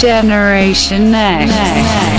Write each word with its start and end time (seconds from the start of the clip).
Generation 0.00 1.10
Next. 1.10 2.09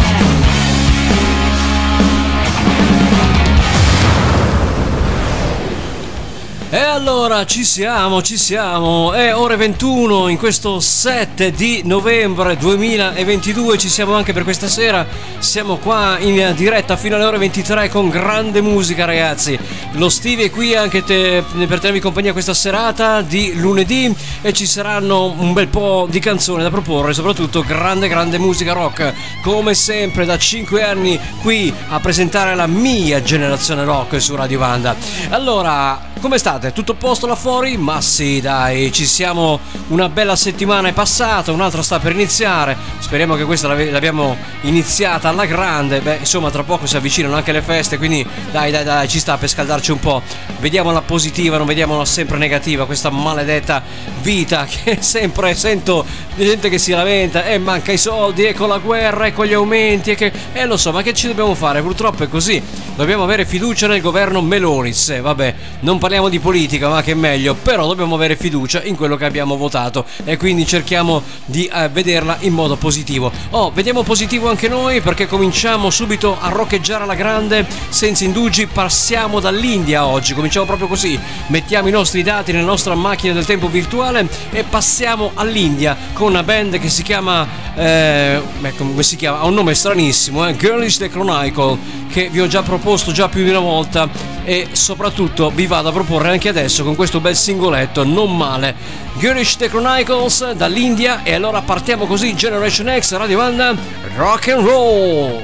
Allora 6.92 7.46
ci 7.46 7.64
siamo, 7.64 8.22
ci 8.22 8.38
siamo, 8.38 9.14
è 9.14 9.34
ore 9.34 9.56
21 9.56 10.28
in 10.28 10.38
questo 10.38 10.82
7 10.82 11.52
di 11.52 11.84
novembre 11.86 12.58
2022, 12.58 13.78
ci 13.78 13.88
siamo 13.88 14.14
anche 14.14 14.34
per 14.34 14.44
questa 14.44 14.68
sera, 14.68 15.08
siamo 15.40 15.78
qua 15.78 16.18
in 16.20 16.54
diretta 16.54 16.98
fino 16.98 17.16
alle 17.16 17.24
ore 17.24 17.38
23 17.38 17.88
con 17.88 18.10
grande 18.10 18.60
musica 18.60 19.06
ragazzi, 19.06 19.58
lo 19.94 20.10
Stevie 20.10 20.48
è 20.48 20.50
qui 20.50 20.76
anche 20.76 21.02
te, 21.06 21.42
per 21.66 21.80
tenervi 21.80 22.02
compagnia 22.02 22.34
questa 22.34 22.54
serata 22.54 23.22
di 23.22 23.56
lunedì. 23.56 24.14
E 24.42 24.54
ci 24.54 24.66
saranno 24.66 25.34
un 25.38 25.54
bel 25.54 25.68
po' 25.68 26.08
di 26.10 26.20
canzoni 26.20 26.64
da 26.64 26.70
proporre, 26.70 27.14
soprattutto 27.14 27.62
grande 27.62 28.08
grande 28.08 28.38
musica 28.38 28.74
rock, 28.74 29.14
come 29.44 29.76
sempre 29.76 30.26
da 30.26 30.38
5 30.38 30.84
anni 30.84 31.20
qui 31.42 31.74
a 31.90 32.00
presentare 32.00 32.54
la 32.56 32.68
mia 32.68 33.22
generazione 33.22 33.86
rock 33.86 34.22
su 34.22 34.36
Radio 34.36 34.60
Vanda. 34.60 34.96
Allora, 35.30 36.11
come 36.22 36.38
state? 36.38 36.72
Tutto 36.72 36.92
a 36.92 36.96
posto 36.96 37.26
là 37.26 37.36
fuori? 37.36 37.78
Ma 37.78 38.00
sì, 38.00 38.40
dai, 38.40 38.92
ci 38.92 39.06
siamo. 39.06 39.60
Una 39.88 40.08
bella 40.08 40.36
settimana 40.36 40.88
è 40.88 40.94
passata, 40.94 41.52
un'altra 41.52 41.82
sta 41.82 42.00
per 42.00 42.14
iniziare. 42.14 42.78
Speriamo 43.00 43.36
che 43.36 43.44
questa 43.44 43.68
l'abbiamo 43.68 44.38
iniziata 44.62 45.28
alla 45.28 45.46
grande. 45.46 46.00
Beh, 46.00 46.18
insomma, 46.18 46.52
tra 46.52 46.64
poco 46.64 46.86
si 46.86 46.96
avvicinano 46.96 47.36
anche 47.36 47.52
le 47.52 47.64
feste, 47.64 47.98
quindi 47.98 48.26
dai, 48.52 48.72
dai, 48.72 48.84
dai, 48.84 49.08
ci 49.10 49.20
sta 49.20 49.38
per 49.38 49.50
scaldarci 49.50 49.92
un 49.92 50.00
po'. 50.00 50.22
Vediamola 50.60 51.02
positiva, 51.02 51.58
non 51.58 51.66
vediamola 51.66 52.06
sempre 52.06 52.38
negativa, 52.38 52.86
questa 52.86 53.10
maledetta 53.10 53.82
vita 54.22 54.66
che 54.70 55.00
sempre 55.02 55.56
sento 55.56 56.06
gente 56.36 56.70
che 56.70 56.78
si 56.78 56.92
lamenta 56.92 57.46
e 57.46 57.54
eh, 57.54 57.58
manca 57.58 57.92
i 57.92 57.98
soldi, 57.98 58.46
e 58.46 58.54
con 58.54 58.70
la 58.70 58.78
guerra, 58.78 59.26
e 59.26 59.34
con 59.34 59.46
gli 59.46 59.54
aumenti, 59.54 60.12
e 60.12 60.16
che... 60.16 60.32
Eh, 60.54 60.66
lo 60.66 60.78
so, 60.78 60.92
ma 60.92 61.02
che 61.02 61.14
ci 61.14 61.28
dobbiamo 61.28 61.56
fare? 61.56 61.82
Purtroppo 61.82 62.24
è 62.24 62.30
così. 62.30 62.62
Dobbiamo 62.96 63.24
avere 63.24 63.46
fiducia 63.46 63.88
nel 63.88 64.02
governo 64.02 64.42
Melonis. 64.42 65.10
Eh, 65.10 65.22
vabbè, 65.22 65.56
non 65.80 65.98
parliamo 65.98 66.11
parliamo 66.12 66.36
di 66.36 66.42
politica, 66.42 66.90
ma 66.90 67.02
che 67.02 67.16
meglio, 67.16 67.56
però 67.56 67.88
dobbiamo 67.88 68.16
avere 68.16 68.36
fiducia 68.36 68.84
in 68.84 68.98
quello 68.98 69.16
che 69.16 69.24
abbiamo 69.24 69.56
votato 69.56 70.04
e 70.26 70.36
quindi 70.36 70.66
cerchiamo 70.66 71.24
di 71.46 71.72
eh, 71.74 71.88
vederla 71.88 72.36
in 72.42 72.52
modo 72.52 72.76
positivo. 72.76 73.32
Oh, 73.52 73.72
vediamo 73.72 74.04
positivo 74.04 74.50
anche 74.50 74.68
noi 74.68 75.00
perché 75.00 75.26
cominciamo 75.26 75.90
subito 75.90 76.36
a 76.38 76.50
roccheggiare 76.50 77.04
alla 77.04 77.16
grande, 77.16 77.66
senza 77.88 78.26
indugi, 78.26 78.66
passiamo 78.66 79.40
dall'India 79.40 80.06
oggi, 80.06 80.34
cominciamo 80.34 80.66
proprio 80.66 80.90
così, 80.90 81.18
mettiamo 81.48 81.88
i 81.88 81.92
nostri 81.92 82.24
dati 82.24 82.52
nella 82.52 82.66
nostra 82.66 82.94
macchina 82.94 83.32
del 83.32 83.46
tempo 83.46 83.70
virtuale 83.70 84.28
e 84.52 84.66
passiamo 84.66 85.32
all'India 85.36 85.96
con 86.12 86.28
una 86.28 86.44
band 86.44 86.78
che 86.78 86.90
si 86.90 87.04
chiama, 87.04 87.48
eh, 87.74 88.42
come 88.76 89.04
si 89.04 89.16
chiama? 89.16 89.40
Ha 89.40 89.46
un 89.46 89.54
nome 89.54 89.76
stranissimo, 89.76 90.46
eh? 90.46 90.58
Girlish 90.58 90.98
the 90.98 91.10
Chronicle, 91.10 91.78
che 92.10 92.28
vi 92.28 92.42
ho 92.42 92.48
già 92.48 92.64
proposto 92.64 93.14
già 93.14 93.30
più 93.30 93.46
di 93.46 93.50
una 93.50 93.60
volta 93.60 94.10
e 94.44 94.68
soprattutto 94.72 95.52
vi 95.52 95.68
vado 95.68 95.88
a 95.88 95.92
proporre 95.92 96.00
anche 96.30 96.50
adesso 96.50 96.84
con 96.84 96.96
questo 96.96 97.20
bel 97.20 97.36
singoletto, 97.36 98.04
non 98.04 98.36
male. 98.36 98.76
Girlish 99.18 99.56
The 99.56 99.70
Chronicles 99.70 100.52
dall'India 100.52 101.24
e 101.24 101.34
allora 101.34 101.62
partiamo 101.62 102.06
così 102.06 102.36
Generation 102.36 102.94
X 103.00 103.16
Radio 103.16 103.38
Vanda 103.38 103.76
Rock 104.16 104.50
and 104.50 104.66
Roll. 104.66 105.42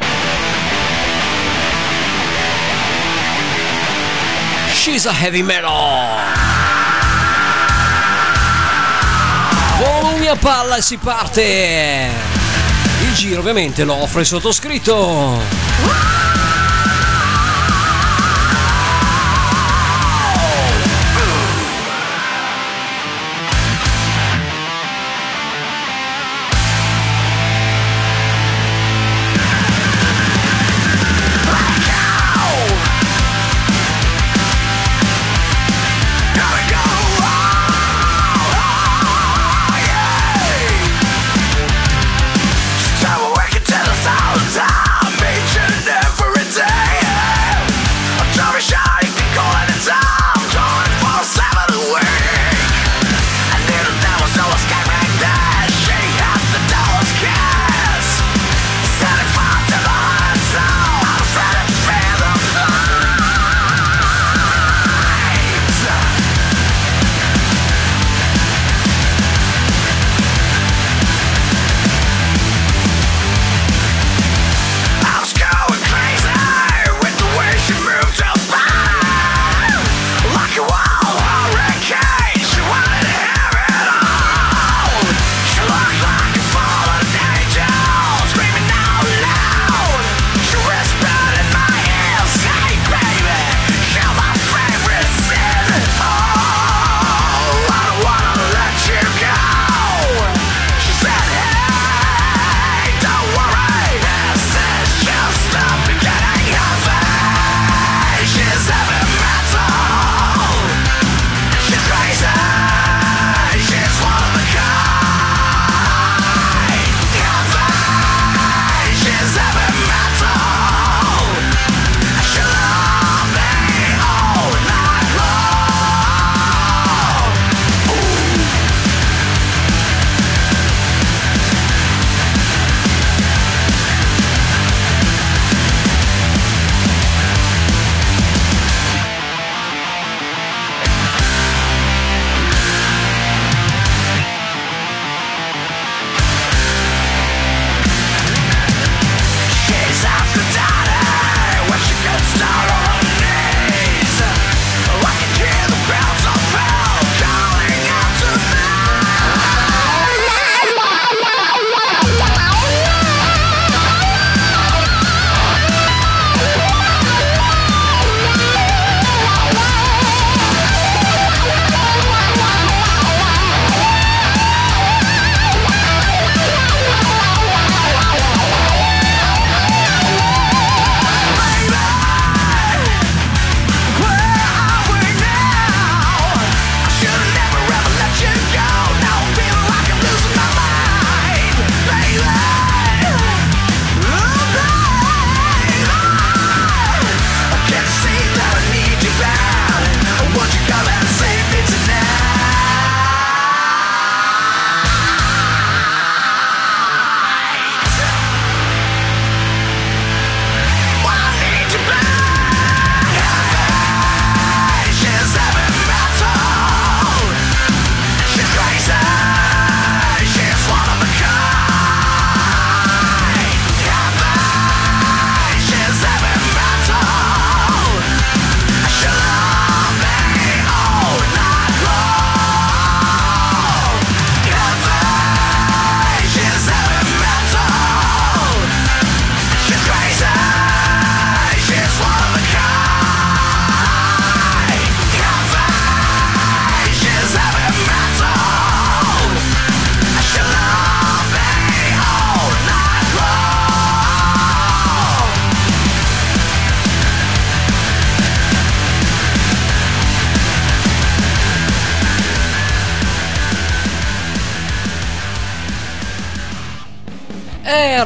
She's 4.73 5.05
a 5.05 5.14
heavy 5.14 5.41
metal. 5.41 6.36
Volumi 9.77 10.27
a 10.27 10.36
palla 10.36 10.77
e 10.77 10.82
si 10.82 10.98
parte. 10.98 12.09
Il 13.02 13.14
giro 13.14 13.42
ovviamente 13.42 13.83
lo 13.83 14.02
offre 14.02 14.23
sottoscritto. 14.23 16.46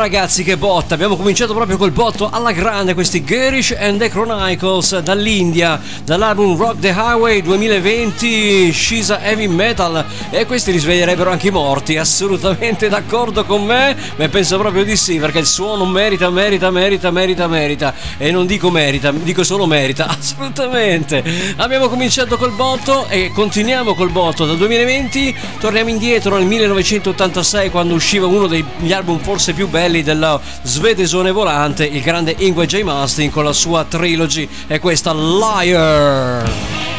Ragazzi 0.01 0.43
che 0.43 0.57
botta, 0.57 0.95
abbiamo 0.95 1.15
cominciato 1.15 1.53
proprio 1.53 1.77
col 1.77 1.91
botto 1.91 2.27
alla 2.31 2.51
grande 2.53 2.95
questi 2.95 3.23
Garish 3.23 3.75
and 3.77 3.99
the 3.99 4.09
Chronicles 4.09 4.97
dall'India, 4.97 5.79
dall'album 6.03 6.57
Rock 6.57 6.79
the 6.79 6.87
Highway 6.89 7.43
2020, 7.43 8.73
Shisa 8.73 9.21
Heavy 9.21 9.45
Metal 9.45 10.03
e 10.31 10.47
questi 10.47 10.71
risveglierebbero 10.71 11.29
anche 11.29 11.49
i 11.49 11.51
morti, 11.51 11.97
assolutamente 11.97 12.89
d'accordo 12.89 13.45
con 13.45 13.63
me? 13.63 13.95
Beh 14.15 14.29
penso 14.29 14.57
proprio 14.57 14.83
di 14.83 14.95
sì 14.95 15.19
perché 15.19 15.37
il 15.37 15.45
suono 15.45 15.85
merita, 15.85 16.31
merita, 16.31 16.71
merita, 16.71 17.11
merita, 17.11 17.47
merita 17.47 17.93
e 18.17 18.31
non 18.31 18.47
dico 18.47 18.71
merita, 18.71 19.11
dico 19.11 19.43
solo 19.43 19.67
merita, 19.67 20.07
assolutamente. 20.17 21.23
Abbiamo 21.57 21.89
cominciato 21.89 22.37
col 22.37 22.53
botto 22.53 23.05
e 23.07 23.29
continuiamo 23.31 23.93
col 23.93 24.09
botto 24.09 24.47
dal 24.47 24.57
2020, 24.57 25.35
torniamo 25.59 25.89
indietro 25.91 26.37
nel 26.37 26.47
1986 26.47 27.69
quando 27.69 27.93
usciva 27.93 28.25
uno 28.25 28.47
degli 28.47 28.91
album 28.91 29.19
forse 29.19 29.53
più 29.53 29.67
belli 29.67 29.89
della 29.99 30.39
svedesone 30.61 31.31
volante, 31.31 31.85
il 31.85 32.01
grande 32.01 32.33
Ingwe 32.37 32.65
J. 32.65 32.81
Mastin 32.83 33.29
con 33.29 33.43
la 33.43 33.53
sua 33.53 33.83
trilogy 33.83 34.47
e 34.67 34.79
questa 34.79 35.13
Liar. 35.13 36.90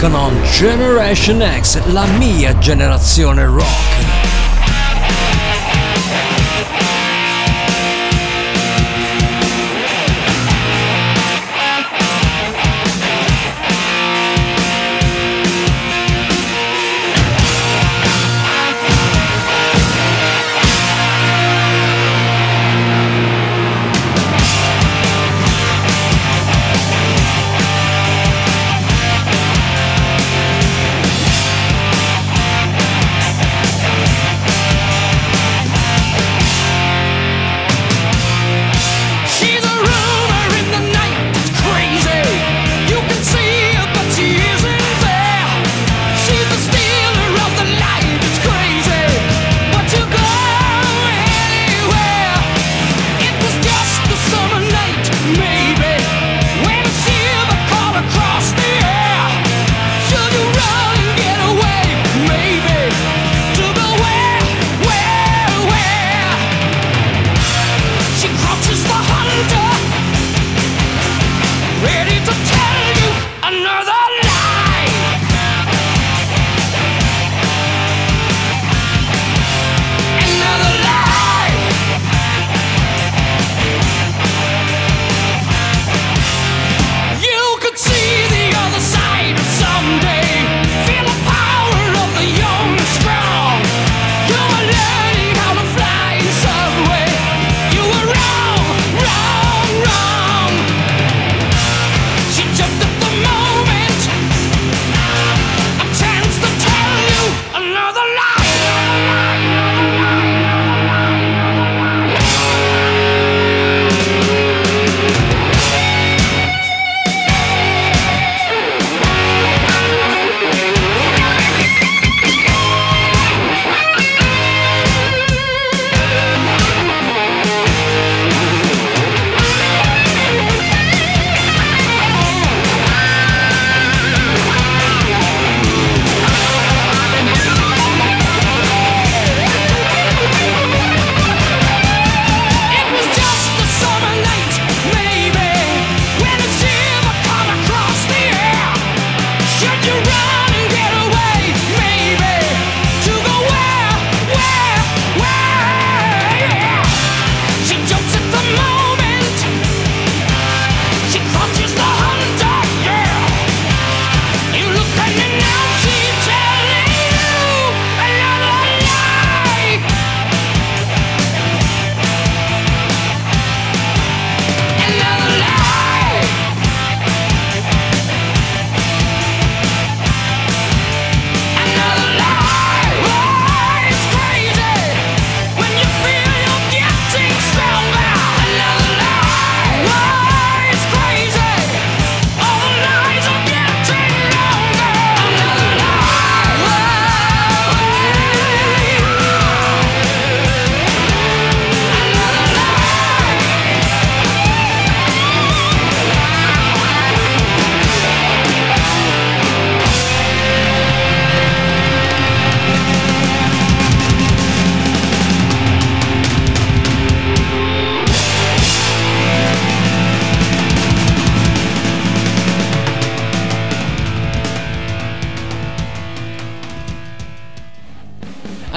Welcome 0.00 0.16
on 0.16 0.44
Generation 0.44 1.42
X, 1.42 1.84
la 1.86 2.06
mia 2.06 2.56
generazione 2.60 3.46
rock. 3.46 4.37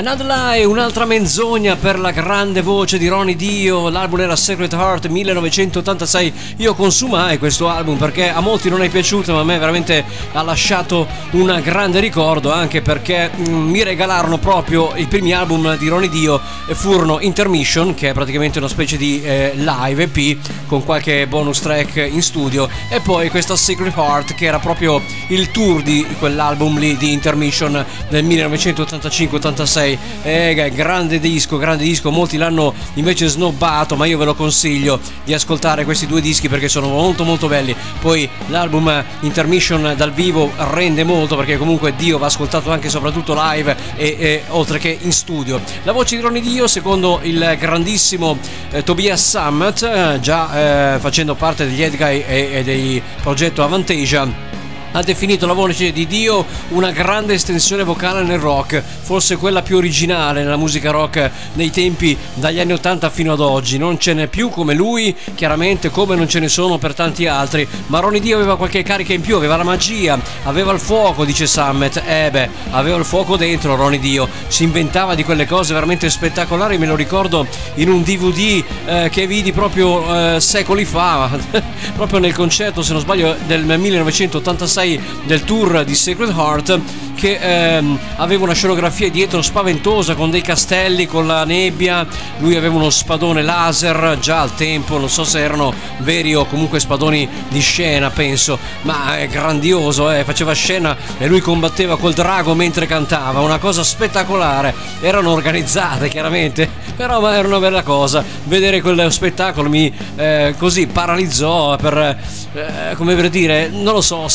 Another 0.01 0.25
Lie, 0.25 0.63
un'altra 0.63 1.05
menzogna 1.05 1.75
per 1.75 1.99
la 1.99 2.09
grande 2.09 2.63
voce 2.63 2.97
di 2.97 3.07
Ronnie 3.07 3.35
Dio, 3.35 3.87
l'album 3.87 4.21
era 4.21 4.35
Secret 4.35 4.73
Heart 4.73 5.05
1986. 5.05 6.33
Io 6.57 6.73
consumai 6.73 7.37
questo 7.37 7.69
album 7.69 7.97
perché 7.97 8.31
a 8.31 8.39
molti 8.39 8.67
non 8.67 8.81
è 8.81 8.89
piaciuto, 8.89 9.31
ma 9.31 9.41
a 9.41 9.43
me 9.43 9.59
veramente 9.59 10.03
ha 10.31 10.41
lasciato 10.41 11.07
un 11.33 11.61
grande 11.63 11.99
ricordo, 11.99 12.51
anche 12.51 12.81
perché 12.81 13.29
mm, 13.29 13.69
mi 13.69 13.83
regalarono 13.83 14.39
proprio 14.39 14.91
i 14.95 15.05
primi 15.05 15.33
album 15.33 15.77
di 15.77 15.87
Ronnie 15.87 16.09
Dio 16.09 16.41
e 16.65 16.73
furono 16.73 17.19
Intermission, 17.19 17.93
che 17.93 18.09
è 18.09 18.13
praticamente 18.13 18.57
una 18.57 18.69
specie 18.69 18.97
di 18.97 19.21
eh, 19.21 19.51
live 19.53 20.09
EP 20.11 20.37
con 20.65 20.83
qualche 20.83 21.27
bonus 21.27 21.59
track 21.59 21.97
in 21.97 22.23
studio, 22.23 22.67
e 22.89 23.01
poi 23.01 23.29
questa 23.29 23.55
Secret 23.55 23.95
Heart 23.95 24.33
che 24.33 24.45
era 24.45 24.57
proprio 24.57 24.99
il 25.27 25.51
tour 25.51 25.83
di 25.83 26.03
quell'album 26.17 26.79
lì 26.79 26.97
di 26.97 27.11
Intermission 27.11 27.85
del 28.09 28.25
1985-86 28.25 29.90
6 30.23 30.59
eh, 30.59 30.71
grande 30.73 31.19
disco 31.19 31.57
grande 31.57 31.83
disco. 31.83 32.11
Molti 32.11 32.37
l'hanno 32.37 32.73
invece 32.95 33.27
snobbato 33.27 33.95
ma 33.95 34.05
io 34.05 34.17
ve 34.17 34.25
lo 34.25 34.35
consiglio 34.35 34.99
di 35.23 35.33
ascoltare 35.33 35.85
questi 35.85 36.07
due 36.07 36.21
dischi 36.21 36.49
perché 36.49 36.67
sono 36.69 36.87
molto 36.87 37.23
molto 37.23 37.47
belli. 37.47 37.75
Poi 37.99 38.27
l'album 38.47 39.03
Intermission 39.21 39.93
dal 39.95 40.11
vivo 40.11 40.51
rende 40.57 41.03
molto 41.03 41.35
perché 41.35 41.57
comunque 41.57 41.95
Dio 41.95 42.17
va 42.17 42.27
ascoltato 42.27 42.71
anche 42.71 42.89
soprattutto 42.89 43.33
live 43.35 43.75
e, 43.95 44.15
e, 44.19 44.43
oltre 44.49 44.79
che 44.79 44.97
in 45.01 45.11
studio. 45.11 45.61
La 45.83 45.91
voce 45.91 46.15
di 46.15 46.21
Ronnie 46.21 46.41
Dio 46.41 46.67
secondo 46.67 47.19
il 47.23 47.55
grandissimo 47.59 48.37
eh, 48.71 48.83
Tobias 48.83 49.29
Summit 49.29 49.83
eh, 49.83 50.19
già 50.19 50.95
eh, 50.95 50.99
facendo 50.99 51.35
parte 51.35 51.65
degli 51.65 51.81
Edguy 51.81 52.23
e, 52.27 52.49
e 52.53 52.63
dei 52.63 53.01
progetto 53.21 53.63
Avantasia 53.63 54.49
ha 54.93 55.01
definito 55.03 55.45
la 55.45 55.53
voce 55.53 55.91
di 55.91 56.05
Dio 56.05 56.45
una 56.69 56.91
grande 56.91 57.33
estensione 57.33 57.83
vocale 57.83 58.23
nel 58.23 58.39
rock, 58.39 58.81
forse 59.01 59.37
quella 59.37 59.61
più 59.61 59.77
originale 59.77 60.43
nella 60.43 60.57
musica 60.57 60.91
rock 60.91 61.29
nei 61.53 61.69
tempi 61.69 62.17
dagli 62.33 62.59
anni 62.59 62.73
80 62.73 63.09
fino 63.09 63.33
ad 63.33 63.39
oggi. 63.39 63.77
Non 63.77 63.99
ce 63.99 64.13
n'è 64.13 64.27
più 64.27 64.49
come 64.49 64.73
lui, 64.73 65.15
chiaramente 65.35 65.89
come 65.89 66.15
non 66.15 66.27
ce 66.27 66.39
ne 66.39 66.49
sono 66.49 66.77
per 66.77 66.93
tanti 66.93 67.25
altri, 67.27 67.67
ma 67.87 67.99
Ronnie 67.99 68.19
Dio 68.19 68.35
aveva 68.35 68.57
qualche 68.57 68.83
carica 68.83 69.13
in 69.13 69.21
più, 69.21 69.35
aveva 69.35 69.55
la 69.55 69.63
magia, 69.63 70.19
aveva 70.43 70.73
il 70.73 70.79
fuoco, 70.79 71.23
dice 71.23 71.47
Summit. 71.47 72.01
Eh 72.05 72.29
beh, 72.29 72.49
aveva 72.71 72.97
il 72.97 73.05
fuoco 73.05 73.37
dentro 73.37 73.75
Ronnie 73.75 73.99
Dio, 73.99 74.27
si 74.47 74.63
inventava 74.63 75.15
di 75.15 75.23
quelle 75.23 75.45
cose 75.45 75.73
veramente 75.73 76.09
spettacolari, 76.09 76.77
me 76.77 76.85
lo 76.85 76.95
ricordo 76.95 77.47
in 77.75 77.89
un 77.89 78.03
DVD 78.03 78.63
eh, 78.85 79.09
che 79.09 79.25
vidi 79.25 79.53
proprio 79.53 80.35
eh, 80.35 80.39
secoli 80.39 80.83
fa, 80.83 81.29
proprio 81.95 82.19
nel 82.19 82.33
concerto, 82.33 82.81
se 82.81 82.91
non 82.91 83.01
sbaglio, 83.01 83.35
del 83.45 83.63
1986 83.63 84.80
6 84.81 84.99
del 85.27 85.43
tour 85.43 85.83
di 85.83 85.93
Sacred 85.93 86.33
Heart 86.35 86.79
che 87.21 87.37
ehm, 87.39 87.99
aveva 88.15 88.45
una 88.45 88.53
scenografia 88.53 89.07
dietro 89.11 89.43
spaventosa 89.43 90.15
con 90.15 90.31
dei 90.31 90.41
castelli, 90.41 91.05
con 91.05 91.27
la 91.27 91.43
nebbia, 91.45 92.03
lui 92.39 92.55
aveva 92.55 92.73
uno 92.73 92.89
spadone 92.89 93.43
laser. 93.43 94.17
Già 94.19 94.41
al 94.41 94.55
tempo, 94.55 94.97
non 94.97 95.07
so 95.07 95.23
se 95.23 95.39
erano 95.39 95.71
veri 95.99 96.33
o 96.33 96.47
comunque 96.47 96.79
spadoni 96.79 97.29
di 97.47 97.59
scena 97.59 98.09
penso, 98.09 98.57
ma 98.81 99.19
è 99.19 99.27
grandioso, 99.27 100.09
eh? 100.09 100.23
faceva 100.23 100.53
scena 100.53 100.97
e 101.19 101.27
lui 101.27 101.41
combatteva 101.41 101.95
col 101.95 102.13
drago 102.13 102.55
mentre 102.55 102.87
cantava, 102.87 103.41
una 103.41 103.59
cosa 103.59 103.83
spettacolare, 103.83 104.73
erano 105.01 105.29
organizzate 105.29 106.09
chiaramente, 106.09 106.67
però 106.97 107.29
era 107.29 107.47
una 107.47 107.59
bella 107.59 107.83
cosa, 107.83 108.25
vedere 108.45 108.81
quel 108.81 109.11
spettacolo 109.11 109.69
mi 109.69 109.93
eh, 110.15 110.55
così 110.57 110.87
paralizzò 110.87 111.75
per, 111.75 112.17
eh, 112.53 112.95
come 112.95 113.13
per 113.13 113.29
dire, 113.29 113.67
non 113.67 113.93
lo 113.93 114.01
so, 114.01 114.27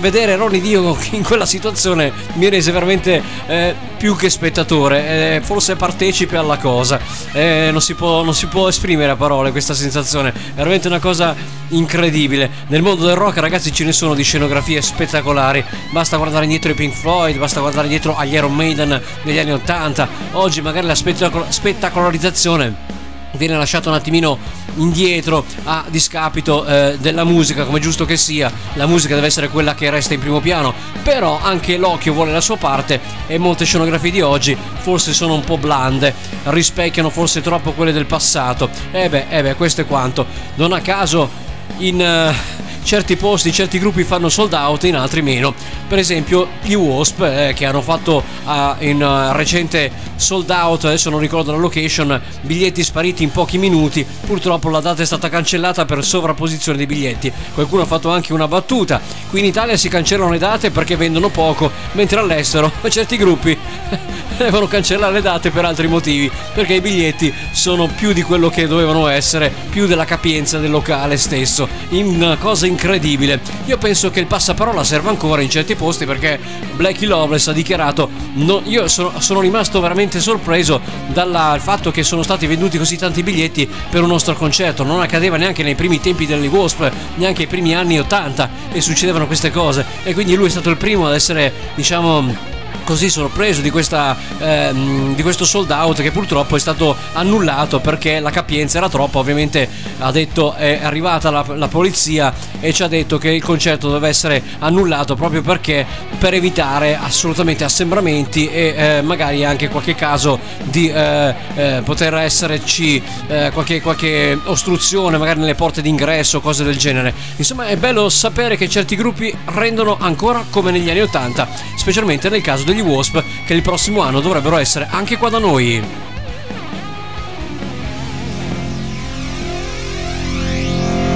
vedere 0.00 0.34
Ronnie 0.34 0.60
Dio 0.60 0.96
in 1.12 1.22
quella 1.22 1.46
situazione 1.46 2.23
mi 2.34 2.48
rese 2.48 2.72
veramente 2.72 3.22
eh, 3.46 3.74
più 3.96 4.16
che 4.16 4.28
spettatore, 4.30 5.36
eh, 5.36 5.40
forse 5.42 5.76
partecipe 5.76 6.36
alla 6.36 6.58
cosa. 6.58 6.98
Eh, 7.32 7.68
non, 7.70 7.80
si 7.80 7.94
può, 7.94 8.22
non 8.22 8.34
si 8.34 8.46
può 8.46 8.68
esprimere 8.68 9.12
a 9.12 9.16
parole 9.16 9.50
questa 9.50 9.74
sensazione, 9.74 10.30
è 10.30 10.56
veramente 10.56 10.88
una 10.88 10.98
cosa 10.98 11.34
incredibile. 11.68 12.50
Nel 12.68 12.82
mondo 12.82 13.06
del 13.06 13.16
rock, 13.16 13.38
ragazzi, 13.38 13.72
ce 13.72 13.84
ne 13.84 13.92
sono 13.92 14.14
di 14.14 14.22
scenografie 14.22 14.82
spettacolari. 14.82 15.64
Basta 15.90 16.16
guardare 16.16 16.44
indietro 16.44 16.70
i 16.70 16.74
Pink 16.74 16.94
Floyd, 16.94 17.36
basta 17.38 17.60
guardare 17.60 17.88
dietro 17.88 18.16
agli 18.16 18.34
Iron 18.34 18.54
Maiden 18.54 19.00
degli 19.22 19.38
anni 19.38 19.52
80. 19.52 20.08
Oggi, 20.32 20.60
magari 20.60 20.86
la 20.86 20.94
spettacol- 20.94 21.48
spettacolarizzazione 21.48 23.02
viene 23.36 23.56
lasciato 23.56 23.88
un 23.88 23.94
attimino 23.94 24.38
indietro 24.76 25.44
a 25.64 25.84
discapito 25.88 26.64
eh, 26.66 26.96
della 26.98 27.24
musica 27.24 27.64
come 27.64 27.80
giusto 27.80 28.04
che 28.04 28.16
sia. 28.16 28.50
La 28.74 28.86
musica 28.86 29.14
deve 29.14 29.26
essere 29.26 29.48
quella 29.48 29.74
che 29.74 29.90
resta 29.90 30.14
in 30.14 30.20
primo 30.20 30.40
piano. 30.40 30.72
Però 31.02 31.38
anche 31.40 31.76
l'occhio 31.76 32.12
vuole 32.12 32.32
la 32.32 32.40
sua 32.40 32.56
parte 32.56 33.00
e 33.26 33.38
molte 33.38 33.64
scenografie 33.64 34.10
di 34.10 34.20
oggi 34.20 34.56
forse 34.78 35.12
sono 35.12 35.34
un 35.34 35.44
po' 35.44 35.58
blande 35.58 36.14
rispecchiano 36.44 37.10
forse 37.10 37.40
troppo 37.40 37.72
quelle 37.72 37.92
del 37.92 38.06
passato. 38.06 38.70
E 38.90 39.04
eh 39.04 39.08
beh, 39.08 39.26
eh 39.28 39.42
beh 39.42 39.54
questo 39.54 39.82
è 39.82 39.86
quanto. 39.86 40.26
Non 40.56 40.72
a 40.72 40.80
caso 40.80 41.42
in 41.78 42.00
uh, 42.00 42.62
certi 42.84 43.16
posti, 43.16 43.50
certi 43.50 43.78
gruppi 43.78 44.04
fanno 44.04 44.28
sold 44.28 44.52
out, 44.52 44.84
in 44.84 44.94
altri 44.94 45.22
meno. 45.22 45.54
Per 45.88 45.98
esempio 45.98 46.48
gli 46.62 46.74
Wasp 46.74 47.20
eh, 47.22 47.52
che 47.54 47.64
hanno 47.64 47.80
fatto 47.80 48.22
uh, 48.44 48.50
in 48.80 49.02
uh, 49.02 49.34
recente 49.34 49.90
sold 50.16 50.50
out, 50.50 50.84
adesso 50.84 51.10
non 51.10 51.18
ricordo 51.18 51.50
la 51.50 51.58
location, 51.58 52.20
biglietti 52.42 52.84
spariti 52.84 53.22
in 53.22 53.30
pochi 53.30 53.58
minuti. 53.58 54.06
Purtroppo 54.26 54.68
la 54.68 54.80
data 54.80 55.02
è 55.02 55.06
stata 55.06 55.28
cancellata 55.28 55.84
per 55.86 56.04
sovrapposizione 56.04 56.76
dei 56.78 56.86
biglietti. 56.86 57.32
Qualcuno 57.54 57.82
ha 57.82 57.86
fatto 57.86 58.10
anche 58.10 58.32
una 58.32 58.46
battuta. 58.46 59.00
Qui 59.30 59.40
in 59.40 59.46
Italia 59.46 59.76
si 59.76 59.88
cancellano 59.88 60.30
le 60.30 60.38
date 60.38 60.70
perché 60.70 60.96
vendono 60.96 61.30
poco, 61.30 61.70
mentre 61.92 62.20
all'estero 62.20 62.70
certi 62.88 63.16
gruppi 63.16 63.56
devono 64.36 64.66
cancellare 64.66 65.14
le 65.14 65.22
date 65.22 65.50
per 65.50 65.64
altri 65.64 65.88
motivi, 65.88 66.30
perché 66.52 66.74
i 66.74 66.80
biglietti 66.80 67.32
sono 67.52 67.86
più 67.88 68.12
di 68.12 68.22
quello 68.22 68.50
che 68.50 68.66
dovevano 68.66 69.08
essere, 69.08 69.52
più 69.70 69.86
della 69.86 70.04
capienza 70.04 70.58
del 70.58 70.70
locale 70.70 71.16
stesso. 71.16 71.63
Una 71.90 72.36
cosa 72.36 72.66
incredibile. 72.66 73.40
Io 73.66 73.78
penso 73.78 74.10
che 74.10 74.20
il 74.20 74.26
passaparola 74.26 74.84
serva 74.84 75.10
ancora 75.10 75.42
in 75.42 75.50
certi 75.50 75.74
posti 75.74 76.04
perché 76.06 76.38
Blackie 76.74 77.06
Loveless 77.06 77.48
ha 77.48 77.52
dichiarato 77.52 78.10
no, 78.34 78.62
io 78.64 78.88
sono, 78.88 79.12
sono, 79.20 79.40
rimasto 79.40 79.80
veramente 79.80 80.20
sorpreso 80.20 80.80
dal 81.08 81.60
fatto 81.60 81.90
che 81.90 82.02
sono 82.02 82.22
stati 82.22 82.46
venduti 82.46 82.78
così 82.78 82.96
tanti 82.96 83.22
biglietti 83.22 83.68
per 83.90 84.02
un 84.02 84.08
nostro 84.08 84.34
concerto. 84.34 84.84
Non 84.84 85.00
accadeva 85.00 85.36
neanche 85.36 85.62
nei 85.62 85.74
primi 85.74 86.00
tempi 86.00 86.26
delle 86.26 86.46
Wasp, 86.46 86.90
neanche 87.16 87.42
ai 87.42 87.48
primi 87.48 87.74
anni 87.74 87.98
80 87.98 88.50
e 88.72 88.80
succedevano 88.80 89.26
queste 89.26 89.50
cose. 89.50 89.84
E 90.02 90.14
quindi 90.14 90.34
lui 90.34 90.46
è 90.46 90.50
stato 90.50 90.70
il 90.70 90.76
primo 90.76 91.06
ad 91.06 91.14
essere, 91.14 91.52
diciamo 91.74 92.52
così 92.84 93.08
sorpreso 93.08 93.60
di, 93.60 93.70
questa, 93.70 94.16
ehm, 94.38 95.14
di, 95.14 95.22
questo 95.22 95.44
sold 95.44 95.70
out 95.70 96.00
che 96.02 96.10
purtroppo 96.10 96.56
è 96.56 96.58
stato 96.58 96.96
annullato 97.12 97.80
perché 97.80 98.20
la 98.20 98.30
capienza 98.30 98.78
era 98.78 98.88
troppa. 98.88 99.18
Ovviamente 99.18 99.68
ha 99.98 100.10
detto 100.10 100.54
è 100.54 100.80
arrivata 100.82 101.30
la, 101.30 101.44
la 101.54 101.68
polizia 101.68 102.32
e 102.60 102.72
ci 102.72 102.82
ha 102.82 102.88
detto 102.88 103.18
che 103.18 103.30
il 103.30 103.42
concerto 103.42 103.90
deve 103.90 104.08
essere 104.08 104.42
annullato 104.60 105.16
proprio 105.16 105.42
perché 105.42 105.86
per 106.18 106.34
evitare 106.34 106.96
assolutamente 106.96 107.64
assembramenti 107.64 108.48
e 108.48 108.74
eh, 108.76 109.02
magari 109.02 109.44
anche 109.44 109.68
qualche 109.68 109.94
caso 109.94 110.38
di 110.62 110.88
eh, 110.88 111.34
eh, 111.54 111.82
poter 111.84 112.14
esserci 112.14 113.02
eh, 113.26 113.50
qualche, 113.52 113.80
qualche 113.80 114.38
ostruzione 114.44 115.18
magari 115.18 115.40
nelle 115.40 115.54
porte 115.54 115.82
d'ingresso, 115.82 116.40
cose 116.40 116.64
del 116.64 116.76
genere. 116.76 117.12
Insomma 117.36 117.66
è 117.66 117.76
bello 117.76 118.08
sapere 118.08 118.56
che 118.56 118.68
certi 118.68 118.96
gruppi 118.96 119.34
rendono 119.46 119.96
ancora 119.98 120.44
come 120.50 120.70
negli 120.70 120.90
anni 120.90 121.00
80, 121.00 121.48
specialmente 121.76 122.28
nel 122.28 122.42
caso 122.42 122.64
degli 122.74 122.80
Wasp 122.80 123.22
che 123.46 123.54
il 123.54 123.62
prossimo 123.62 124.02
anno 124.02 124.20
dovrebbero 124.20 124.56
essere 124.56 124.88
anche 124.90 125.16
qua 125.16 125.28
da 125.28 125.38
noi. 125.38 125.82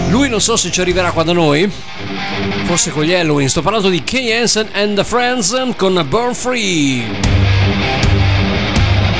Lui 0.08 0.28
non 0.28 0.40
so 0.40 0.56
se 0.56 0.70
ci 0.70 0.80
arriverà 0.80 1.10
qua 1.10 1.24
da 1.24 1.32
noi. 1.32 1.70
Forse 2.64 2.90
con 2.90 3.02
gli 3.02 3.12
Halloween. 3.12 3.48
Sto 3.48 3.62
parlando 3.62 3.88
di 3.88 4.02
Kay 4.02 4.32
Hansen 4.32 4.68
and 4.72 4.96
the 4.96 5.04
Friends 5.04 5.54
con 5.76 6.06
Burn 6.08 6.34
Free. 6.34 7.04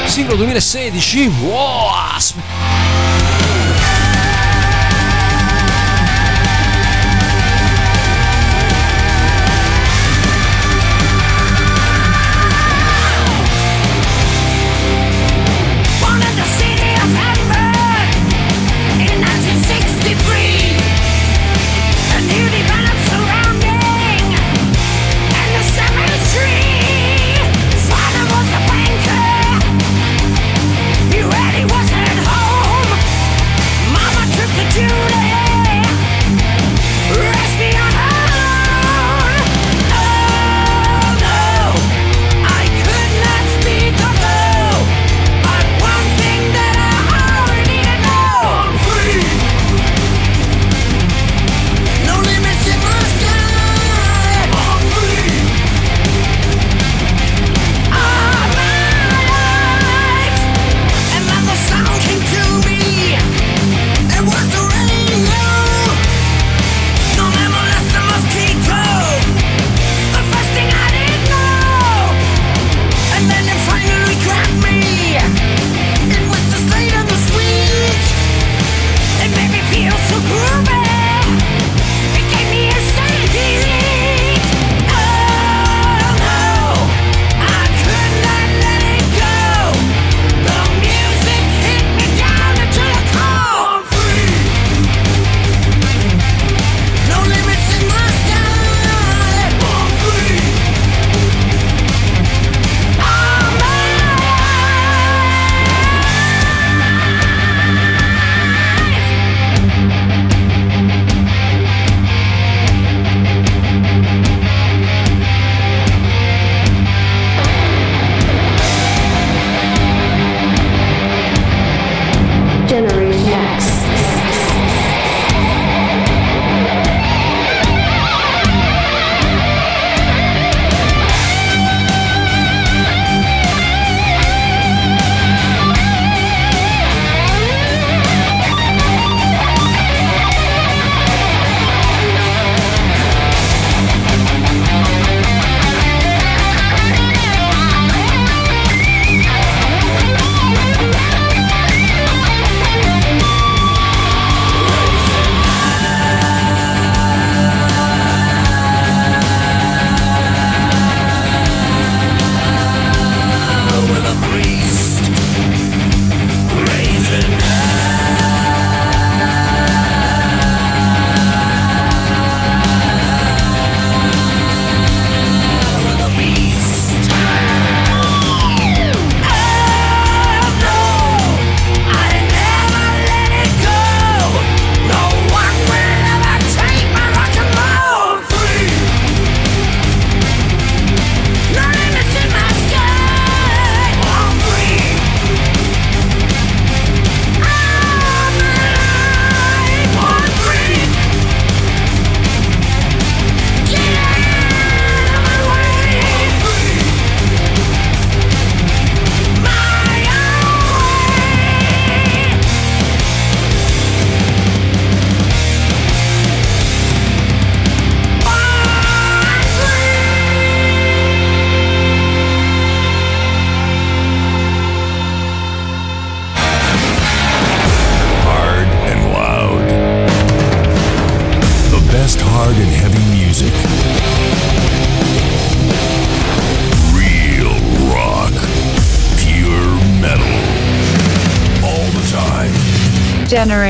Singolo 0.07 0.37
2016. 0.37 1.31
Wasp. 1.42 2.58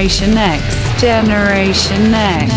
Generation 0.09 0.39
X, 0.39 1.03
Generation 1.03 2.15
X. 2.15 2.48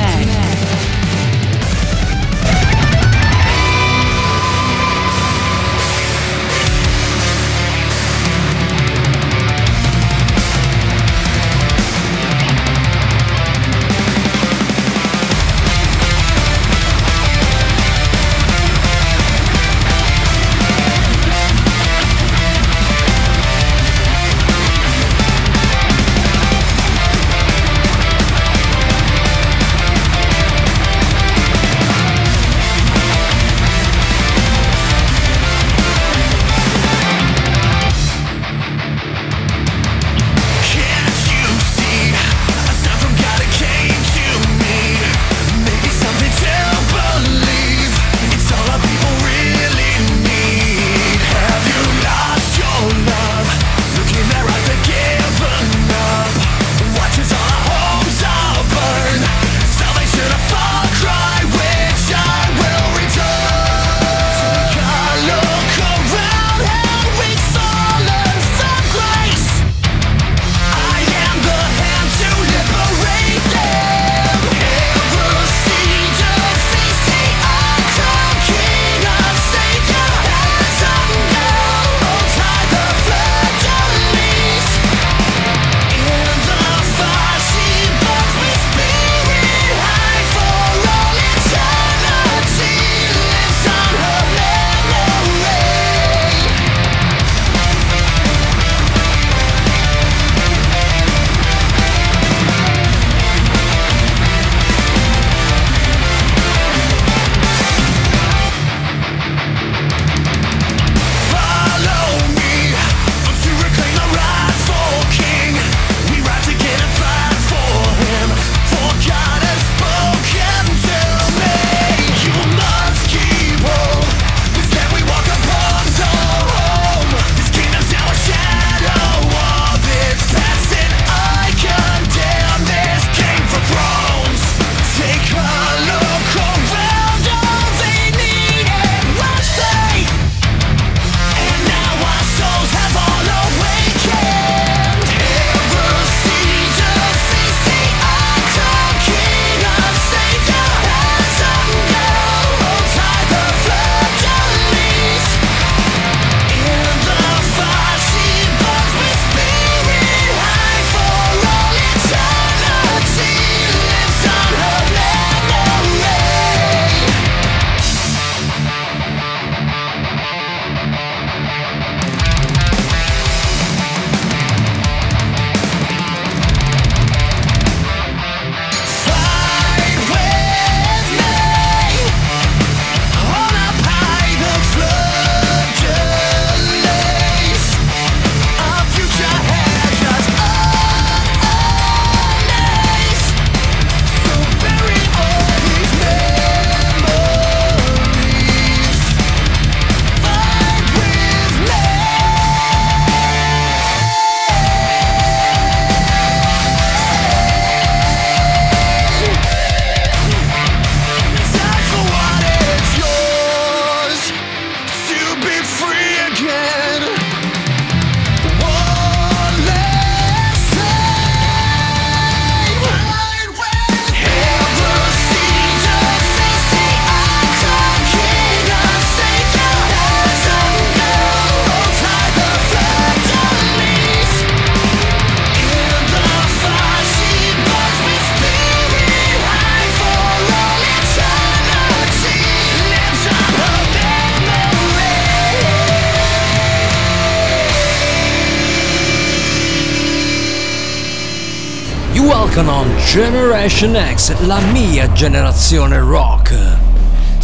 Generation 253.14 253.94
X, 253.94 254.34
la 254.46 254.62
mia 254.72 255.12
generazione 255.12 256.00
rock. 256.00 256.31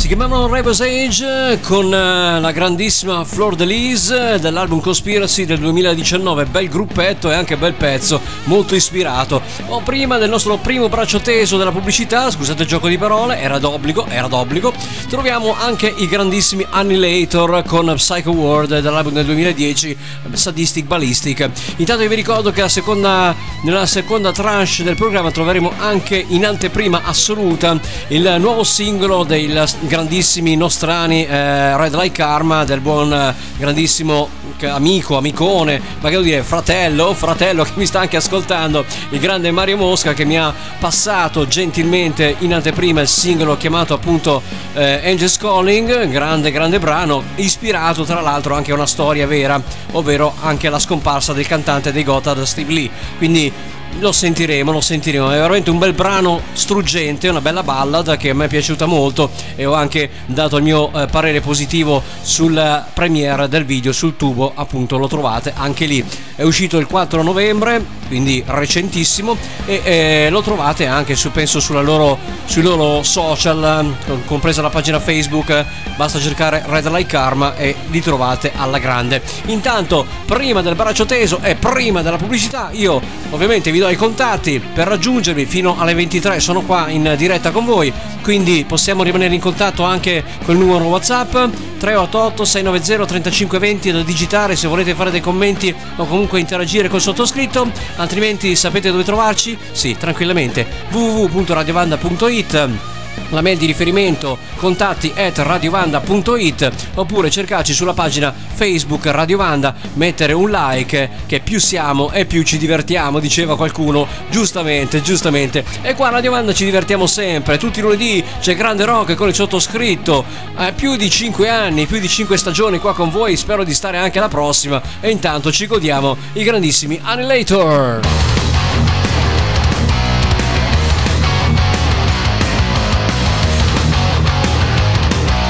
Si 0.08 0.14
chiamavano 0.16 0.48
Rebels 0.48 0.80
Age 0.80 1.60
con 1.64 1.94
eh, 1.94 2.40
la 2.40 2.52
grandissima 2.54 3.26
Flor 3.26 3.58
Delise 3.58 4.40
dell'album 4.40 4.80
Conspiracy 4.80 5.44
del 5.44 5.60
2019, 5.60 6.46
bel 6.46 6.70
gruppetto 6.70 7.30
e 7.30 7.34
anche 7.34 7.58
bel 7.58 7.74
pezzo, 7.74 8.22
molto 8.46 8.74
ispirato. 8.74 9.42
O 9.66 9.82
prima 9.82 10.18
del 10.18 10.30
nostro 10.30 10.56
primo 10.60 10.88
braccio 10.88 11.20
teso 11.20 11.58
della 11.58 11.74
pubblicità, 11.74 12.32
scusate 12.32 12.62
il 12.62 12.70
gioco 12.70 12.88
di 12.88 12.98
parole, 12.98 13.38
era 13.38 13.60
d'obbligo, 13.60 14.06
era 14.08 14.30
d'obbligo, 14.30 14.72
troviamo 15.10 15.54
anche 15.54 15.94
i 15.98 16.08
grandissimi 16.08 16.66
Annihilator 16.70 17.64
con 17.66 17.92
Psycho 17.96 18.32
World 18.32 18.80
dell'album 18.80 19.12
del 19.12 19.26
2010, 19.26 19.98
Sadistic 20.32 20.86
Ballistic. 20.86 21.50
Intanto 21.76 22.08
vi 22.08 22.16
ricordo 22.16 22.52
che 22.52 22.70
seconda, 22.70 23.36
nella 23.64 23.86
seconda 23.86 24.32
tranche 24.32 24.84
del 24.84 24.96
programma 24.96 25.32
troveremo 25.32 25.74
anche 25.80 26.24
in 26.30 26.46
anteprima 26.46 27.02
assoluta 27.04 27.78
il 28.08 28.38
nuovo 28.40 28.64
singolo 28.64 29.26
del 29.26 29.68
grandissimi 29.98 30.56
nostrani 30.56 31.26
eh, 31.26 31.76
Red 31.76 31.96
Light 31.96 32.14
Karma 32.14 32.64
del 32.66 32.82
buon 32.82 33.12
eh, 33.12 33.34
grandissimo 33.58 34.30
amico, 34.62 35.18
amicone, 35.18 35.80
ma 35.80 36.04
che 36.04 36.12
devo 36.12 36.22
dire 36.22 36.44
fratello, 36.44 37.16
fratello 37.16 37.64
che 37.66 37.72
mi 37.74 37.88
sta 37.88 38.02
anche 38.02 38.18
ascoltando, 38.18 38.86
il 39.10 39.20
grande 39.20 39.50
Mario 39.50 39.78
Mosca 39.78 40.14
che 40.14 40.24
mi 40.24 40.38
ha 40.38 40.54
passato 40.80 41.48
gentilmente 41.48 42.36
in 42.40 42.54
anteprima 42.54 43.02
il 43.02 43.08
singolo 43.08 43.58
chiamato 43.58 43.96
appunto 43.96 44.44
eh, 44.74 45.02
Angels 45.04 45.38
Calling, 45.38 46.08
grande 46.10 46.52
grande 46.52 46.78
brano, 46.78 47.24
ispirato 47.36 48.04
tra 48.04 48.22
l'altro 48.22 48.54
anche 48.54 48.72
a 48.72 48.76
una 48.76 48.86
storia 48.86 49.26
vera, 49.26 49.60
ovvero 49.94 50.36
anche 50.42 50.68
alla 50.68 50.80
scomparsa 50.80 51.34
del 51.34 51.48
cantante 51.48 51.92
dei 51.92 52.04
Gotthard 52.04 52.44
Steve 52.44 52.72
Lee. 52.72 52.90
Quindi 53.18 53.52
lo 54.00 54.12
sentiremo, 54.12 54.72
lo 54.72 54.82
sentiremo. 54.82 55.32
È 55.32 55.36
veramente 55.36 55.70
un 55.70 55.80
bel 55.80 55.94
brano 55.94 56.42
struggente, 56.54 57.28
una 57.28 57.42
bella 57.42 57.64
ballad 57.64 58.18
che 58.18 58.30
a 58.30 58.34
me 58.34 58.46
è 58.46 58.48
piaciuta 58.48 58.86
molto 58.86 59.30
e 59.56 59.66
ho 59.66 59.74
anche 59.74 60.10
dato 60.26 60.58
il 60.58 60.64
mio 60.64 60.92
eh, 60.94 61.08
parere 61.08 61.42
positivo 61.42 62.02
sul 62.22 62.86
premiere 62.94 63.48
del 63.48 63.66
video 63.66 63.92
sul 63.92 64.16
tubo, 64.16 64.52
appunto 64.54 64.98
lo 64.98 65.08
trovate 65.08 65.54
anche 65.56 65.86
lì. 65.86 66.04
È 66.36 66.44
uscito 66.44 66.78
il 66.78 66.86
4 66.86 67.24
novembre, 67.24 67.84
quindi 68.08 68.44
recentissimo 68.46 69.36
e 69.66 69.82
eh, 69.84 70.28
lo 70.30 70.42
trovate 70.42 70.86
anche 70.86 71.16
su, 71.16 71.32
penso 71.32 71.60
loro, 71.82 72.18
sui 72.46 72.62
loro 72.62 73.04
social, 73.04 73.96
compresa 74.26 74.62
la 74.62 74.70
pagina 74.70 75.00
Facebook, 75.00 75.66
basta 75.96 76.20
cercare 76.20 76.64
Red 76.66 76.88
Light 76.90 77.08
Karma 77.08 77.56
e 77.56 77.76
li 77.90 78.02
trovate 78.02 78.52
alla 78.56 78.78
grande. 78.78 79.22
Intanto, 79.46 80.06
prima 80.26 80.62
del 80.62 80.76
braccio 80.76 81.06
teso 81.06 81.40
e 81.42 81.56
prima 81.56 82.02
della 82.02 82.18
pubblicità, 82.18 82.70
io 82.72 83.02
ovviamente 83.32 83.72
vi 83.72 83.80
do 83.80 83.87
i 83.90 83.96
contatti. 83.96 84.60
Per 84.60 84.88
raggiungermi 84.88 85.46
fino 85.46 85.80
alle 85.80 85.94
23 85.94 86.40
sono 86.40 86.62
qua 86.62 86.90
in 86.90 87.14
diretta 87.18 87.52
con 87.52 87.66
voi 87.66 87.94
quindi 88.28 88.66
possiamo 88.68 89.04
rimanere 89.04 89.36
in 89.36 89.40
contatto 89.40 89.84
anche 89.84 90.22
col 90.44 90.58
numero 90.58 90.84
whatsapp 90.84 91.32
388 91.32 92.44
690 92.44 93.06
3520 93.06 93.92
da 93.92 94.02
digitare 94.02 94.58
se 94.58 94.68
volete 94.68 94.94
fare 94.94 95.12
dei 95.12 95.22
commenti 95.22 95.74
o 95.96 96.06
comunque 96.06 96.42
interagire 96.42 96.90
col 96.90 97.00
sottoscritto 97.00 97.72
altrimenti 97.96 98.54
sapete 98.58 98.92
dove 98.92 99.06
trovarci? 99.06 99.58
sì 99.72 99.96
tranquillamente. 99.98 100.68
www.radiovanda.it 100.92 102.97
la 103.30 103.42
mail 103.42 103.58
di 103.58 103.66
riferimento 103.66 104.38
contatti 104.56 105.12
at 105.16 105.38
radiovanda.it 105.38 106.72
oppure 106.96 107.30
cercarci 107.30 107.74
sulla 107.74 107.94
pagina 107.94 108.34
Facebook 108.54 109.06
Radio 109.08 109.38
Vanda, 109.38 109.76
mettere 109.94 110.34
un 110.34 110.50
like 110.50 111.10
che 111.26 111.40
più 111.40 111.60
siamo 111.60 112.12
e 112.12 112.26
più 112.26 112.44
ci 112.44 112.58
divertiamo, 112.58 113.20
diceva 113.20 113.56
qualcuno, 113.56 114.08
giustamente, 114.30 115.02
giustamente. 115.02 115.64
E 115.82 115.94
qua 115.94 116.08
a 116.08 116.12
Radio 116.12 116.32
Vanda 116.32 116.54
ci 116.54 116.66
divertiamo 116.66 117.06
sempre, 117.06 117.58
tutti 117.58 117.80
i 117.80 117.82
lunedì 117.82 118.24
c'è 118.40 118.56
grande 118.56 118.86
rock 118.86 119.16
con 119.16 119.28
il 119.28 119.36
sottoscritto, 119.36 120.26
eh, 120.58 120.74
più 120.74 120.96
di 120.96 121.10
5 121.10 121.50
anni, 121.50 121.86
più 121.86 122.00
di 122.00 122.08
5 122.08 122.38
stagioni 122.38 122.80
qua 122.80 122.94
con 122.94 123.10
voi, 123.10 123.36
spero 123.36 123.64
di 123.64 123.74
stare 123.74 123.98
anche 123.98 124.20
la 124.20 124.28
prossima 124.28 124.82
e 125.00 125.10
intanto 125.10 125.52
ci 125.52 125.68
godiamo 125.68 126.18
i 126.34 126.44
grandissimi 126.44 127.00
Annihilator. 127.02 128.37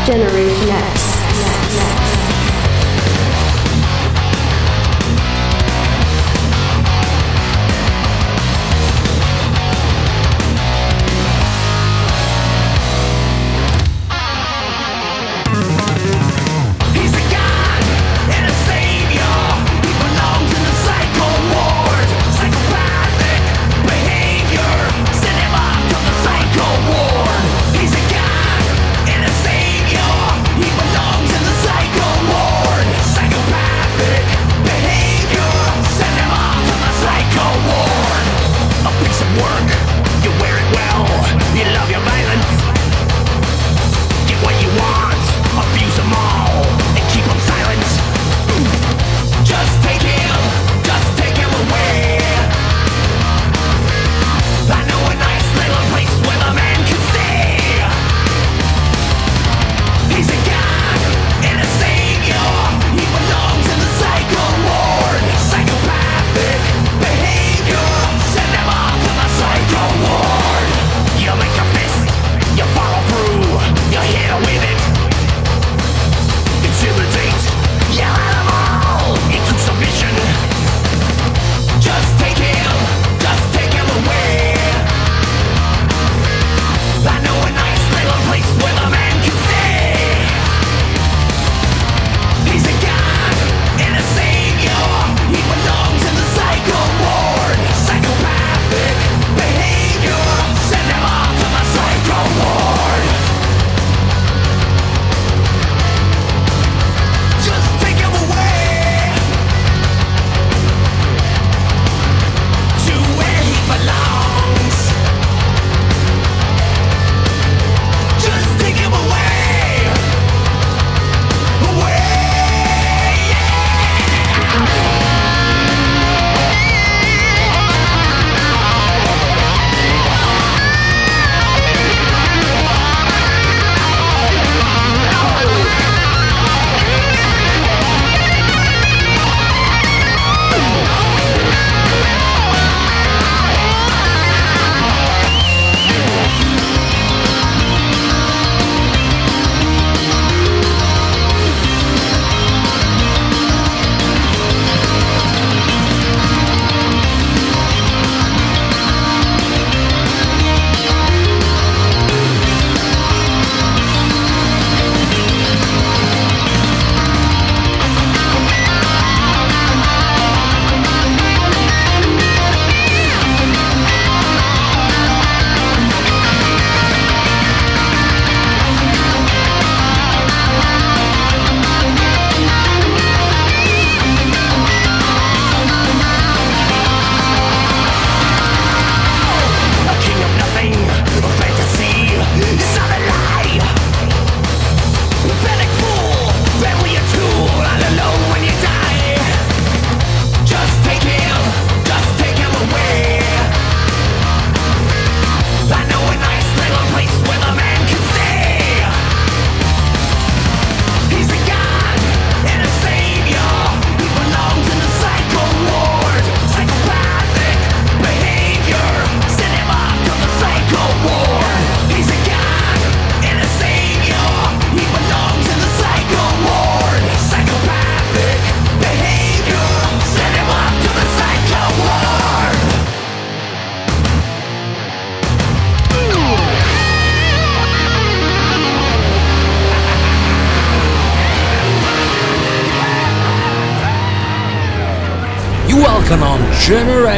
Generation 0.08 0.57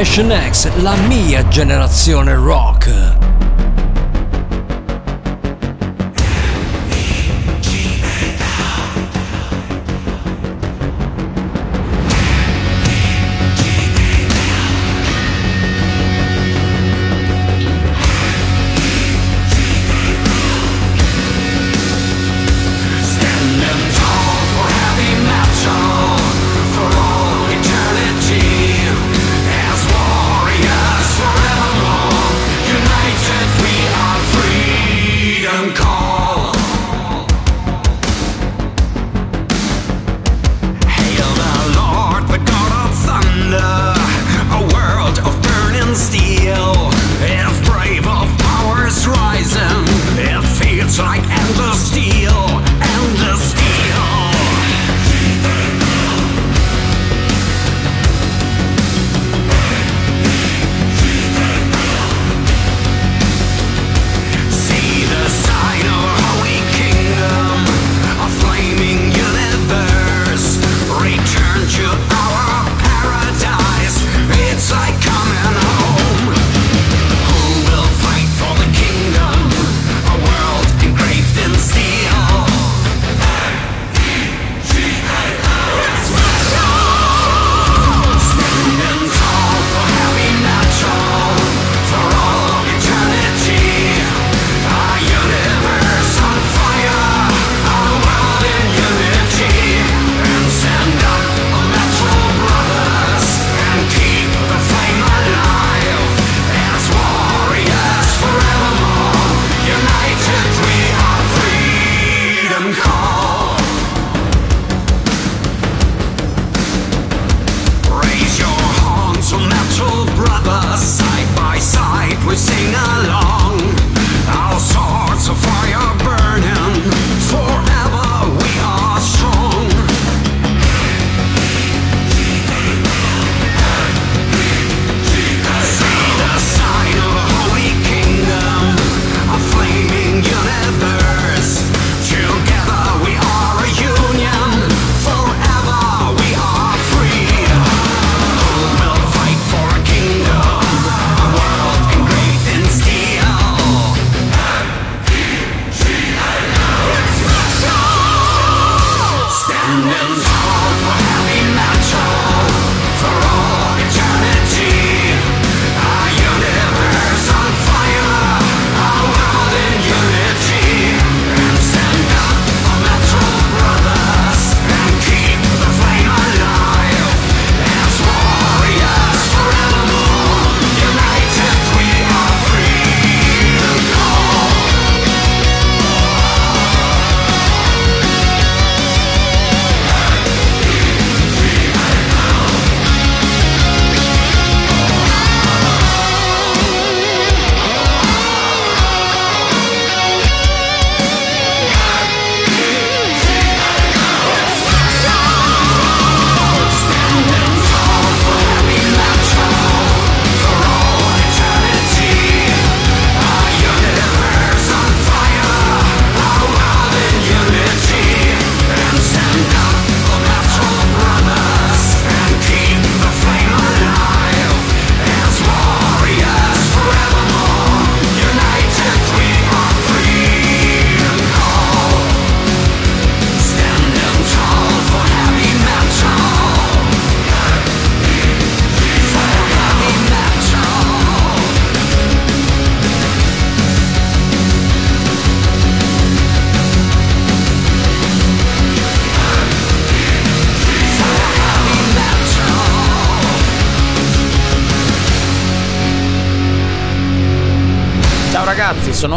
Generation 0.10 0.32
X, 0.48 0.82
la 0.82 0.96
mia 0.96 1.48
generazione 1.48 2.34
rock. 2.34 2.69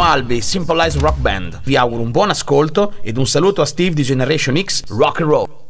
Albi, 0.03 0.41
Simple 0.41 0.83
Eyes 0.83 0.99
Rock 0.99 1.17
Band. 1.17 1.61
Vi 1.63 1.77
auguro 1.77 2.01
un 2.01 2.11
buon 2.11 2.29
ascolto 2.29 2.93
ed 3.01 3.17
un 3.17 3.25
saluto 3.25 3.61
a 3.61 3.65
Steve 3.65 3.95
di 3.95 4.03
Generation 4.03 4.61
X 4.61 4.83
Rock 4.89 5.21
and 5.21 5.29
Roll. 5.29 5.62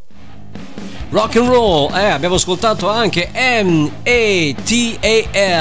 Rock 1.14 1.36
and 1.36 1.48
roll, 1.48 1.96
eh, 1.96 2.10
abbiamo 2.10 2.34
ascoltato 2.36 2.90
anche 2.90 3.30
M-A-T-A-L, 3.62 3.78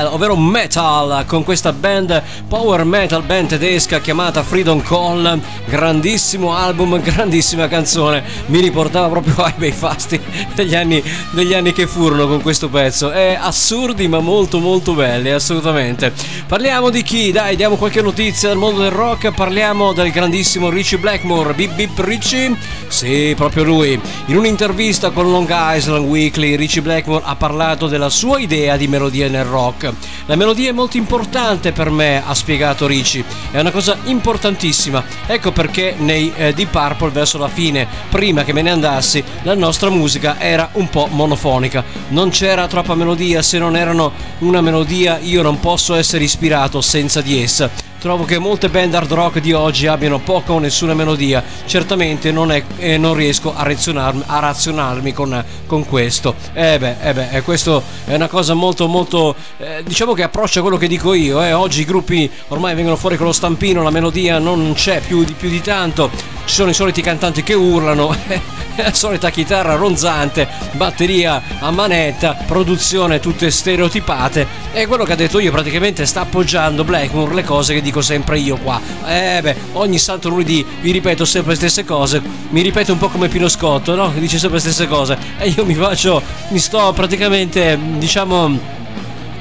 ovvero 0.06 0.34
metal, 0.34 1.26
con 1.26 1.44
questa 1.44 1.74
band 1.74 2.22
power 2.48 2.84
metal 2.84 3.22
band 3.22 3.48
tedesca 3.48 4.00
chiamata 4.00 4.42
Freedom 4.42 4.80
Call, 4.80 5.38
grandissimo 5.66 6.56
album, 6.56 6.98
grandissima 7.04 7.68
canzone, 7.68 8.24
mi 8.46 8.60
riportava 8.60 9.08
proprio 9.08 9.44
ai 9.44 9.52
bei 9.58 9.72
fasti 9.72 10.18
degli 10.54 10.74
anni, 10.74 11.02
degli 11.32 11.52
anni 11.52 11.74
che 11.74 11.86
furono 11.86 12.26
con 12.26 12.40
questo 12.40 12.70
pezzo, 12.70 13.10
è 13.10 13.36
assurdi 13.38 14.08
ma 14.08 14.20
molto 14.20 14.58
molto 14.58 14.94
belli, 14.94 15.28
assolutamente. 15.32 16.14
Parliamo 16.48 16.88
di 16.88 17.02
chi? 17.02 17.30
Dai, 17.30 17.56
diamo 17.56 17.76
qualche 17.76 18.00
notizia 18.00 18.48
dal 18.48 18.56
mondo 18.56 18.80
del 18.80 18.90
rock, 18.90 19.30
parliamo 19.32 19.92
del 19.92 20.12
grandissimo 20.12 20.70
Richie 20.70 20.96
Blackmore, 20.96 21.52
Bip 21.52 21.74
Bip 21.74 21.98
Richie, 21.98 22.56
sì, 22.88 23.34
proprio 23.36 23.64
lui, 23.64 24.00
in 24.26 24.36
un'intervista 24.38 25.10
con 25.10 25.30
Long 25.42 25.74
Island 25.76 26.06
Weekly 26.06 26.54
Richie 26.54 26.82
Blackmore 26.82 27.24
ha 27.26 27.34
parlato 27.34 27.88
della 27.88 28.10
sua 28.10 28.38
idea 28.38 28.76
di 28.76 28.86
melodia 28.86 29.28
nel 29.28 29.44
rock. 29.44 29.92
La 30.26 30.36
melodia 30.36 30.68
è 30.68 30.72
molto 30.72 30.98
importante 30.98 31.72
per 31.72 31.90
me, 31.90 32.22
ha 32.24 32.32
spiegato 32.32 32.86
Richie, 32.86 33.24
è 33.50 33.58
una 33.58 33.72
cosa 33.72 33.96
importantissima. 34.04 35.02
Ecco 35.26 35.50
perché 35.50 35.96
nei 35.98 36.32
eh, 36.36 36.52
Deep 36.52 36.70
Purple 36.70 37.10
verso 37.10 37.38
la 37.38 37.48
fine, 37.48 37.88
prima 38.08 38.44
che 38.44 38.52
me 38.52 38.62
ne 38.62 38.70
andassi, 38.70 39.24
la 39.42 39.54
nostra 39.54 39.90
musica 39.90 40.38
era 40.38 40.68
un 40.74 40.88
po' 40.88 41.08
monofonica. 41.10 41.82
Non 42.10 42.30
c'era 42.30 42.68
troppa 42.68 42.94
melodia, 42.94 43.42
se 43.42 43.58
non 43.58 43.74
erano 43.74 44.12
una 44.40 44.60
melodia 44.60 45.18
io 45.18 45.42
non 45.42 45.58
posso 45.58 45.96
essere 45.96 46.22
ispirato 46.22 46.80
senza 46.80 47.20
di 47.20 47.42
essa. 47.42 47.91
Trovo 48.02 48.24
che 48.24 48.40
molte 48.40 48.68
band 48.68 48.94
hard 48.94 49.12
rock 49.12 49.38
di 49.38 49.52
oggi 49.52 49.86
abbiano 49.86 50.18
poca 50.18 50.50
o 50.50 50.58
nessuna 50.58 50.92
melodia. 50.92 51.40
Certamente 51.66 52.32
non, 52.32 52.50
è, 52.50 52.64
eh, 52.78 52.98
non 52.98 53.14
riesco 53.14 53.54
a 53.54 53.62
razionarmi, 53.62 54.24
a 54.26 54.40
razionarmi 54.40 55.12
con, 55.12 55.44
con, 55.66 55.86
questo. 55.86 56.34
Eh 56.52 56.80
beh, 56.80 56.96
eh 57.00 57.12
beh, 57.12 57.30
eh, 57.30 57.42
questo 57.42 57.80
è 58.04 58.16
una 58.16 58.26
cosa 58.26 58.54
molto, 58.54 58.88
molto. 58.88 59.36
Eh, 59.56 59.84
diciamo 59.84 60.14
che 60.14 60.24
approccia 60.24 60.62
quello 60.62 60.78
che 60.78 60.88
dico 60.88 61.14
io. 61.14 61.40
Eh. 61.44 61.52
Oggi 61.52 61.82
i 61.82 61.84
gruppi 61.84 62.28
ormai 62.48 62.74
vengono 62.74 62.96
fuori 62.96 63.16
con 63.16 63.26
lo 63.26 63.32
stampino, 63.32 63.84
la 63.84 63.90
melodia 63.90 64.40
non 64.40 64.72
c'è 64.74 65.00
più 65.00 65.22
di, 65.22 65.34
più 65.34 65.48
di 65.48 65.60
tanto. 65.60 66.10
Ci 66.44 66.54
sono 66.54 66.70
i 66.70 66.74
soliti 66.74 67.02
cantanti 67.02 67.42
che 67.42 67.54
urlano, 67.54 68.14
la 68.76 68.92
solita 68.92 69.30
chitarra 69.30 69.74
ronzante, 69.74 70.48
batteria 70.72 71.42
a 71.60 71.70
manetta, 71.70 72.36
produzione 72.46 73.20
tutte 73.20 73.50
stereotipate. 73.50 74.46
E 74.72 74.86
quello 74.86 75.04
che 75.04 75.12
ha 75.12 75.16
detto 75.16 75.38
io 75.38 75.50
praticamente 75.50 76.04
sta 76.04 76.22
appoggiando 76.22 76.84
Blackmore 76.84 77.34
le 77.34 77.44
cose 77.44 77.74
che 77.74 77.80
dico 77.80 78.02
sempre 78.02 78.38
io 78.38 78.56
qua. 78.56 78.80
Eh 79.06 79.40
beh, 79.40 79.56
ogni 79.72 79.98
santo 79.98 80.28
lunedì 80.28 80.64
vi 80.80 80.90
ripeto 80.90 81.24
sempre 81.24 81.52
le 81.52 81.58
stesse 81.58 81.84
cose. 81.84 82.20
Mi 82.50 82.62
ripeto 82.62 82.92
un 82.92 82.98
po' 82.98 83.08
come 83.08 83.28
Pino 83.28 83.48
Scotto, 83.48 83.94
no? 83.94 84.12
Che 84.12 84.20
dice 84.20 84.38
sempre 84.38 84.58
le 84.58 84.64
stesse 84.64 84.88
cose. 84.88 85.16
E 85.38 85.48
io 85.48 85.64
mi 85.64 85.74
faccio, 85.74 86.22
mi 86.48 86.58
sto 86.58 86.92
praticamente, 86.92 87.78
diciamo 87.98 88.80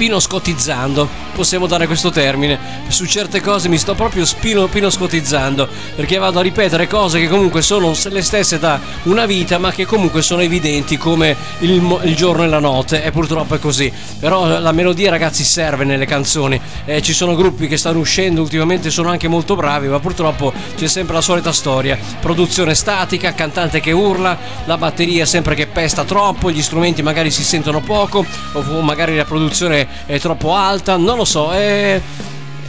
pinoscotizzando, 0.02 1.08
possiamo 1.36 1.68
dare 1.68 1.86
questo 1.86 2.10
termine. 2.10 2.58
Su 2.88 3.06
certe 3.06 3.40
cose 3.40 3.70
mi 3.70 3.78
sto 3.78 3.94
proprio 3.94 4.26
spino, 4.26 4.66
pinoscotizzando 4.66 5.68
perché 5.96 6.18
vado 6.18 6.40
a 6.40 6.42
ripetere 6.42 6.88
cose 6.88 7.20
che 7.20 7.28
comunque 7.28 7.62
sono 7.62 7.94
le 8.06 8.22
stesse 8.24 8.58
da 8.58 8.80
una 9.04 9.28
vita, 9.28 9.60
ma 9.60 9.72
che 9.72 9.86
comunque 9.86 10.24
sono 10.24 10.42
evidenti 10.42 10.98
come 10.98 11.36
il, 11.60 12.00
il 12.06 12.16
giorno 12.16 12.44
e 12.44 12.48
la 12.48 12.58
notte. 12.58 13.04
E 13.04 13.12
purtroppo 13.12 13.54
è 13.54 13.60
così. 13.60 13.94
Però 14.20 14.60
la 14.60 14.72
melodia, 14.72 15.12
ragazzi, 15.12 15.44
serve 15.44 15.84
nelle 15.84 16.08
canzoni. 16.08 16.60
Eh, 16.86 17.04
ci 17.04 17.14
sono 17.14 17.36
gruppi 17.36 17.68
che 17.68 17.78
stanno 17.78 18.00
uscendo 18.00 18.42
ultimamente, 18.42 18.90
sono 18.90 19.10
anche 19.10 19.28
molto 19.28 19.56
bravi, 19.56 19.88
ma 19.88 20.00
purtroppo 20.00 20.52
c'è 20.76 20.88
sempre 20.88 21.14
la 21.14 21.22
solita 21.22 21.52
storia: 21.52 21.96
produzione 22.20 22.74
statica, 22.74 23.36
cantante 23.36 23.80
che 23.80 23.92
urla, 23.92 24.36
la 24.66 24.78
batteria 24.78 25.28
sempre 25.28 25.54
che 25.54 25.68
pesta 25.68 26.06
troppo, 26.06 26.50
gli 26.50 26.64
strumenti 26.64 27.04
magari 27.04 27.30
si 27.30 27.44
sentono 27.44 27.82
poco, 27.82 28.26
o 28.54 28.82
magari 28.82 29.16
la 29.16 29.26
produzione 29.26 29.90
è 30.06 30.20
troppo 30.20 30.56
alta, 30.56 30.98
non 30.98 31.18
lo 31.18 31.26
so, 31.26 31.52
è, 31.52 32.00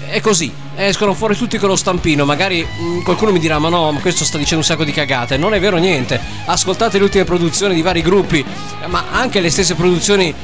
è 0.06 0.20
così. 0.20 0.60
Escono 0.74 1.12
fuori 1.12 1.36
tutti 1.36 1.58
con 1.58 1.68
lo 1.68 1.76
stampino, 1.76 2.24
magari 2.24 2.64
mh, 2.64 2.82
mm, 2.82 3.02
qualcuno 3.02 3.30
mi 3.30 3.38
dirà 3.38 3.58
ma 3.58 3.68
no, 3.68 3.92
ma 3.92 4.00
questo 4.00 4.24
sta 4.24 4.38
dicendo 4.38 4.58
un 4.58 4.64
sacco 4.64 4.84
di 4.84 4.92
cagate, 4.92 5.36
non 5.36 5.52
è 5.52 5.60
vero 5.60 5.76
niente, 5.76 6.18
ascoltate 6.46 6.96
le 6.96 7.04
ultime 7.04 7.24
produzioni 7.24 7.74
di 7.74 7.82
vari 7.82 8.00
gruppi, 8.00 8.42
ma 8.86 9.04
anche 9.10 9.40
le 9.40 9.50
stesse 9.50 9.74
produzioni 9.74 10.34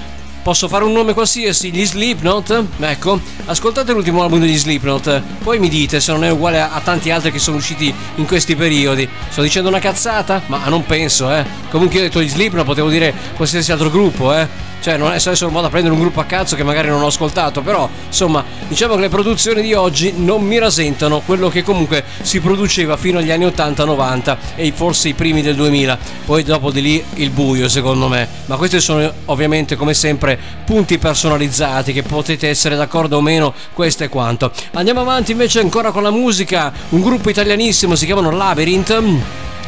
Posso 0.49 0.67
fare 0.67 0.85
un 0.85 0.93
nome 0.93 1.13
qualsiasi, 1.13 1.71
gli 1.71 1.85
Slipknot? 1.85 2.65
Ecco, 2.81 3.21
ascoltate 3.45 3.93
l'ultimo 3.93 4.23
album 4.23 4.41
degli 4.41 4.57
Slipknot, 4.57 5.21
poi 5.43 5.59
mi 5.59 5.69
dite 5.69 6.01
se 6.01 6.11
non 6.11 6.25
è 6.25 6.31
uguale 6.31 6.59
a, 6.59 6.71
a, 6.71 6.81
tanti 6.81 7.11
altri 7.11 7.31
che 7.31 7.39
sono 7.39 7.59
usciti 7.59 7.93
in 8.15 8.27
questi 8.27 8.57
periodi. 8.57 9.07
Sto 9.29 9.43
dicendo 9.43 9.69
una 9.69 9.79
cazzata? 9.79 10.41
Ma 10.47 10.67
non 10.69 10.87
penso, 10.87 11.31
eh. 11.31 11.45
Comunque 11.69 11.97
io 11.97 12.05
ho 12.05 12.07
detto 12.07 12.23
gli 12.23 12.31
Slipknot, 12.31 12.65
potevo 12.65 12.89
dire 12.89 13.13
qualsiasi 13.37 13.73
altro 13.73 13.91
gruppo, 13.91 14.33
eh. 14.35 14.49
Cioè, 14.81 14.97
non 14.97 15.13
è 15.13 15.21
un 15.41 15.53
modo 15.53 15.67
a 15.67 15.71
prendere 15.71 15.95
un 15.95 16.01
gruppo 16.01 16.21
a 16.21 16.25
cazzo 16.25 16.57
che 16.57 16.63
magari 16.63 16.89
non 16.89 17.03
ho 17.03 17.07
ascoltato, 17.07 17.63
però 17.63 17.89
insomma, 18.07 18.45
diciamo 18.69 18.95
che 18.95 19.01
le 19.01 19.09
produzioni 19.09 19.61
di 19.63 19.75
oggi 19.75 20.15
non 20.17 20.43
mi 20.43 20.59
rasentano 20.59 21.21
quello 21.25 21.49
che 21.49 21.63
comunque 21.63 22.05
si 22.23 22.41
produceva 22.41 22.97
fino 22.97 23.19
agli 23.19 23.31
anni 23.31 23.47
80-90 23.47 24.37
e 24.57 24.73
forse 24.73 25.09
i 25.09 25.15
primi 25.15 25.43
del 25.43 25.57
2000. 25.57 25.99
Poi 26.25 26.43
dopo 26.43 26.71
di 26.71 26.81
lì 26.81 27.05
il 27.15 27.31
buio, 27.31 27.69
secondo 27.69 28.09
me. 28.09 28.29
Ma 28.47 28.57
questi 28.57 28.81
sono 28.81 29.13
ovviamente 29.27 29.77
come 29.77 29.95
sempre 29.95 30.39
punti 30.65 30.99
personalizzati 30.99 31.93
che 31.93 32.03
potete 32.03 32.49
essere 32.49 32.77
d'accordo 32.77 33.17
o 33.17 33.21
meno, 33.21 33.53
questo 33.73 34.05
è 34.05 34.09
quanto. 34.09 34.53
Andiamo 34.73 35.01
avanti 35.01 35.33
invece 35.33 35.61
ancora 35.61 35.91
con 35.91 36.03
la 36.03 36.11
musica, 36.11 36.73
un 36.91 37.01
gruppo 37.01 37.31
italianissimo 37.31 37.95
si 37.95 38.07
chiamano 38.07 38.31
Labyrinth 38.31 39.03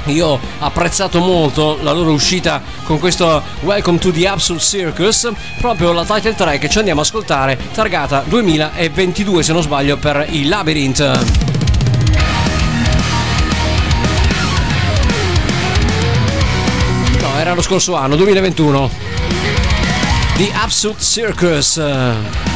io 0.07 0.27
ho 0.27 0.41
apprezzato 0.59 1.19
molto 1.21 1.79
la 1.83 1.93
loro 1.93 2.13
uscita 2.13 2.63
con 2.85 2.99
questo 2.99 3.43
Welcome 3.61 3.99
to 3.99 4.11
the 4.11 4.27
Absolute 4.27 4.65
Circus, 4.65 5.31
proprio 5.59 5.93
la 5.93 6.05
title 6.05 6.35
track 6.35 6.59
che 6.59 6.69
ci 6.69 6.79
andiamo 6.79 7.01
a 7.01 7.03
ascoltare, 7.03 7.59
targata 7.73 8.23
2022 8.27 9.43
se 9.43 9.53
non 9.53 9.63
sbaglio 9.63 9.97
per 9.97 10.27
il 10.31 10.49
Labyrinth. 10.49 11.01
No, 17.21 17.39
era 17.39 17.55
lo 17.55 17.63
scorso 17.63 17.95
anno, 17.95 18.17
2021. 18.17 18.91
The 20.37 20.51
Absolute 20.55 21.03
Circus. 21.03 22.50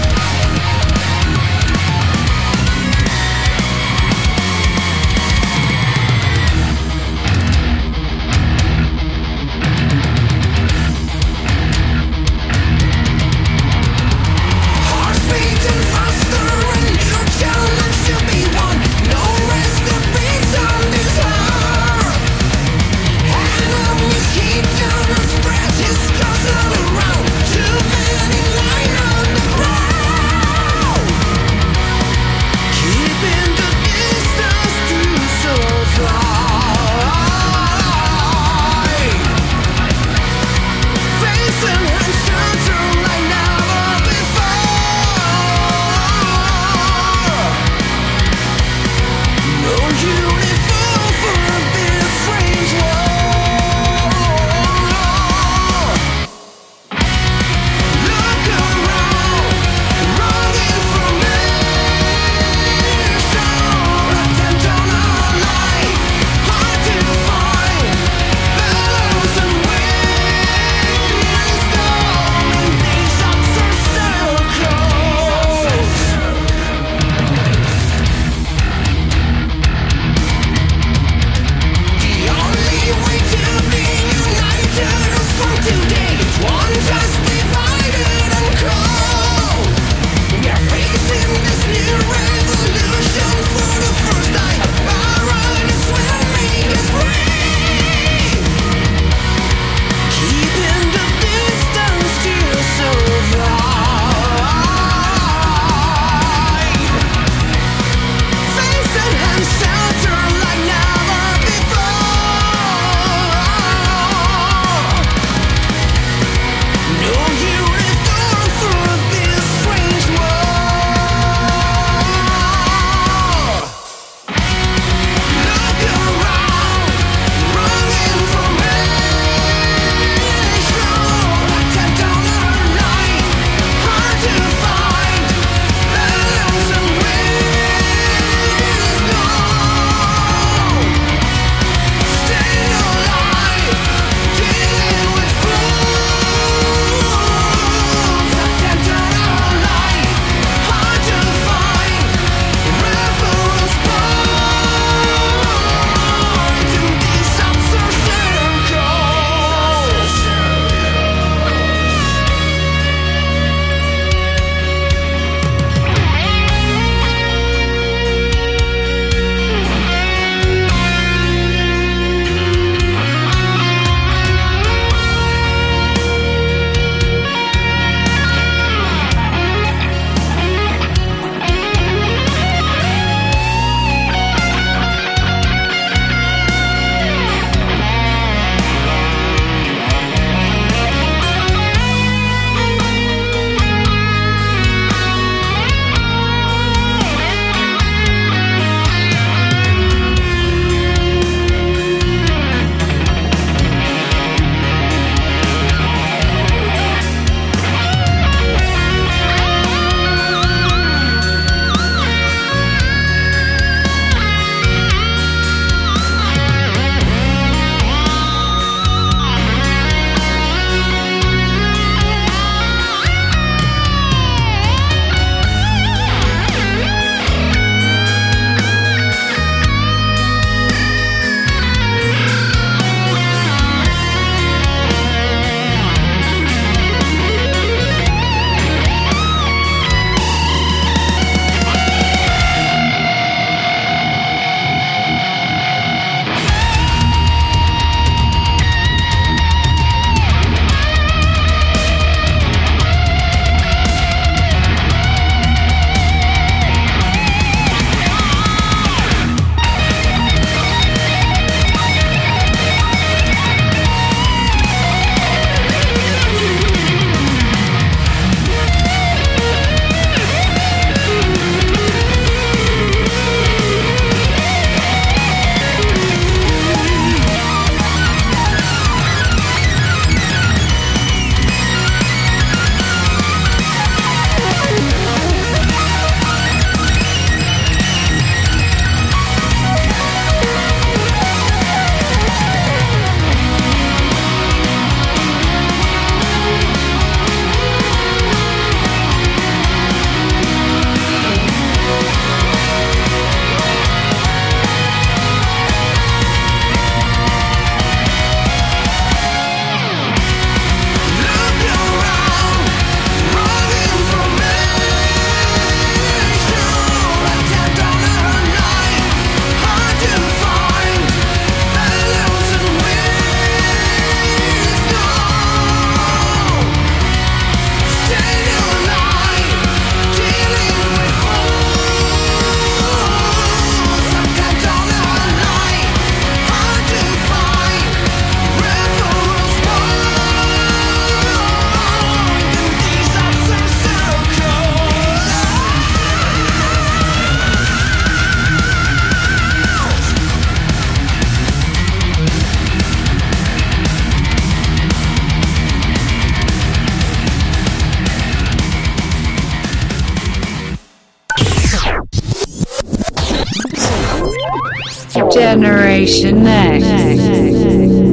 Generation 365.35 366.45
Next. 366.45 368.04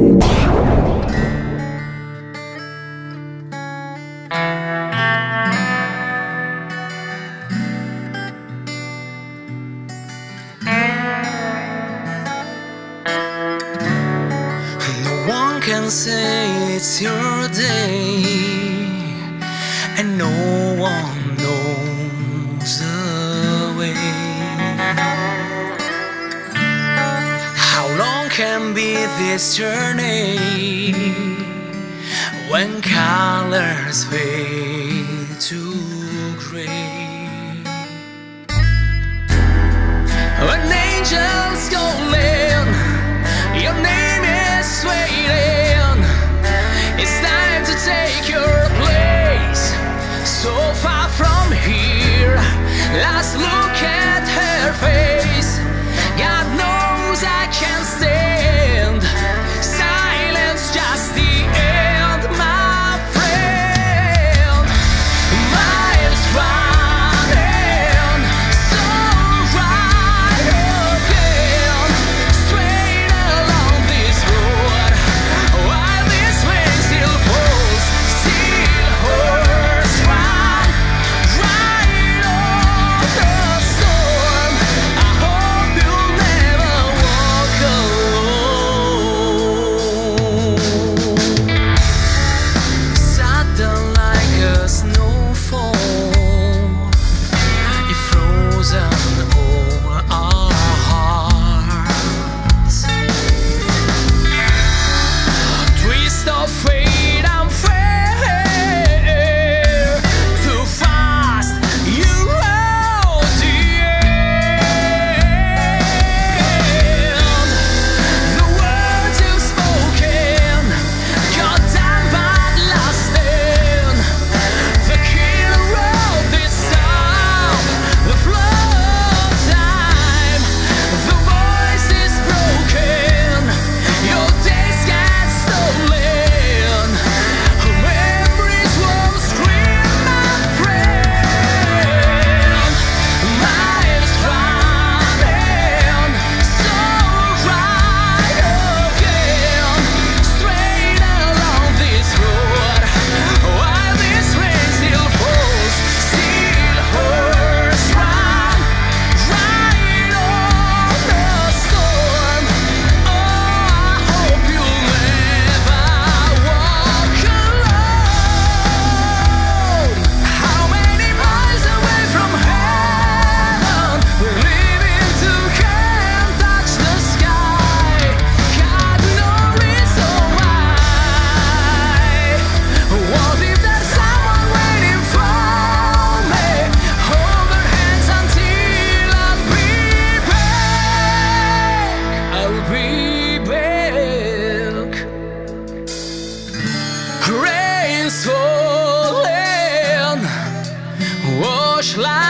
much 201.96 202.21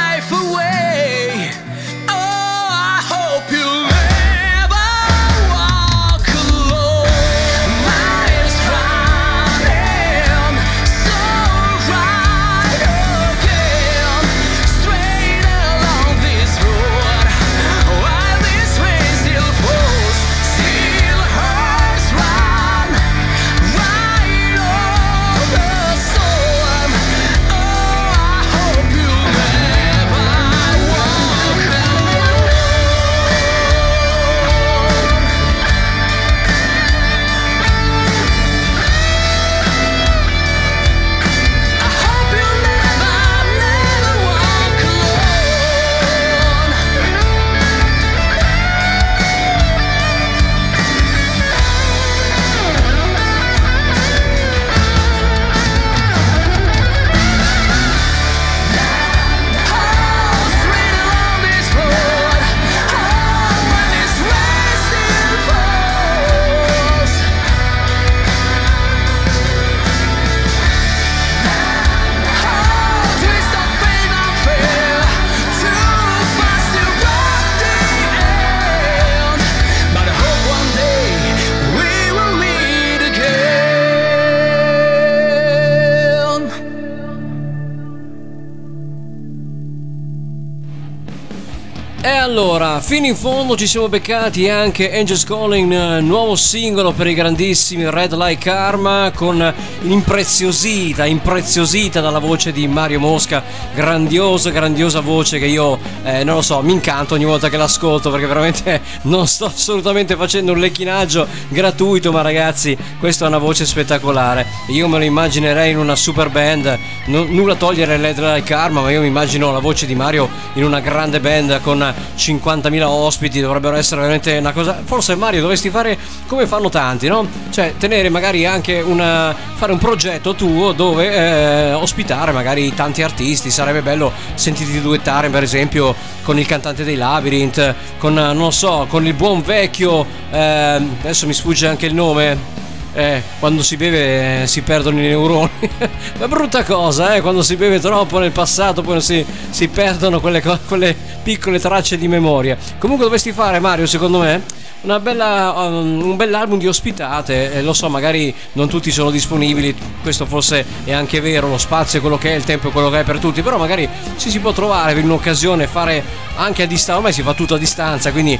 fino 92.92 93.06
in 93.06 93.16
fondo 93.16 93.56
ci 93.56 93.66
siamo 93.66 93.88
beccati 93.88 94.50
anche 94.50 94.94
Angels 94.94 95.24
Calling, 95.24 95.72
eh, 95.72 96.00
nuovo 96.02 96.36
singolo 96.36 96.92
per 96.92 97.06
i 97.06 97.14
grandissimi 97.14 97.88
Red 97.88 98.12
Light 98.14 98.38
Karma 98.38 99.10
con 99.14 99.54
impreziosita, 99.80 101.06
impreziosita 101.06 102.02
dalla 102.02 102.18
voce 102.18 102.52
di 102.52 102.68
Mario 102.68 103.00
Mosca, 103.00 103.42
grandiosa, 103.72 104.50
grandiosa 104.50 105.00
voce 105.00 105.38
che 105.38 105.46
io, 105.46 105.78
eh, 106.02 106.22
non 106.22 106.34
lo 106.34 106.42
so, 106.42 106.60
mi 106.60 106.72
incanto 106.72 107.14
ogni 107.14 107.24
volta 107.24 107.48
che 107.48 107.56
l'ascolto 107.56 108.10
perché 108.10 108.26
veramente 108.26 108.82
non 109.04 109.26
sto 109.26 109.46
assolutamente 109.46 110.14
facendo 110.14 110.52
un 110.52 110.58
lecchinaggio 110.58 111.26
gratuito, 111.48 112.12
ma 112.12 112.20
ragazzi, 112.20 112.76
questa 112.98 113.24
è 113.24 113.28
una 113.28 113.38
voce 113.38 113.64
spettacolare. 113.64 114.44
Io 114.68 114.86
me 114.86 114.98
lo 114.98 115.04
immaginerei 115.04 115.70
in 115.70 115.78
una 115.78 115.96
super 115.96 116.28
band, 116.28 116.78
non- 117.06 117.28
nulla 117.30 117.54
togliere 117.54 117.96
Red 117.96 118.18
Light 118.18 118.44
Karma, 118.44 118.82
ma 118.82 118.90
io 118.90 119.00
mi 119.00 119.06
immagino 119.06 119.50
la 119.50 119.60
voce 119.60 119.86
di 119.86 119.94
Mario 119.94 120.28
in 120.54 120.64
una 120.64 120.80
grande 120.80 121.20
band 121.20 121.58
con 121.62 121.78
50.000 122.18 122.80
ospiti, 122.88 123.40
dovrebbero 123.40 123.76
essere 123.76 124.00
veramente 124.00 124.36
una 124.36 124.52
cosa. 124.52 124.80
Forse 124.84 125.14
Mario 125.14 125.40
dovresti 125.40 125.70
fare 125.70 125.98
come 126.26 126.46
fanno 126.46 126.68
tanti, 126.68 127.08
no? 127.08 127.26
Cioè 127.50 127.74
tenere 127.78 128.08
magari 128.08 128.46
anche 128.46 128.80
una. 128.80 129.34
fare 129.54 129.72
un 129.72 129.78
progetto 129.78 130.34
tuo 130.34 130.72
dove 130.72 131.12
eh, 131.12 131.72
ospitare 131.72 132.32
magari 132.32 132.74
tanti 132.74 133.02
artisti. 133.02 133.50
Sarebbe 133.50 133.82
bello 133.82 134.12
sentirti 134.34 134.80
duettare, 134.80 135.28
per 135.28 135.42
esempio, 135.42 135.94
con 136.22 136.38
il 136.38 136.46
cantante 136.46 136.84
dei 136.84 136.96
Labyrinth, 136.96 137.74
con 137.98 138.14
non 138.14 138.52
so, 138.52 138.86
con 138.88 139.06
il 139.06 139.14
buon 139.14 139.42
vecchio. 139.42 140.06
eh, 140.30 140.80
adesso 141.00 141.26
mi 141.26 141.34
sfugge 141.34 141.66
anche 141.66 141.86
il 141.86 141.94
nome. 141.94 142.61
Eh, 142.94 143.22
quando 143.38 143.62
si 143.62 143.76
beve 143.76 144.42
eh, 144.42 144.46
si 144.46 144.62
perdono 144.62 144.98
i 144.98 145.08
neuroni. 145.08 145.50
È 146.18 146.26
brutta 146.26 146.62
cosa, 146.62 147.14
eh, 147.14 147.20
quando 147.20 147.42
si 147.42 147.56
beve 147.56 147.80
troppo 147.80 148.18
nel 148.18 148.32
passato 148.32 148.82
poi 148.82 149.00
si, 149.00 149.24
si 149.50 149.68
perdono 149.68 150.20
quelle, 150.20 150.42
quelle 150.66 150.94
piccole 151.22 151.58
tracce 151.58 151.96
di 151.96 152.08
memoria. 152.08 152.56
Comunque 152.78 153.04
dovresti 153.04 153.32
fare, 153.32 153.60
Mario, 153.60 153.86
secondo 153.86 154.18
me, 154.18 154.42
una 154.82 154.98
bella, 154.98 155.52
um, 155.56 156.02
un 156.02 156.16
bell'album 156.16 156.58
di 156.58 156.66
ospitate. 156.66 157.62
Lo 157.62 157.72
so, 157.72 157.88
magari 157.88 158.34
non 158.52 158.68
tutti 158.68 158.90
sono 158.90 159.10
disponibili, 159.10 159.74
questo 160.02 160.26
forse 160.26 160.64
è 160.84 160.92
anche 160.92 161.20
vero, 161.20 161.48
lo 161.48 161.58
spazio 161.58 161.98
è 161.98 162.00
quello 162.00 162.18
che 162.18 162.32
è, 162.32 162.36
il 162.36 162.44
tempo 162.44 162.68
è 162.68 162.72
quello 162.72 162.90
che 162.90 163.00
è 163.00 163.04
per 163.04 163.18
tutti, 163.18 163.42
però 163.42 163.58
magari 163.58 163.88
ci 164.16 164.30
si 164.30 164.38
può 164.38 164.52
trovare 164.52 164.98
in 164.98 165.04
un'occasione, 165.04 165.66
fare 165.66 166.02
anche 166.36 166.64
a 166.64 166.66
distanza, 166.66 166.96
ormai 166.96 167.12
si 167.12 167.22
fa 167.22 167.34
tutto 167.34 167.54
a 167.54 167.58
distanza, 167.58 168.12
quindi 168.12 168.38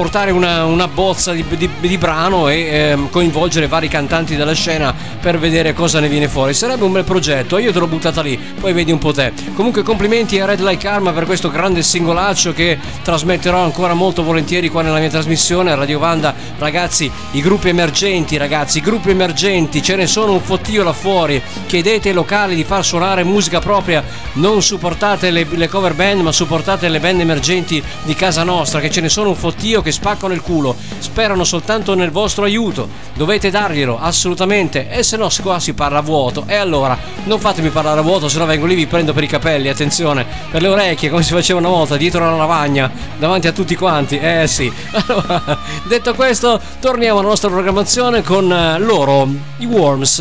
portare 0.00 0.30
una, 0.30 0.64
una 0.64 0.88
bozza 0.88 1.32
di, 1.32 1.44
di- 1.58 1.68
di 1.78 1.98
brano 1.98 2.48
e 2.48 2.60
ehm, 2.62 3.10
coinvolgere 3.10 3.66
vari 3.66 3.86
cantanti 3.86 4.34
della 4.34 4.54
scena 4.54 4.94
per 5.20 5.38
vedere 5.38 5.74
cosa 5.74 6.00
ne 6.00 6.08
viene 6.08 6.26
fuori. 6.26 6.54
Sarebbe 6.54 6.84
un 6.84 6.92
bel 6.92 7.04
progetto, 7.04 7.58
io 7.58 7.70
te 7.70 7.78
l'ho 7.78 7.86
buttata 7.86 8.22
lì, 8.22 8.38
poi 8.58 8.72
vedi 8.72 8.92
un 8.92 8.96
po' 8.98 9.12
te. 9.12 9.30
Comunque 9.52 9.82
complimenti 9.82 10.40
a 10.40 10.46
Red 10.46 10.60
Light 10.60 10.80
Karma 10.80 11.12
per 11.12 11.26
questo 11.26 11.50
grande 11.50 11.82
singolaccio 11.82 12.54
che 12.54 12.78
trasmetterò 13.02 13.62
ancora 13.62 13.92
molto 13.92 14.22
volentieri 14.22 14.70
qua 14.70 14.80
nella 14.80 15.00
mia 15.00 15.10
trasmissione 15.10 15.70
a 15.70 15.74
Radio 15.74 15.98
Vanda. 15.98 16.34
Ragazzi, 16.56 17.10
i 17.32 17.42
gruppi 17.42 17.68
emergenti, 17.68 18.38
ragazzi, 18.38 18.78
i 18.78 18.80
gruppi 18.80 19.10
emergenti, 19.10 19.82
ce 19.82 19.96
ne 19.96 20.06
sono 20.06 20.32
un 20.32 20.40
fottio 20.40 20.82
là 20.82 20.94
fuori. 20.94 21.42
Chiedete 21.66 22.08
ai 22.08 22.14
locali 22.14 22.54
di 22.54 22.64
far 22.64 22.86
suonare 22.86 23.22
musica 23.22 23.58
propria, 23.58 24.02
non 24.34 24.62
supportate 24.62 25.30
le, 25.30 25.46
le 25.50 25.68
cover 25.68 25.92
band, 25.92 26.22
ma 26.22 26.32
supportate 26.32 26.88
le 26.88 27.00
band 27.00 27.20
emergenti 27.20 27.84
di 28.04 28.14
casa 28.14 28.44
nostra, 28.44 28.80
che 28.80 28.90
ce 28.90 29.02
ne 29.02 29.10
sono 29.10 29.28
un 29.28 29.36
fottio 29.36 29.82
che 29.82 29.89
spaccano 29.92 30.32
il 30.32 30.40
culo. 30.40 30.76
Sperano 30.98 31.44
soltanto 31.44 31.94
nel 31.94 32.10
vostro 32.10 32.44
aiuto. 32.44 32.88
Dovete 33.14 33.50
darglielo, 33.50 33.98
assolutamente. 33.98 34.90
E 34.90 35.02
se 35.02 35.16
no 35.16 35.28
qua 35.42 35.58
si 35.60 35.72
parla 35.72 35.98
a 35.98 36.02
vuoto. 36.02 36.44
E 36.46 36.56
allora, 36.56 36.98
non 37.24 37.38
fatemi 37.38 37.70
parlare 37.70 38.00
a 38.00 38.02
vuoto, 38.02 38.28
se 38.28 38.38
no 38.38 38.46
vengo 38.46 38.66
lì 38.66 38.74
vi 38.74 38.86
prendo 38.86 39.12
per 39.12 39.22
i 39.22 39.26
capelli, 39.26 39.68
attenzione, 39.68 40.26
per 40.50 40.62
le 40.62 40.68
orecchie, 40.68 41.10
come 41.10 41.22
si 41.22 41.32
faceva 41.32 41.58
una 41.58 41.68
volta, 41.68 41.96
dietro 41.96 42.24
la 42.24 42.36
lavagna, 42.36 42.90
davanti 43.18 43.46
a 43.46 43.52
tutti 43.52 43.74
quanti. 43.76 44.18
Eh 44.18 44.46
sì. 44.46 44.70
Allora, 45.10 45.58
detto 45.88 46.14
questo, 46.14 46.60
torniamo 46.78 47.18
alla 47.18 47.28
nostra 47.28 47.48
programmazione 47.48 48.22
con 48.22 48.52
eh, 48.52 48.78
loro, 48.78 49.26
i 49.58 49.64
Worms. 49.64 50.18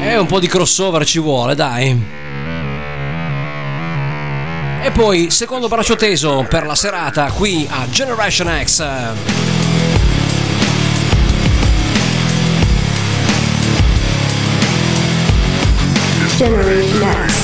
E 0.00 0.16
un 0.18 0.26
po' 0.26 0.38
di 0.38 0.46
crossover 0.46 1.04
ci 1.06 1.18
vuole, 1.18 1.54
dai. 1.54 2.23
E 4.84 4.90
poi, 4.90 5.30
secondo 5.30 5.66
braccio 5.66 5.96
teso 5.96 6.44
per 6.46 6.66
la 6.66 6.74
serata 6.74 7.30
qui 7.30 7.66
a 7.70 7.88
Generation 7.88 8.48
X. 8.62 8.86
Generation 16.36 17.24
X. 17.26 17.43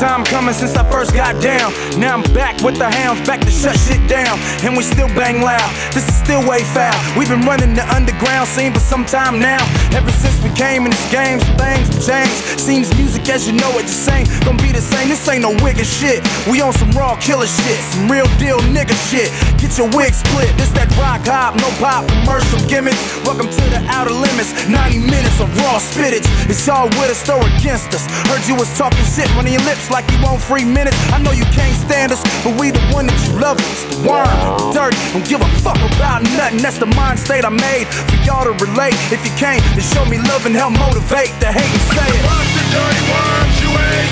time 0.00 0.24
coming 0.24 0.54
since 0.54 0.74
I 0.76 0.90
first 0.90 1.12
got 1.12 1.36
down. 1.42 1.72
Now 2.00 2.16
I'm 2.16 2.22
back 2.32 2.56
with 2.62 2.78
the 2.78 2.88
hounds, 2.90 3.20
back 3.28 3.40
to 3.40 3.50
shut 3.50 3.76
shit 3.76 4.00
down. 4.08 4.40
And 4.64 4.74
we 4.74 4.82
still 4.82 5.08
bang 5.08 5.42
loud. 5.42 5.70
This 5.92 6.08
is 6.08 6.16
still 6.16 6.40
way 6.48 6.64
foul. 6.64 6.96
We've 7.18 7.28
been 7.28 7.42
running 7.42 7.74
the 7.74 7.84
underground 7.94 8.48
scene 8.48 8.72
for 8.72 8.80
some 8.80 9.04
time 9.04 9.38
now. 9.38 9.60
Ever 9.92 10.10
since 10.10 10.39
came 10.60 10.84
in 10.84 10.90
this 10.92 11.10
game, 11.10 11.40
some 11.40 11.56
things 11.56 11.88
have 11.88 12.04
changed. 12.04 12.60
Seems 12.60 12.92
music 13.00 13.24
as 13.32 13.48
you 13.48 13.56
know 13.56 13.72
it 13.80 13.88
just 13.88 14.04
ain't 14.12 14.28
gonna 14.44 14.60
be 14.60 14.72
the 14.76 14.84
same. 14.84 15.08
This 15.08 15.24
ain't 15.24 15.40
no 15.40 15.56
wig 15.64 15.80
and 15.80 15.88
shit. 15.88 16.20
We 16.44 16.60
on 16.60 16.74
some 16.76 16.92
raw 16.92 17.16
killer 17.16 17.48
shit, 17.48 17.80
some 17.96 18.12
real 18.12 18.28
deal 18.36 18.60
nigga 18.68 18.92
shit. 19.08 19.32
Get 19.56 19.80
your 19.80 19.88
wig 19.96 20.12
split. 20.12 20.52
This 20.60 20.68
that 20.76 20.92
rock 21.00 21.24
hop, 21.24 21.56
no 21.56 21.68
pop 21.80 22.04
commercial 22.12 22.60
gimmicks. 22.68 23.00
Welcome 23.24 23.48
to 23.48 23.64
the 23.72 23.80
outer 23.88 24.12
limits. 24.12 24.52
90 24.68 25.00
minutes 25.08 25.40
of 25.40 25.48
raw 25.64 25.80
spittage. 25.80 26.28
It's 26.44 26.68
all 26.68 26.92
with 27.00 27.08
us, 27.08 27.24
though 27.24 27.40
against 27.56 27.96
us. 27.96 28.04
Heard 28.28 28.44
you 28.44 28.52
was 28.52 28.68
talking 28.76 29.00
shit 29.08 29.32
running 29.40 29.56
your 29.56 29.64
lips 29.64 29.88
like 29.88 30.04
you 30.12 30.20
want 30.20 30.44
free 30.44 30.68
minutes. 30.68 30.96
I 31.08 31.24
know 31.24 31.32
you 31.32 31.48
can't 31.56 31.76
stand 31.88 32.12
us, 32.12 32.20
but 32.44 32.52
we 32.60 32.68
the 32.68 32.84
one 32.92 33.08
that 33.08 33.16
you 33.24 33.40
love. 33.40 33.56
It's 33.64 33.88
the 33.88 33.96
worm, 34.04 34.28
the 34.28 34.76
dirty. 34.76 35.00
Don't 35.16 35.24
give 35.24 35.40
a 35.40 35.48
fuck 35.64 35.80
about 35.96 36.20
nothing. 36.36 36.60
That's 36.60 36.76
the 36.76 36.90
mind 36.92 37.16
state 37.16 37.48
I 37.48 37.52
made 37.52 37.88
for 37.88 38.20
y'all 38.28 38.44
to 38.44 38.52
relate. 38.60 38.92
If 39.08 39.24
you 39.24 39.32
can't, 39.40 39.64
then 39.72 39.84
show 39.88 40.04
me 40.04 40.20
love 40.28 40.49
and 40.50 40.58
help 40.58 40.74
motivate 40.74 41.30
the 41.38 41.46
hate 41.46 41.62
and 41.62 41.86
say 41.94 42.10
it. 42.10 42.26
Fuck 42.26 42.42
the 42.58 42.64
dirty 42.74 42.98
worms, 43.06 43.54
you 43.62 43.70
ain't 43.70 44.10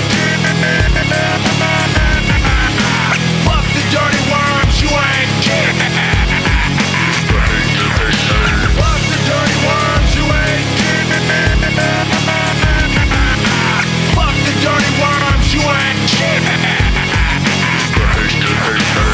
Fuck 3.42 3.66
the 3.74 3.82
dirty 3.90 4.22
worms, 4.30 4.76
you 4.78 4.86
ain't 4.86 5.34
Fuck 8.78 9.02
the 9.10 9.18
dirty 9.26 9.58
worms, 9.66 10.10
you 10.14 10.30
ain't 10.30 10.62
Fuck 14.14 14.38
the 14.46 14.54
dirty 14.62 14.92
worms, 15.02 15.50
you 15.50 15.62
ain't 15.66 15.98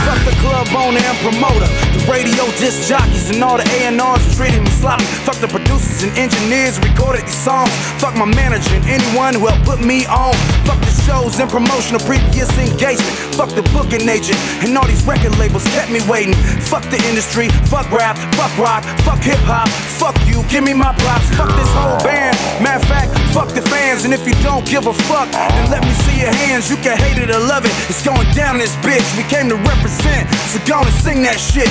Fuck 0.04 0.20
the 0.28 0.36
club 0.44 0.68
owner 0.76 1.00
and 1.00 1.18
promoter, 1.24 1.72
radio 2.08 2.44
disc 2.60 2.88
jockeys 2.88 3.30
and 3.30 3.42
all 3.42 3.56
the 3.56 3.66
A&Rs 3.80 4.36
treated 4.36 4.60
me 4.60 4.70
sloppy. 4.70 5.04
Fuck 5.24 5.36
the 5.38 5.48
producers 5.48 6.02
and 6.02 6.12
engineers 6.18 6.78
recorded 6.80 7.24
these 7.24 7.36
songs. 7.36 7.70
Fuck 8.00 8.16
my 8.16 8.24
manager 8.24 8.74
and 8.74 8.84
anyone 8.84 9.34
who 9.34 9.46
helped 9.46 9.64
put 9.64 9.80
me 9.80 10.06
on. 10.06 10.34
Fuck 10.68 10.80
the 10.80 10.94
shows 11.04 11.38
and 11.40 11.50
promotion 11.50 11.96
of 11.96 12.04
previous 12.04 12.50
engagement. 12.58 13.14
Fuck 13.36 13.50
the 13.56 13.62
booking 13.72 14.08
agent 14.08 14.38
and 14.64 14.76
all 14.76 14.86
these 14.86 15.04
record 15.04 15.36
labels 15.38 15.64
kept 15.72 15.90
me 15.90 16.00
waiting. 16.08 16.34
Fuck 16.68 16.84
the 16.90 17.00
industry, 17.08 17.48
fuck 17.70 17.90
rap, 17.90 18.16
fuck 18.36 18.52
rock, 18.58 18.84
fuck 19.04 19.20
hip 19.20 19.40
hop. 19.44 19.68
Fuck 20.00 20.16
you, 20.26 20.42
give 20.50 20.64
me 20.64 20.74
my 20.74 20.92
props. 21.00 21.28
Fuck 21.36 21.48
this 21.56 21.70
whole 21.72 21.98
band. 22.04 22.36
Matter 22.60 22.82
of 22.82 22.88
fact, 22.90 23.10
fuck 23.32 23.48
the 23.54 23.62
fans. 23.62 24.04
And 24.04 24.12
if 24.12 24.26
you 24.26 24.34
don't 24.42 24.66
give 24.66 24.86
a 24.86 24.94
fuck, 25.08 25.30
then 25.32 25.70
let 25.70 25.82
me 25.82 25.92
see 26.04 26.20
your 26.20 26.34
hands. 26.44 26.68
You 26.68 26.76
can 26.76 26.98
hate 26.98 27.16
it 27.16 27.30
or 27.30 27.40
love 27.40 27.64
it. 27.64 27.72
It's 27.88 28.04
going 28.04 28.28
down 28.34 28.58
this 28.58 28.76
bitch. 28.84 29.04
We 29.16 29.24
came 29.24 29.48
to 29.48 29.56
represent. 29.56 30.28
So 30.52 30.60
go 30.66 30.82
and 30.82 30.94
sing 31.00 31.22
that 31.24 31.38
shit. 31.40 31.70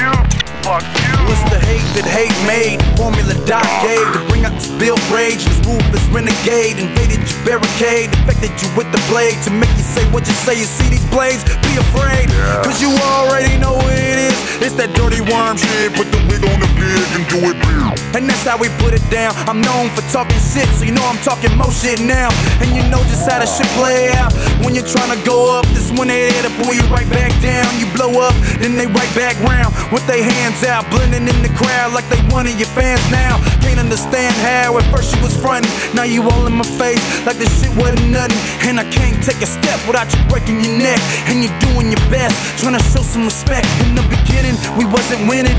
you 0.00 0.47
worms, 0.68 0.84
you 1.00 1.18
What's 1.28 1.44
the 1.52 1.60
hate 1.60 1.84
that 1.92 2.08
hate 2.08 2.32
made? 2.48 2.80
Formula 2.96 3.36
Doc 3.44 3.64
gave 3.84 4.00
to 4.16 4.20
bring 4.32 4.48
out 4.48 4.56
this 4.56 4.72
build 4.80 5.00
rage. 5.12 5.44
This 5.44 5.60
ruthless 5.64 6.04
renegade 6.08 6.80
invaded 6.80 7.20
your 7.20 7.40
barricade. 7.44 8.08
Infected 8.24 8.56
you 8.60 8.68
with 8.72 8.88
the 8.92 9.00
blade 9.12 9.36
to 9.44 9.52
make 9.52 9.68
you 9.76 9.84
say 9.84 10.04
what 10.08 10.24
you 10.24 10.32
say. 10.32 10.56
You 10.56 10.64
see 10.64 10.88
these 10.88 11.04
blades? 11.12 11.44
Be 11.64 11.76
afraid, 11.76 12.32
cause 12.64 12.80
you 12.80 12.88
already 13.20 13.60
know 13.60 13.76
what 13.76 13.92
it 13.92 14.16
is. 14.16 14.36
It's 14.64 14.76
that 14.80 14.96
dirty 14.96 15.20
worm 15.20 15.60
shit. 15.60 15.92
Put 15.92 16.08
the 16.08 16.20
wig 16.32 16.40
on 16.48 16.58
the 16.60 16.70
pig 16.80 17.08
and 17.12 17.24
do 17.28 17.38
it 17.52 17.56
big. 17.60 17.78
And 18.16 18.24
that's 18.24 18.48
how 18.48 18.56
we 18.56 18.72
put 18.80 18.96
it 18.96 19.04
down. 19.12 19.36
I'm 19.44 19.60
known 19.60 19.92
for 19.92 20.00
talking 20.08 20.40
shit, 20.40 20.68
so 20.80 20.88
you 20.88 20.96
know 20.96 21.04
I'm 21.04 21.20
talking 21.20 21.52
more 21.60 21.72
shit 21.72 22.00
now. 22.00 22.32
And 22.64 22.72
you 22.72 22.80
know 22.88 23.04
just 23.12 23.28
how 23.28 23.36
the 23.36 23.48
shit 23.48 23.68
play 23.76 24.08
out. 24.16 24.32
When 24.64 24.72
you're 24.72 24.88
trying 24.88 25.12
to 25.12 25.20
go 25.28 25.52
up, 25.52 25.68
this 25.76 25.92
when 25.92 26.08
they 26.08 26.32
hit 26.32 26.48
to 26.48 26.52
pull 26.64 26.72
you 26.72 26.84
right 26.88 27.08
back 27.12 27.36
down. 27.44 27.68
You 27.76 27.84
blow 27.92 28.16
up, 28.24 28.32
then 28.64 28.80
they 28.80 28.88
right 28.88 29.12
back 29.12 29.36
round 29.44 29.76
with 29.92 30.04
their 30.08 30.24
hands 30.24 30.57
out, 30.64 30.88
blending 30.90 31.26
in 31.28 31.38
the 31.42 31.52
crowd 31.54 31.92
like 31.92 32.08
they 32.08 32.18
one 32.32 32.46
of 32.46 32.54
your 32.58 32.68
fans 32.74 33.02
now. 33.10 33.38
Can't 33.60 33.78
understand 33.78 34.34
how 34.42 34.78
at 34.78 34.84
first 34.90 35.14
you 35.14 35.22
was 35.22 35.36
frontin', 35.36 35.68
now 35.94 36.04
you 36.04 36.22
all 36.22 36.46
in 36.46 36.54
my 36.54 36.66
face 36.78 37.00
like 37.26 37.36
this 37.36 37.50
shit 37.60 37.70
wasn't 37.76 38.10
nothing. 38.10 38.38
And 38.66 38.80
I 38.80 38.86
can't 38.90 39.18
take 39.22 39.40
a 39.42 39.46
step 39.46 39.78
without 39.86 40.08
you 40.14 40.20
breaking 40.28 40.64
your 40.64 40.76
neck. 40.78 40.98
And 41.28 41.44
you're 41.44 41.58
doing 41.60 41.90
your 41.92 42.02
best, 42.10 42.34
trying 42.60 42.76
to 42.78 42.84
show 42.90 43.02
some 43.02 43.24
respect. 43.24 43.66
In 43.84 43.94
the 43.94 44.04
beginning, 44.08 44.56
we 44.76 44.84
wasn't 44.86 45.28
winning, 45.28 45.56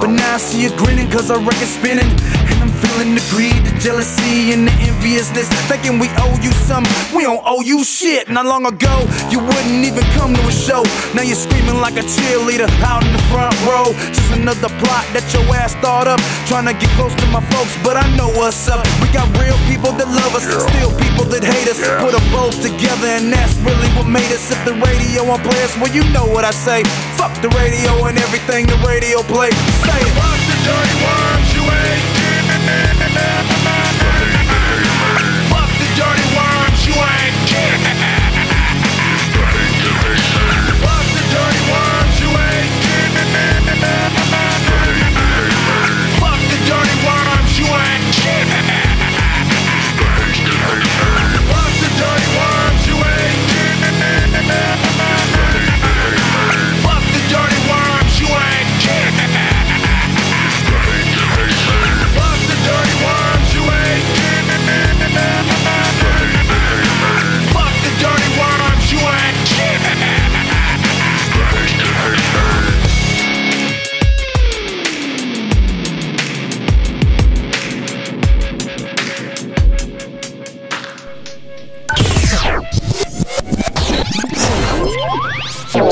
but 0.00 0.10
now 0.10 0.34
I 0.34 0.38
see 0.38 0.62
you 0.62 0.70
grinning 0.76 1.10
cause 1.10 1.30
our 1.30 1.40
record's 1.40 1.74
spinning. 1.74 2.08
And 2.50 2.56
I'm 2.62 2.72
feeling 2.82 3.14
the 3.14 3.24
greed, 3.30 3.56
the 3.66 3.74
jealousy, 3.80 4.52
and 4.52 4.68
the 4.68 4.74
enviousness. 4.86 5.48
Thinking 5.68 5.98
we 5.98 6.08
owe 6.18 6.36
you 6.42 6.52
something, 6.68 6.92
we 7.16 7.22
don't 7.22 7.42
owe 7.44 7.62
you 7.62 7.84
shit. 7.84 8.28
Not 8.28 8.46
long 8.46 8.66
ago, 8.66 9.06
you 9.36 9.44
wouldn't 9.44 9.84
even 9.84 10.04
come 10.16 10.32
to 10.32 10.40
a 10.48 10.52
show. 10.52 10.80
Now 11.12 11.20
you're 11.20 11.36
screaming 11.36 11.76
like 11.76 12.00
a 12.00 12.04
cheerleader 12.08 12.72
out 12.80 13.04
in 13.04 13.12
the 13.12 13.20
front 13.28 13.52
row. 13.68 13.92
Just 14.08 14.32
another 14.32 14.72
plot 14.80 15.04
that 15.12 15.28
your 15.36 15.44
ass 15.52 15.76
thought 15.84 16.08
up. 16.08 16.16
Trying 16.48 16.64
to 16.64 16.72
get 16.72 16.88
close 16.96 17.12
to 17.12 17.26
my 17.28 17.44
folks, 17.52 17.76
but 17.84 18.00
I 18.00 18.08
know 18.16 18.32
what's 18.32 18.64
up. 18.72 18.88
We 19.04 19.12
got 19.12 19.28
real 19.36 19.60
people 19.68 19.92
that 20.00 20.08
love 20.08 20.32
us, 20.32 20.48
still 20.48 20.88
people 20.96 21.28
that 21.28 21.44
hate 21.44 21.68
us. 21.68 21.76
Put 22.00 22.16
them 22.16 22.24
both 22.32 22.56
together, 22.64 23.12
and 23.12 23.28
that's 23.28 23.52
really 23.60 23.92
what 23.92 24.08
made 24.08 24.32
us. 24.32 24.48
If 24.48 24.56
the 24.64 24.72
radio 24.80 25.28
won't 25.28 25.44
play 25.44 25.60
us, 25.60 25.76
well, 25.76 25.92
you 25.92 26.00
know 26.16 26.24
what 26.24 26.48
I 26.48 26.56
say. 26.56 26.80
Fuck 27.20 27.36
the 27.44 27.52
radio 27.60 28.08
and 28.08 28.16
everything 28.16 28.64
the 28.64 28.80
radio 28.88 29.20
play. 29.28 29.52
Say 29.84 30.00
it. 30.00 30.12
Fuck 30.16 30.40
the 30.48 30.56
dirty 30.64 30.96
worms, 31.04 31.48
you 31.52 31.60
ain't 31.60 32.04
Fuck 35.52 35.70
the 35.76 35.88
dirty 35.92 36.26
worms, 36.32 36.80
you 36.88 36.96
ain't 36.96 38.15
Yeah. 43.86 44.15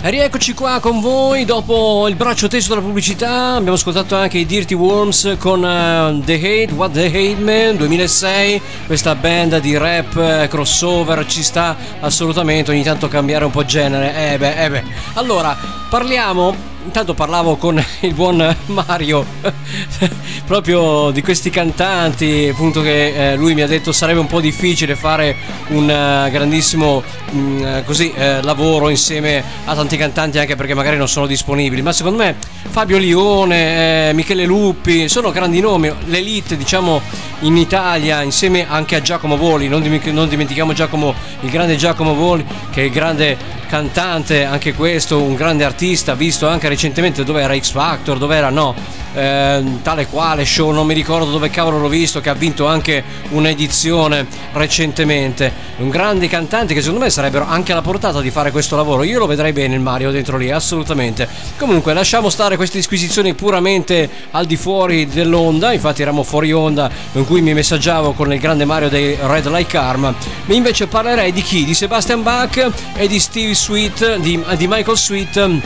E 0.00 0.10
rieccoci 0.10 0.54
qua 0.54 0.78
con 0.80 1.00
voi 1.00 1.44
dopo 1.44 2.06
il 2.06 2.14
braccio 2.14 2.46
teso 2.46 2.68
della 2.68 2.80
pubblicità. 2.80 3.54
Abbiamo 3.54 3.74
ascoltato 3.74 4.14
anche 4.14 4.38
i 4.38 4.46
Dirty 4.46 4.74
Worms 4.74 5.34
con 5.40 5.64
eh, 5.64 6.22
The 6.24 6.34
Hate, 6.34 6.72
What 6.74 6.92
the 6.92 7.06
Hate 7.06 7.34
Man 7.40 7.76
2006. 7.76 8.62
Questa 8.86 9.16
band 9.16 9.58
di 9.58 9.76
rap 9.76 10.16
eh, 10.16 10.46
crossover 10.48 11.26
ci 11.26 11.42
sta 11.42 11.76
assolutamente 11.98 12.70
ogni 12.70 12.84
tanto 12.84 13.08
cambiare 13.08 13.44
un 13.44 13.50
po' 13.50 13.64
genere. 13.64 14.32
Eh 14.32 14.38
beh, 14.38 14.64
eh 14.64 14.70
beh. 14.70 14.84
Allora, 15.14 15.56
parliamo. 15.90 16.77
Intanto 16.88 17.12
parlavo 17.12 17.56
con 17.56 17.84
il 18.00 18.14
buon 18.14 18.56
Mario 18.68 19.22
proprio 20.46 21.10
di 21.10 21.20
questi 21.20 21.50
cantanti, 21.50 22.48
appunto 22.50 22.80
che 22.80 23.32
eh, 23.32 23.36
lui 23.36 23.52
mi 23.52 23.60
ha 23.60 23.66
detto 23.66 23.92
sarebbe 23.92 24.20
un 24.20 24.26
po' 24.26 24.40
difficile 24.40 24.96
fare 24.96 25.36
un 25.68 25.88
eh, 25.88 26.30
grandissimo 26.30 27.02
mm, 27.30 27.62
eh, 27.62 27.84
così 27.84 28.10
eh, 28.16 28.42
lavoro 28.42 28.88
insieme 28.88 29.44
a 29.66 29.74
tanti 29.74 29.98
cantanti 29.98 30.38
anche 30.38 30.56
perché 30.56 30.72
magari 30.72 30.96
non 30.96 31.08
sono 31.08 31.26
disponibili, 31.26 31.82
ma 31.82 31.92
secondo 31.92 32.22
me 32.22 32.34
Fabio 32.70 32.96
Lione, 32.96 34.08
eh, 34.08 34.12
Michele 34.14 34.46
Luppi 34.46 35.10
sono 35.10 35.30
grandi 35.30 35.60
nomi, 35.60 35.92
l'elite 36.06 36.56
diciamo 36.56 37.02
in 37.40 37.58
Italia 37.58 38.22
insieme 38.22 38.66
anche 38.66 38.96
a 38.96 39.02
Giacomo 39.02 39.36
Voli, 39.36 39.68
non, 39.68 39.82
dim- 39.82 40.02
non 40.06 40.26
dimentichiamo 40.26 40.72
Giacomo, 40.72 41.14
il 41.40 41.50
grande 41.50 41.76
Giacomo 41.76 42.14
Voli 42.14 42.46
che 42.70 42.80
è 42.80 42.84
il 42.84 42.90
grande 42.90 43.56
cantante, 43.68 44.44
anche 44.44 44.72
questo, 44.72 45.20
un 45.20 45.34
grande 45.34 45.62
artista, 45.62 46.14
visto 46.14 46.48
anche 46.48 46.62
recentemente 46.62 46.77
dove 47.24 47.42
era 47.42 47.58
X 47.58 47.72
Factor, 47.72 48.18
dove 48.18 48.36
era 48.36 48.50
no, 48.50 48.72
eh, 49.14 49.64
tale 49.82 50.06
quale 50.06 50.44
show, 50.44 50.70
non 50.70 50.86
mi 50.86 50.94
ricordo 50.94 51.28
dove 51.28 51.50
cavolo 51.50 51.80
l'ho 51.80 51.88
visto, 51.88 52.20
che 52.20 52.28
ha 52.28 52.34
vinto 52.34 52.66
anche 52.66 53.02
un'edizione 53.30 54.24
recentemente. 54.52 55.52
Un 55.78 55.88
grande 55.88 56.28
cantante 56.28 56.74
che 56.74 56.80
secondo 56.80 57.02
me 57.02 57.10
sarebbero 57.10 57.44
anche 57.44 57.72
alla 57.72 57.82
portata 57.82 58.20
di 58.20 58.30
fare 58.30 58.52
questo 58.52 58.76
lavoro. 58.76 59.02
Io 59.02 59.18
lo 59.18 59.26
vedrei 59.26 59.52
bene 59.52 59.74
il 59.74 59.80
Mario 59.80 60.12
dentro 60.12 60.36
lì, 60.36 60.52
assolutamente. 60.52 61.28
Comunque 61.56 61.92
lasciamo 61.94 62.30
stare 62.30 62.56
queste 62.56 62.76
disquisizioni 62.78 63.34
puramente 63.34 64.08
al 64.30 64.46
di 64.46 64.56
fuori 64.56 65.06
dell'onda, 65.06 65.72
infatti 65.72 66.02
eravamo 66.02 66.22
fuori 66.22 66.52
onda 66.52 66.88
in 67.12 67.26
cui 67.26 67.40
mi 67.40 67.54
messaggiavo 67.54 68.12
con 68.12 68.32
il 68.32 68.38
grande 68.38 68.64
Mario 68.64 68.88
dei 68.88 69.16
Red 69.20 69.48
Like. 69.48 69.76
Ma 69.78 70.14
invece 70.48 70.86
parlerei 70.86 71.32
di 71.32 71.42
chi? 71.42 71.64
Di 71.64 71.74
Sebastian 71.74 72.22
Bach 72.22 72.70
e 72.94 73.08
di 73.08 73.18
Steve 73.18 73.54
Sweet, 73.54 74.18
di, 74.18 74.42
di 74.56 74.66
Michael 74.68 74.96
Sweet 74.96 75.60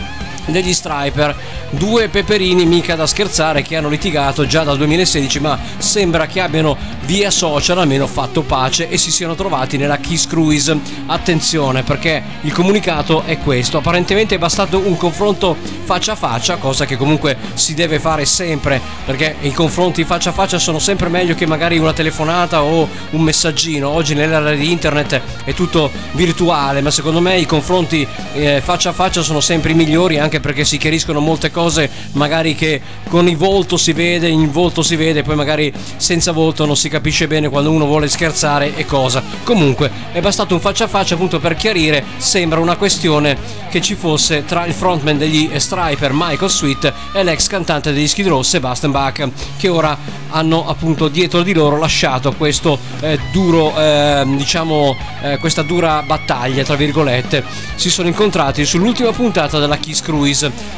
degli 0.47 0.72
Striper, 0.72 1.34
due 1.70 2.09
peperini 2.09 2.66
mica 2.66 2.95
da 2.95 3.07
scherzare 3.07 3.62
che 3.62 3.76
hanno 3.76 3.88
litigato 3.88 4.47
già 4.47 4.64
dal 4.64 4.76
2016 4.76 5.40
ma 5.40 5.59
sembra 5.78 6.26
che 6.26 6.40
abbiano 6.40 6.76
via 7.05 7.30
social 7.30 7.78
almeno 7.78 8.07
fatto 8.07 8.43
pace 8.43 8.88
e 8.88 8.99
si 8.99 9.11
siano 9.11 9.34
trovati 9.34 9.76
nella 9.76 9.99
Kiss 9.99 10.26
Cruise. 10.26 10.78
Attenzione 11.07 11.82
perché 11.82 12.22
il 12.43 12.53
comunicato 12.53 13.22
è 13.24 13.38
questo, 13.38 13.78
apparentemente 13.78 14.34
è 14.34 14.38
bastato 14.38 14.78
un 14.78 14.97
confronto 14.97 15.57
faccia 15.84 16.12
a 16.12 16.16
faccia, 16.16 16.57
cosa 16.57 16.84
che 16.84 16.97
comunque 16.97 17.36
si 17.55 17.74
deve 17.74 17.99
fare 17.99 18.24
sempre 18.24 18.80
perché 19.05 19.36
i 19.40 19.53
confronti 19.53 20.05
faccia 20.05 20.30
a 20.30 20.32
faccia 20.32 20.59
sono 20.59 20.78
sempre 20.78 21.09
meglio 21.09 21.34
che 21.34 21.47
magari 21.47 21.78
una 21.78 21.93
telefonata 21.93 22.62
o 22.62 22.88
un 23.11 23.20
messaggino. 23.20 23.88
Oggi 23.88 24.14
nell'era 24.14 24.53
di 24.53 24.70
internet 24.70 25.20
è 25.45 25.55
tutto 25.55 25.90
virtuale, 26.12 26.80
ma 26.80 26.90
secondo 26.90 27.20
me 27.20 27.38
i 27.38 27.47
confronti 27.47 28.07
eh, 28.34 28.61
faccia 28.62 28.90
a 28.90 28.93
faccia 28.93 29.22
sono 29.22 29.40
sempre 29.40 29.72
i 29.72 29.74
migliori 29.74 30.18
anche 30.18 30.32
perché 30.41 30.64
si 30.64 30.78
chiariscono 30.78 31.20
molte 31.20 31.51
cose 31.51 31.89
magari 32.12 32.55
che 32.55 32.80
con 33.09 33.28
il 33.28 33.37
volto 33.37 33.76
si 33.76 33.93
vede, 33.93 34.28
in 34.28 34.51
volto 34.51 34.83
si 34.83 34.97
vede, 34.97 35.22
poi 35.22 35.37
magari 35.37 35.72
senza 35.97 36.33
volto 36.33 36.66
non 36.66 36.76
si 36.76 36.89
capisce 36.89 37.26
bene 37.26 37.49
quando 37.49 37.70
uno 37.70 37.87
vuole 37.87 38.09
scherzare 38.09 38.74
e 38.76 38.85
cosa. 38.85 39.22
Comunque 39.45 39.91
è 40.12 40.20
bastato 40.20 40.55
un 40.55 40.61
faccia 40.61 40.85
a 40.85 40.89
faccia 40.89 41.14
appunto 41.14 41.41
per 41.41 41.55
chiarire, 41.55 42.05
sembra 42.16 42.61
una 42.61 42.76
questione 42.76 43.37
che 43.70 43.80
ci 43.80 43.95
fosse 43.95 44.45
tra 44.45 44.66
il 44.66 44.72
frontman 44.72 45.18
degli 45.18 45.51
Striper 45.57 46.12
Michael 46.12 46.51
Sweet 46.51 46.93
e 47.12 47.22
l'ex 47.22 47.47
cantante 47.47 47.93
degli 47.93 48.07
Skid 48.07 48.26
Row 48.26 48.43
Sebastian 48.43 48.93
Bach 48.93 49.28
che 49.57 49.68
ora 49.68 49.97
hanno 50.30 50.66
appunto 50.66 51.09
dietro 51.09 51.43
di 51.43 51.53
loro 51.53 51.78
lasciato 51.78 52.33
questo 52.33 52.78
eh, 53.01 53.18
duro 53.33 53.76
eh, 53.76 54.24
diciamo 54.26 54.97
eh, 55.22 55.39
questa 55.39 55.62
dura 55.62 56.03
battaglia 56.03 56.62
tra 56.64 56.74
virgolette 56.74 57.45
si 57.74 57.91
sono 57.91 58.09
incontrati 58.09 58.64
sull'ultima 58.64 59.12
puntata 59.12 59.59
della 59.59 59.76
Kiss 59.76 60.01
Cruise 60.01 60.22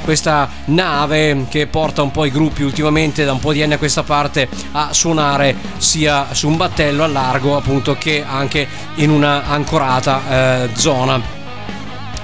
questa 0.05 0.49
nave 0.67 1.47
che 1.49 1.67
porta 1.67 2.03
un 2.03 2.11
po' 2.11 2.25
i 2.25 2.31
gruppi 2.31 2.63
ultimamente 2.63 3.25
da 3.25 3.33
un 3.33 3.41
po' 3.41 3.53
di 3.53 3.63
anni 3.63 3.75
a 3.75 3.79
questa 3.79 4.03
parte 4.03 4.49
a 4.73 4.93
suonare 4.93 5.55
sia 5.79 6.33
su 6.33 6.49
un 6.49 6.57
battello 6.57 7.05
a 7.05 7.09
largo 7.09 7.57
appunto 7.57 7.97
che 7.97 8.25
anche 8.27 8.67
in 8.97 9.11
una 9.11 9.47
ancorata 9.47 10.65
eh, 10.65 10.69
zona 10.75 11.34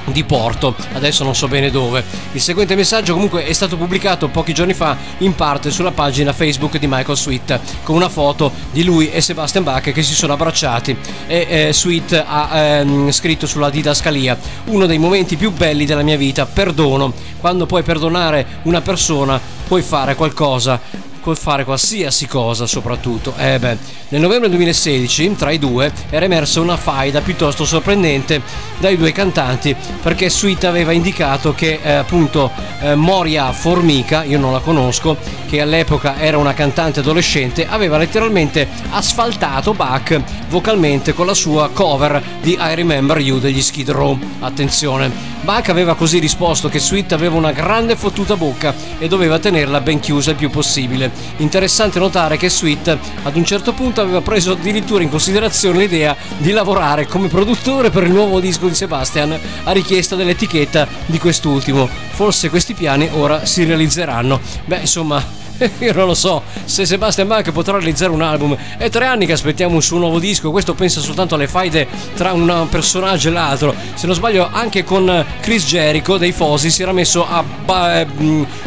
di 0.07 0.25
Porto, 0.25 0.75
adesso 0.93 1.25
non 1.25 1.35
so 1.35 1.49
bene 1.49 1.71
dove. 1.71 2.03
Il 2.33 2.41
seguente 2.41 2.75
messaggio 2.75 3.13
comunque 3.13 3.45
è 3.45 3.53
stato 3.53 3.77
pubblicato 3.77 4.29
pochi 4.29 4.53
giorni 4.53 4.75
fa 4.75 4.97
in 5.19 5.35
parte 5.35 5.71
sulla 5.71 5.91
pagina 5.91 6.33
Facebook 6.33 6.79
di 6.79 6.87
Michael 6.87 7.17
Sweet 7.17 7.61
con 7.83 7.97
una 7.97 8.09
foto 8.09 8.53
di 8.73 8.83
lui 8.85 9.11
e 9.11 9.21
Sebastian 9.21 9.65
Bach 9.65 9.93
che 9.93 10.03
si 10.03 10.15
sono 10.15 10.33
abbracciati 10.33 10.97
e 11.27 11.47
eh, 11.49 11.73
Sweet 11.73 12.25
ha 12.27 12.49
ehm, 12.53 13.11
scritto 13.11 13.47
sulla 13.47 13.71
didascalia 13.71 14.37
uno 14.67 14.87
dei 14.87 14.99
momenti 14.99 15.37
più 15.37 15.51
belli 15.53 15.87
della 15.87 16.03
mia 16.03 16.17
vita, 16.17 16.47
perdono. 16.47 17.13
Quando 17.39 17.67
puoi 17.67 17.83
perdonare 17.83 18.47
una 18.65 18.81
persona 18.81 19.41
puoi 19.67 19.83
fare 19.83 20.15
qualcosa 20.17 20.81
puoi 21.21 21.37
fare 21.37 21.65
qualsiasi 21.65 22.27
cosa 22.27 22.67
soprattutto. 22.67 23.35
Eh 23.37 23.59
beh, 23.59 23.77
nel 24.09 24.21
novembre 24.21 24.49
2016 24.49 25.37
tra 25.37 25.51
i 25.51 25.59
due 25.59 25.93
era 26.11 26.25
emersa 26.25 26.61
una 26.61 26.77
faida 26.77 27.21
piuttosto 27.21 27.65
sorprendente 27.65 28.43
dai 28.79 28.97
due 28.97 29.13
cantanti 29.13 29.75
perché 30.03 30.31
Sweet 30.31 30.65
aveva 30.65 30.93
indicato 30.93 31.55
che 31.55 31.79
eh, 31.83 31.93
appunto 31.93 32.51
eh, 32.81 32.95
Moria 32.95 33.53
Formica, 33.53 34.25
io 34.25 34.39
non 34.39 34.53
la 34.53 34.61
conosco, 34.61 35.17
che 35.49 35.61
all'epoca 35.61 36.19
era 36.19 36.39
una 36.39 36.55
cantante 36.55 37.01
adolescente, 37.01 37.67
aveva 37.69 37.99
letteralmente 37.99 38.69
asfaltato 38.91 39.75
Bach 39.75 40.21
vocalmente 40.49 41.13
con 41.13 41.27
la 41.27 41.35
sua 41.35 41.71
cover 41.71 42.23
di 42.41 42.53
I 42.59 42.75
Remember 42.75 43.19
You 43.19 43.39
degli 43.39 43.61
Skid 43.61 43.91
Row. 43.91 44.19
Attenzione, 44.41 45.11
Bach 45.43 45.69
aveva 45.69 45.95
così 45.95 46.19
risposto 46.19 46.69
che 46.69 46.79
Sweet 46.79 47.13
aveva 47.13 47.37
una 47.37 47.53
grande 47.53 47.97
fottuta 47.97 48.37
bocca 48.37 48.75
e 48.99 49.09
doveva 49.09 49.39
tenerla 49.39 49.81
ben 49.81 50.01
chiusa 50.01 50.31
il 50.31 50.37
più 50.37 50.51
possibile. 50.51 51.10
Interessante 51.39 51.99
notare 51.99 52.37
che 52.37 52.51
Sweet 52.51 52.99
ad 53.23 53.37
un 53.37 53.45
certo 53.45 53.73
punto 53.73 54.01
aveva 54.01 54.21
preso 54.21 54.53
addirittura 54.53 55.03
in 55.03 55.11
considerazione 55.11 55.79
l'idea 55.79 56.17
di 56.39 56.51
lavorare 56.51 57.07
come 57.07 57.29
produttore 57.29 57.91
per 57.91 58.05
il 58.05 58.13
nuovo 58.13 58.41
disco 58.41 58.67
di 58.67 58.75
Sebastian 58.75 59.39
a 59.65 59.73
richiesta 59.73 60.17
dell'etichetta 60.17 60.87
di 61.07 61.19
quest'ultimo. 61.19 61.89
Forse 62.11 62.51
questi 62.51 62.75
piani 62.75 63.09
ora 63.13 63.45
si 63.47 63.65
realizzeranno. 63.65 64.41
Beh, 64.65 64.81
insomma, 64.81 65.39
io 65.79 65.93
non 65.93 66.07
lo 66.07 66.15
so 66.15 66.43
se 66.65 66.87
Sebastian 66.87 67.29
Bach 67.29 67.51
potrà 67.53 67.77
realizzare 67.77 68.13
un 68.13 68.23
album. 68.23 68.57
È 68.77 68.89
tre 68.89 69.07
anni 69.07 69.27
che 69.27 69.33
aspettiamo 69.33 69.75
un 69.75 69.83
suo 69.83 69.99
nuovo 69.99 70.19
disco. 70.19 70.51
Questo 70.51 70.75
pensa 70.75 71.01
soltanto 71.01 71.35
alle 71.35 71.49
faide 71.49 71.87
tra 72.15 72.33
un 72.33 72.67
personaggio 72.71 73.29
e 73.29 73.33
l'altro. 73.33 73.75
Se 73.95 74.07
non 74.07 74.15
sbaglio, 74.15 74.49
anche 74.51 74.85
con 74.85 75.25
Chris 75.41 75.67
Jericho 75.67 76.17
dei 76.17 76.33
Fosi 76.33 76.71
si 76.71 76.83
era 76.83 76.93
messo 76.93 77.27
a 77.27 77.43
ba- 77.43 78.01
eh, 78.01 78.07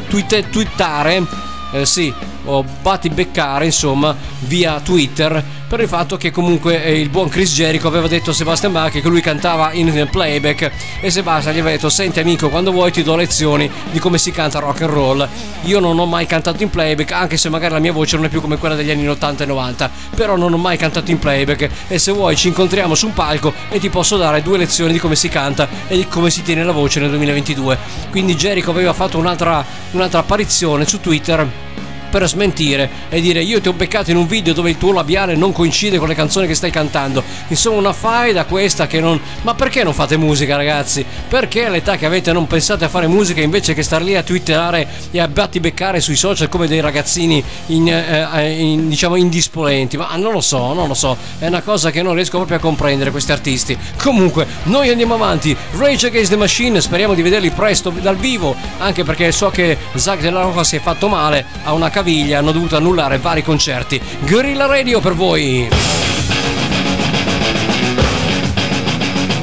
tweet- 0.08 0.50
twittare. 0.50 1.24
Eh, 1.72 1.86
sì, 1.86 2.14
o 2.46 2.64
battibeccare 2.82 3.66
insomma 3.66 4.16
via 4.40 4.80
Twitter 4.80 5.62
per 5.74 5.82
il 5.82 5.88
fatto 5.88 6.18
che 6.18 6.30
comunque 6.30 6.84
eh, 6.84 7.00
il 7.00 7.10
buon 7.10 7.30
Chris 7.30 7.52
Jericho 7.52 7.88
aveva 7.88 8.08
detto 8.08 8.30
a 8.30 8.34
Sebastian 8.34 8.72
Bach 8.72 8.92
che 8.92 9.08
lui 9.08 9.22
cantava 9.22 9.72
in 9.74 10.08
playback 10.08 10.72
e 11.02 11.10
Sebastian 11.10 11.56
gli 11.56 11.58
aveva 11.58 11.76
detto 11.76 11.90
senti 11.90 12.20
amico 12.20 12.50
quando 12.50 12.72
vuoi 12.72 12.92
ti 12.92 13.02
do 13.02 13.16
lezioni 13.16 13.68
di 13.90 13.98
come 13.98 14.20
si 14.20 14.30
canta 14.30 14.60
rock 14.60 14.84
and 14.84 14.92
roll. 14.92 15.28
Io 15.64 15.80
non 15.80 15.98
ho 15.98 16.06
mai 16.06 16.28
cantato 16.28 16.62
in 16.62 16.70
playback 16.70 17.12
anche 17.14 17.38
se 17.38 17.50
magari 17.50 17.74
la 17.74 17.80
mia 17.80 17.92
voce 17.92 18.18
non 18.18 18.26
è 18.26 18.30
più 18.30 18.40
come 18.40 18.58
quella 18.58 18.76
degli 18.76 18.92
anni 18.92 19.08
80 19.08 19.46
e 19.46 19.48
90 19.48 19.90
però 20.16 20.36
non 20.36 20.54
ho 20.54 20.58
mai 20.58 20.78
cantato 20.78 21.10
in 21.10 21.18
playback 21.18 21.70
e 21.88 21.98
se 21.98 22.12
vuoi 22.12 22.36
ci 22.36 22.50
incontriamo 22.50 22.94
su 22.94 23.08
un 23.08 23.14
palco 23.14 23.52
e 23.70 23.80
ti 23.80 23.90
posso 23.90 24.16
dare 24.16 24.44
due 24.44 24.60
lezioni 24.60 24.92
di 24.92 25.00
come 25.00 25.16
si 25.16 25.28
canta 25.28 25.68
e 25.88 25.96
di 25.96 26.08
come 26.08 26.30
si 26.30 26.44
tiene 26.44 26.64
la 26.64 26.72
voce 26.72 27.00
nel 27.00 27.10
2022 27.10 27.78
quindi 28.12 28.36
Jericho 28.36 28.70
aveva 28.70 28.94
fatto 28.94 29.18
un'altra, 29.18 29.66
un'altra 29.92 30.20
apparizione 30.20 30.86
su 30.86 31.00
Twitter 31.00 31.72
per 32.14 32.30
smentire 32.30 32.88
e 33.10 33.20
dire 33.22 33.42
io 33.42 33.60
ti 33.60 33.70
ho 33.70 33.74
beccato 33.74 34.12
in 34.12 34.18
un 34.18 34.28
video 34.28 34.54
dove 34.54 34.70
il 34.70 34.78
tuo 34.78 34.92
labiale 34.92 35.36
non 35.36 35.52
coincide 35.52 35.98
con 35.98 36.08
le 36.08 36.14
canzoni 36.14 36.46
che 36.46 36.54
stai 36.54 36.70
cantando. 36.70 37.24
Insomma, 37.48 37.80
una 37.80 37.94
faida 37.94 38.46
questa 38.46 38.86
che 38.86 39.00
non. 39.00 39.20
Ma 39.42 39.56
perché 39.56 39.84
non 39.84 39.96
fate 39.96 40.16
musica, 40.16 40.56
ragazzi? 40.56 41.04
Perché 41.28 41.66
all'età 41.66 41.96
che 41.96 42.06
avete 42.06 42.32
non 42.32 42.46
pensate 42.46 42.86
a 42.86 42.88
fare 42.88 43.08
musica 43.08 43.42
invece 43.42 43.74
che 43.74 43.82
star 43.82 44.04
lì 44.04 44.16
a 44.16 44.22
twitterare 44.22 44.88
e 45.10 45.20
a 45.20 45.28
battibeccare 45.28 46.00
sui 46.02 46.16
social 46.16 46.50
come 46.50 46.68
dei 46.68 46.82
ragazzini 46.82 47.44
in, 47.68 47.90
eh, 47.90 48.62
in, 48.62 48.90
diciamo 48.90 49.16
indisponenti? 49.16 49.98
Ma 49.98 50.16
non 50.16 50.34
lo 50.34 50.42
so, 50.42 50.74
non 50.74 50.88
lo 50.88 50.94
so. 50.94 51.18
È 51.40 51.48
una 51.48 51.62
cosa 51.62 51.90
che 51.90 52.04
non 52.04 52.14
riesco 52.14 52.38
proprio 52.38 52.58
a 52.58 52.60
comprendere 52.60 53.10
questi 53.10 53.32
artisti. 53.32 53.76
Comunque, 53.98 54.46
noi 54.66 54.90
andiamo 54.90 55.16
avanti. 55.16 55.58
Rage 55.78 56.08
Against 56.08 56.30
the 56.30 56.38
Machine, 56.38 56.80
speriamo 56.80 57.16
di 57.16 57.24
vederli 57.24 57.50
presto 57.50 57.90
dal 57.90 58.18
vivo, 58.18 58.56
anche 58.78 59.04
perché 59.04 59.32
so 59.32 59.50
che 59.50 59.76
Zach 59.96 60.22
della 60.22 60.42
Roca 60.42 60.64
si 60.64 60.76
è 60.76 60.80
fatto 60.80 61.08
male 61.08 61.44
a 61.64 61.74
una 61.74 61.90
caviglia, 62.04 62.40
hanno 62.40 62.52
dovuto 62.52 62.76
annullare 62.76 63.18
vari 63.18 63.42
concerti. 63.42 64.00
Gorilla 64.28 64.66
Radio 64.66 65.00
per 65.00 65.14
voi! 65.14 65.70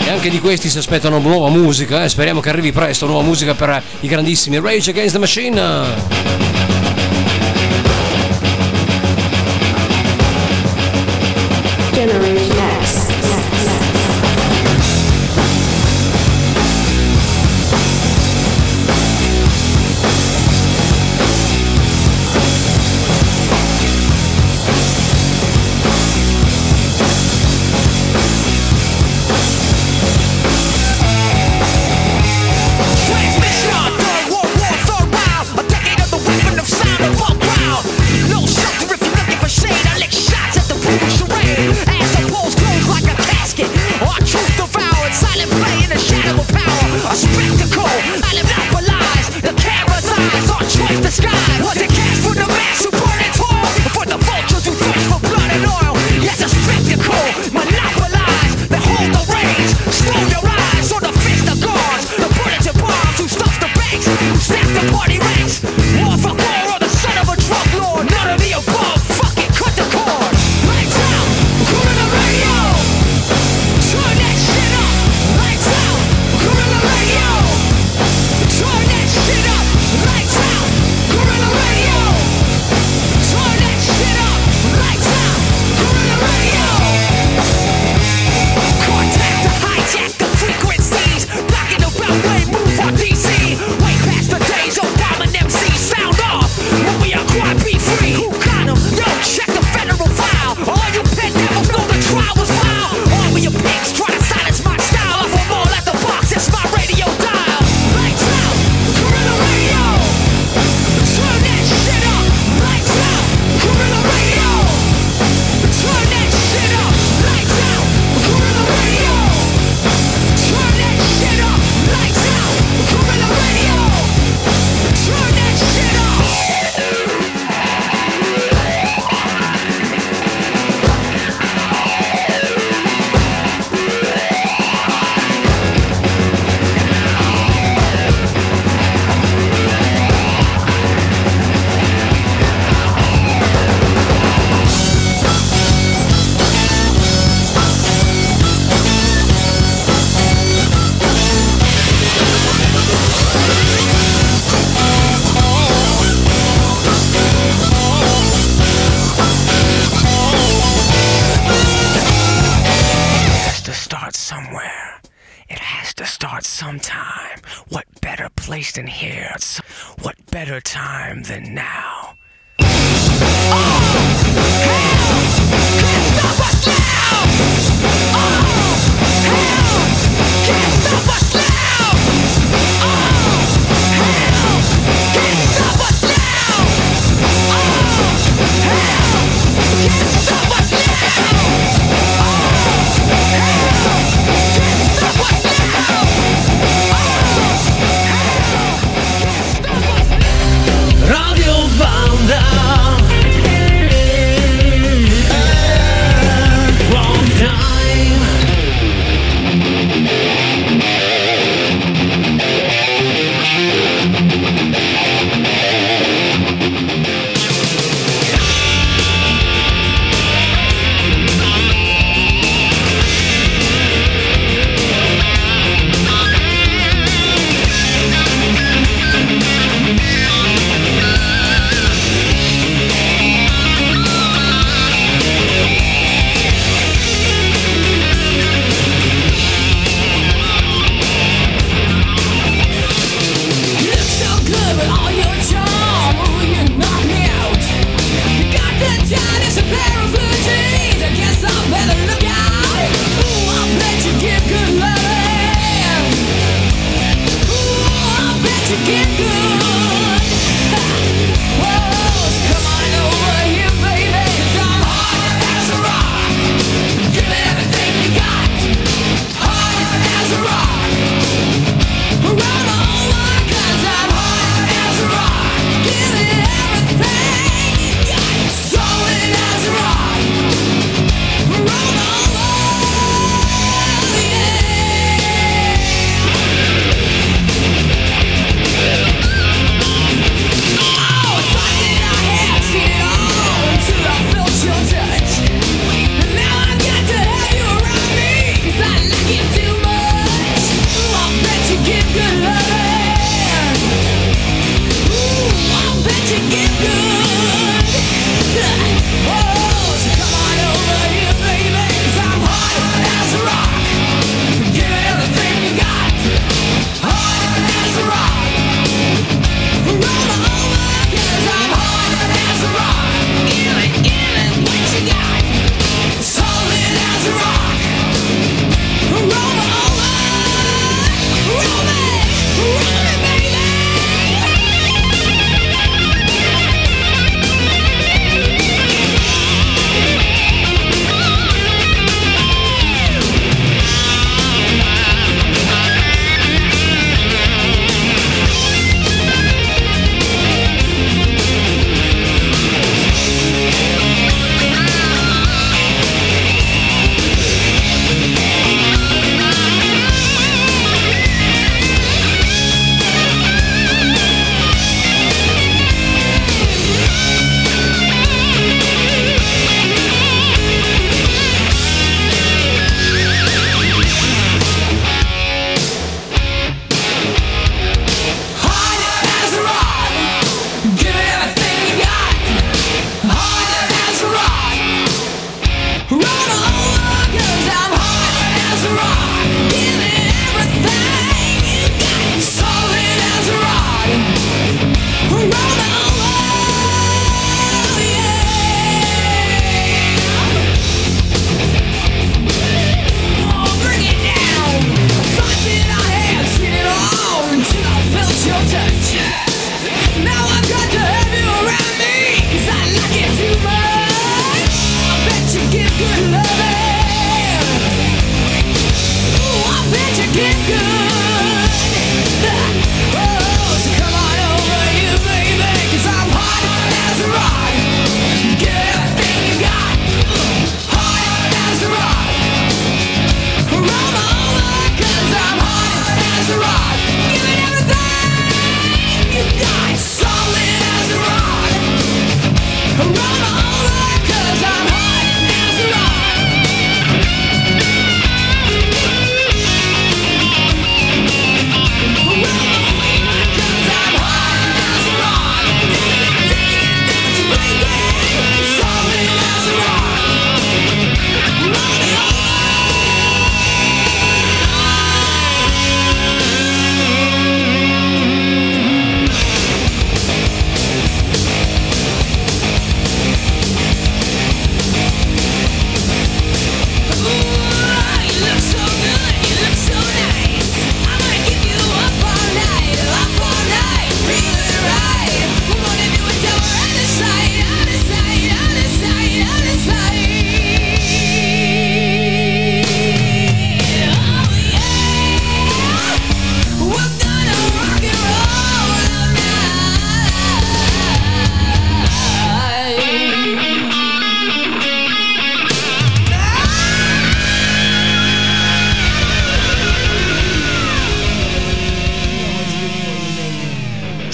E 0.04 0.10
anche 0.10 0.28
di 0.28 0.38
questi 0.38 0.68
si 0.68 0.76
aspettano 0.76 1.18
nuova 1.20 1.48
musica, 1.48 2.04
eh? 2.04 2.08
speriamo 2.10 2.40
che 2.40 2.50
arrivi 2.50 2.70
presto 2.70 3.06
nuova 3.06 3.22
musica 3.22 3.54
per 3.54 3.82
i 4.00 4.08
grandissimi 4.08 4.60
Rage 4.60 4.90
Against 4.90 5.14
the 5.14 5.18
Machine. 5.20 6.89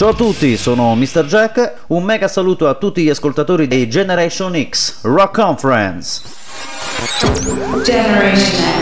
Ciao 0.06 0.14
a 0.14 0.18
tutti, 0.18 0.56
sono 0.56 0.94
Mr. 0.94 1.24
Jack. 1.24 1.78
Un 1.88 2.04
mega 2.04 2.28
saluto 2.28 2.68
a 2.68 2.74
tutti 2.74 3.02
gli 3.02 3.10
ascoltatori 3.10 3.66
di 3.66 3.88
Generation 3.88 4.54
X 4.70 5.02
Rock 5.02 5.34
Conference. 5.34 6.22
Generation 7.82 8.36
X. 8.36 8.75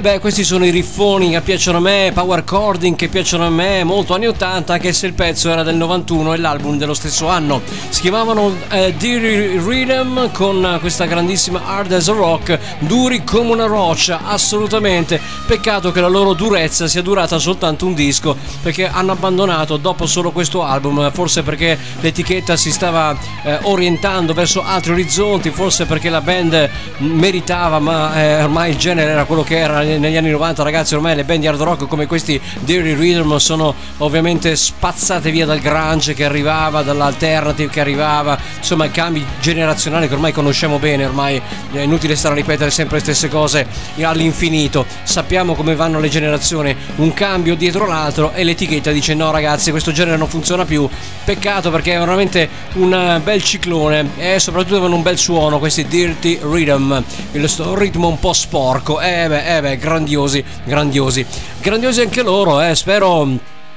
Eh 0.00 0.02
beh, 0.02 0.18
questi 0.18 0.44
sono 0.44 0.64
i 0.64 0.70
riffoni 0.70 1.28
che 1.28 1.42
piacciono 1.42 1.76
a 1.76 1.80
me, 1.82 2.10
power 2.14 2.42
chording 2.42 2.96
che 2.96 3.08
piacciono 3.08 3.44
a 3.44 3.50
me, 3.50 3.84
molto 3.84 4.14
anni 4.14 4.28
80, 4.28 4.72
anche 4.72 4.94
se 4.94 5.06
il 5.06 5.12
pezzo 5.12 5.50
era 5.50 5.62
del 5.62 5.76
91 5.76 6.32
e 6.32 6.38
l'album 6.38 6.78
dello 6.78 6.94
stesso 6.94 7.28
anno. 7.28 7.60
Si 7.90 8.00
chiamavano 8.00 8.50
eh, 8.70 8.94
Deary 8.94 9.62
Rhythm 9.62 10.32
con 10.32 10.78
questa 10.80 11.04
grandissima 11.04 11.66
Hard 11.66 11.92
as 11.92 12.08
a 12.08 12.14
Rock, 12.14 12.58
duri 12.78 13.24
come 13.24 13.50
una 13.50 13.66
roccia, 13.66 14.20
assolutamente. 14.24 15.20
Peccato 15.46 15.92
che 15.92 16.00
la 16.00 16.08
loro 16.08 16.32
durezza 16.32 16.88
sia 16.88 17.02
durata 17.02 17.38
soltanto 17.38 17.84
un 17.84 17.92
disco, 17.92 18.34
perché 18.62 18.88
hanno 18.88 19.12
abbandonato 19.12 19.76
dopo 19.76 20.06
solo 20.06 20.30
questo 20.30 20.62
album, 20.62 21.12
forse 21.12 21.42
perché 21.42 21.78
l'etichetta 22.00 22.56
si 22.56 22.72
stava 22.72 23.14
eh, 23.42 23.58
orientando 23.64 24.32
verso 24.32 24.64
altri 24.64 24.92
orizzonti, 24.92 25.50
forse 25.50 25.84
perché 25.84 26.08
la 26.08 26.22
band 26.22 26.70
meritava, 27.00 27.78
ma 27.80 28.14
eh, 28.18 28.42
ormai 28.44 28.70
il 28.70 28.78
genere 28.78 29.10
era 29.10 29.24
quello 29.26 29.42
che 29.42 29.58
era 29.58 29.88
negli 29.98 30.16
anni 30.16 30.30
90, 30.30 30.62
ragazzi. 30.62 30.94
Ormai 30.94 31.16
le 31.16 31.24
band 31.24 31.40
di 31.40 31.46
hard 31.46 31.60
rock 31.60 31.86
come 31.86 32.06
questi 32.06 32.40
Dairy 32.60 32.94
Rhythm 32.94 33.36
sono 33.36 33.74
ovviamente 33.98 34.54
spazzate 34.56 35.30
via 35.30 35.46
dal 35.46 35.60
grunge 35.60 36.14
che 36.14 36.24
arrivava, 36.24 36.82
dall'alternative 36.82 37.70
che 37.70 37.80
arrivava, 37.80 38.38
insomma, 38.56 38.84
i 38.84 38.90
cambi 38.90 39.24
generazionali 39.40 40.08
che 40.08 40.14
ormai 40.14 40.32
conosciamo 40.32 40.78
bene. 40.78 41.04
Ormai 41.04 41.40
è 41.72 41.80
inutile 41.80 42.16
stare 42.16 42.34
a 42.34 42.36
ripetere 42.36 42.70
sempre 42.70 42.96
le 42.96 43.02
stesse 43.02 43.28
cose 43.28 43.66
all'infinito. 44.00 44.86
Sappiamo 45.02 45.54
come 45.54 45.74
vanno 45.74 46.00
le 46.00 46.08
generazioni, 46.08 46.74
un 46.96 47.12
cambio 47.12 47.54
dietro 47.54 47.86
l'altro 47.86 48.32
e 48.32 48.44
l'etichetta 48.44 48.90
dice: 48.90 49.14
No, 49.14 49.30
ragazzi, 49.30 49.70
questo 49.70 49.92
genere 49.92 50.16
non 50.16 50.28
funziona 50.28 50.64
più. 50.64 50.88
Peccato 51.24 51.70
perché 51.70 51.94
è 51.94 51.98
veramente 51.98 52.48
un 52.74 53.20
bel 53.22 53.42
ciclone 53.42 54.10
e 54.16 54.38
soprattutto 54.38 54.74
avevano 54.74 54.96
un 54.96 55.02
bel 55.02 55.18
suono 55.18 55.58
questi 55.58 55.86
Dirty 55.86 56.38
Rhythm, 56.42 57.02
il 57.32 57.48
ritmo 57.74 58.08
un 58.08 58.18
po' 58.18 58.32
sporco. 58.32 59.00
Eh 59.00 59.26
beh, 59.28 59.56
eh 59.56 59.60
beh, 59.60 59.69
grandiosi, 59.78 60.42
grandiosi. 60.64 61.24
Grandiosi 61.60 62.00
anche 62.00 62.22
loro, 62.22 62.60
eh, 62.60 62.74
spero 62.74 63.28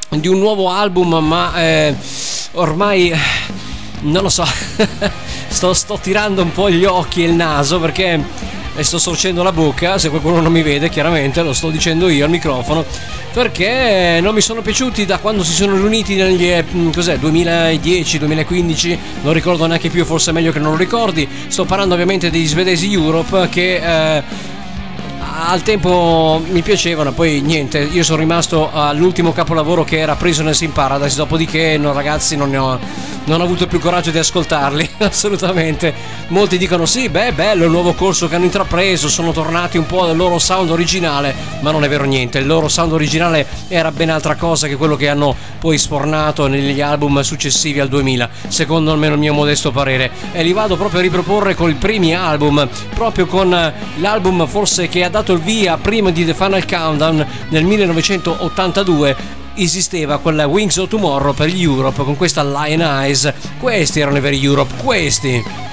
di 0.10 0.28
un 0.28 0.40
nuovo 0.40 0.70
album, 0.70 1.15
ma 1.15 1.53
eh, 1.56 1.95
ormai 2.53 3.11
eh, 3.11 3.18
non 4.02 4.24
lo 4.24 4.30
so. 4.30 4.45
sto, 5.48 5.74
sto 5.74 5.99
tirando 6.02 6.41
un 6.41 6.52
po' 6.52 6.70
gli 6.70 6.86
occhi 6.86 7.24
e 7.24 7.28
il 7.28 7.34
naso 7.34 7.80
perché 7.80 8.52
e 8.76 8.84
sto 8.84 8.98
storcendo 8.98 9.44
la 9.44 9.52
bocca, 9.52 9.99
se 9.99 10.10
qualcuno 10.10 10.41
non 10.41 10.52
mi 10.52 10.64
vede 10.64 10.90
chiaramente 10.90 11.44
lo 11.44 11.53
sto 11.53 11.70
dicendo 11.70 12.10
io 12.10 12.26
al 12.26 12.32
microfono, 12.32 12.84
perché 13.32 14.20
non 14.20 14.34
mi 14.34 14.41
sono 14.41 14.61
piaciuti 14.61 15.06
da 15.06 15.20
quando 15.20 15.44
si 15.44 15.53
sono 15.53 15.76
riuniti 15.76 16.15
negli 16.15 16.49
eh, 16.49 16.65
cos'è, 16.91 17.20
2010, 17.20 18.18
2015, 18.18 18.99
non 19.22 19.34
ricordo 19.34 19.68
neanche 19.68 19.90
più, 19.90 20.06
forse 20.06 20.32
è 20.32 20.34
meglio 20.34 20.52
che 20.52 20.60
non 20.60 20.72
lo 20.72 20.78
ricordi, 20.78 21.28
sto 21.48 21.65
parlando 21.65 21.94
ovviamente 21.94 22.32
degli 22.32 22.48
svedesi 22.48 22.91
Europe 22.91 23.48
che... 23.49 23.76
Eh, 24.18 24.52
al 25.35 25.64
tempo 25.64 26.41
mi 26.47 26.61
piacevano, 26.61 27.11
poi 27.11 27.41
niente, 27.41 27.80
io 27.80 28.03
sono 28.03 28.19
rimasto 28.19 28.69
all'ultimo 28.72 29.34
capolavoro 29.34 29.84
che 29.84 29.97
era 29.97 30.15
Prisoners 30.15 30.61
in 30.61 30.72
Paradise, 30.72 31.15
dopodiché 31.15 31.76
no, 31.77 31.91
ragazzi 31.91 32.35
non 32.35 32.53
ho, 32.53 32.80
non 33.26 33.41
ho 33.41 33.43
avuto 33.43 33.65
più 33.65 33.80
coraggio 33.80 34.11
di 34.11 34.19
ascoltarli, 34.19 34.89
assolutamente. 34.99 36.22
Molti 36.27 36.57
dicono 36.57 36.85
sì, 36.85 37.10
beh, 37.10 37.34
bello 37.34 37.65
il 37.65 37.72
nuovo 37.72 37.93
corso 37.93 38.27
che 38.27 38.35
hanno 38.35 38.45
intrapreso, 38.45 39.10
sono 39.10 39.31
tornati 39.31 39.77
un 39.77 39.88
po' 39.88 40.03
al 40.03 40.15
loro 40.15 40.38
sound 40.38 40.69
originale, 40.69 41.34
ma 41.61 41.72
non 41.72 41.84
è 41.84 41.89
vero 41.89 42.03
niente, 42.03 42.38
il 42.38 42.45
loro 42.45 42.68
sound 42.68 42.91
originale 42.93 43.47
era 43.69 43.91
ben 43.91 44.11
altra 44.11 44.35
cosa 44.35 44.68
che 44.68 44.76
quello 44.76 44.95
che 44.95 45.10
hanno 45.10 45.35
poi 45.60 45.80
sfornato 45.80 46.47
negli 46.47 46.81
album 46.81 47.22
successivi 47.22 47.80
al 47.80 47.88
2000, 47.88 48.30
secondo 48.49 48.91
almeno 48.91 49.14
il 49.14 49.19
mio 49.19 49.34
modesto 49.34 49.72
parere. 49.72 50.11
E 50.31 50.43
li 50.43 50.53
vado 50.53 50.77
proprio 50.77 50.99
a 50.99 51.03
riproporre 51.03 51.55
con 51.55 51.72
i 51.72 51.76
primi 51.76 52.14
album, 52.14 52.68
proprio 52.93 53.26
con 53.26 53.73
l'album 53.97 54.45
forse 54.47 54.88
che 54.88 55.03
ha 55.03 55.10
dato 55.10 55.23
il 55.32 55.40
via 55.40 55.78
prima 55.78 56.12
di 56.12 56.26
The 56.26 56.34
Final 56.34 56.66
Countdown 56.66 57.26
nel 57.50 57.64
1982 57.64 59.16
esisteva 59.56 60.18
quella 60.18 60.48
Wings 60.48 60.76
of 60.78 60.90
Tomorrow 60.90 61.34
per 61.34 61.48
gli 61.48 61.64
Europe 61.64 62.04
con 62.04 62.18
questa 62.18 62.44
Lion 62.44 62.82
Eyes. 62.82 63.32
Questi 63.60 64.02
erano 64.02 64.18
i 64.18 64.22
veri 64.22 64.44
Europe 64.44 64.74
questi 64.84 65.72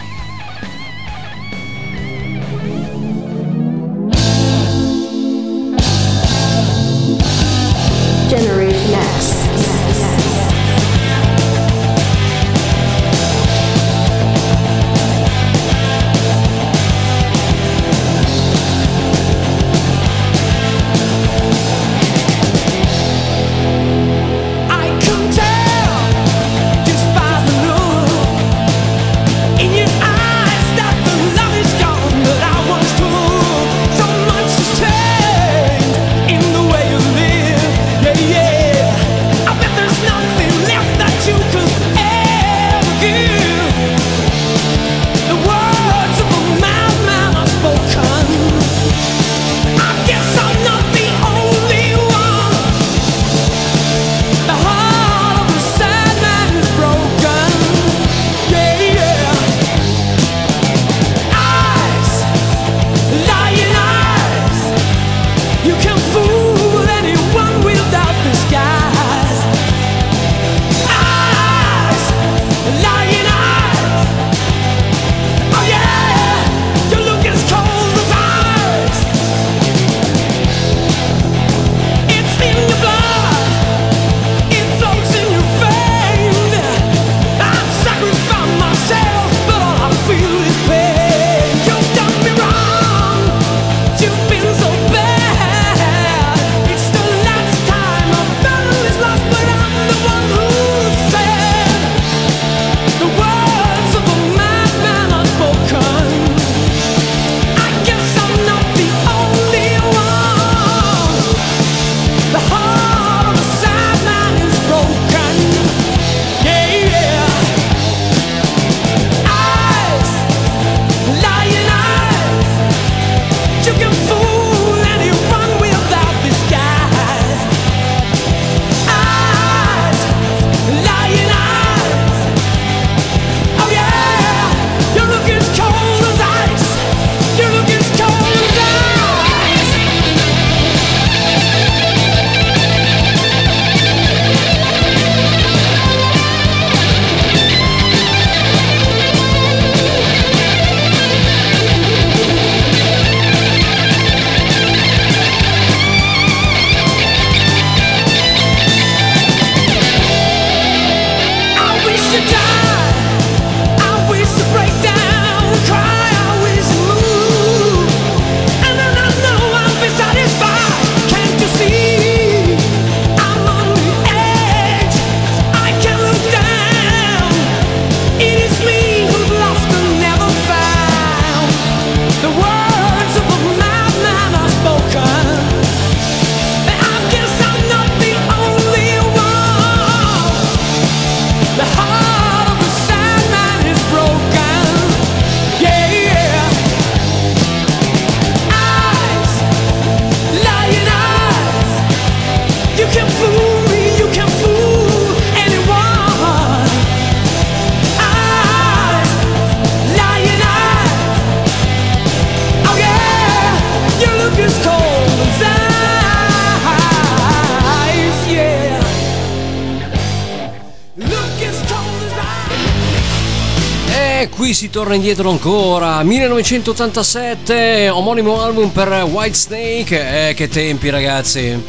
torna 224.90 224.94
indietro 224.96 225.30
ancora. 225.30 226.02
1987 226.02 227.90
omonimo 227.90 228.42
album 228.42 228.70
per 228.70 228.88
White 229.08 229.36
Snake. 229.36 230.28
Eh, 230.28 230.34
che 230.34 230.48
tempi 230.48 230.90
ragazzi. 230.90 231.62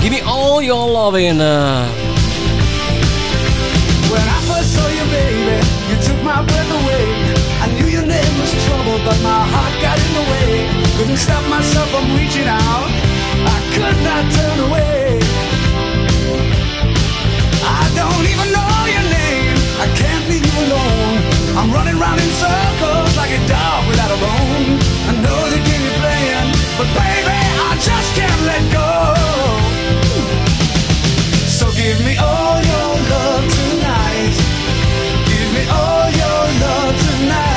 Give 0.00 0.08
me 0.08 0.22
all 0.24 0.62
your 0.62 0.90
lovin' 0.90 1.36
When 4.08 4.22
I 4.22 4.40
first 4.48 4.72
saw 4.72 4.88
you 4.88 5.04
baby 5.10 5.60
you 5.90 5.96
took 6.00 6.22
my 6.22 6.42
breath 6.42 6.70
away. 6.70 7.34
I 7.60 7.66
knew 7.74 7.88
your 7.88 8.06
name 8.06 8.38
was 8.40 8.50
trouble 8.64 8.98
but 9.04 9.20
my 9.22 9.44
heart 9.52 9.74
got 9.82 9.98
in 9.98 10.14
the 10.14 10.24
way. 10.30 10.68
Couldn't 10.96 11.18
stop 11.18 11.44
myself 11.48 11.90
from 11.90 12.16
reaching 12.16 12.48
out. 12.48 12.88
I 13.44 13.60
could 13.74 13.98
not 14.02 14.24
turn 14.32 14.58
away. 14.68 15.20
I 17.62 17.84
don't 17.94 18.24
even 18.24 18.48
know 18.56 18.86
your 18.88 19.04
name. 19.04 19.56
I 19.84 19.86
can't 19.94 20.28
leave 20.30 20.46
you 20.46 20.56
alone. 20.64 21.05
I'm 21.56 21.72
running 21.72 21.98
round 21.98 22.20
in 22.20 22.28
circles 22.28 23.16
like 23.16 23.30
a 23.30 23.40
dog 23.48 23.88
without 23.88 24.10
a 24.12 24.18
bone. 24.20 24.76
I 25.08 25.12
know 25.24 25.40
the 25.48 25.60
game 25.66 25.82
you're 25.86 26.00
playing, 26.04 26.48
but 26.76 26.88
baby, 26.92 27.40
I 27.68 27.72
just 27.80 28.10
can't 28.14 28.42
let 28.44 28.62
go. 28.80 28.92
So 31.48 31.72
give 31.72 31.98
me 32.04 32.14
all 32.18 32.60
your 32.60 32.90
love 33.12 33.44
tonight. 33.60 34.36
Give 35.32 35.48
me 35.56 35.64
all 35.72 36.06
your 36.22 36.42
love 36.60 36.94
tonight. 37.08 37.55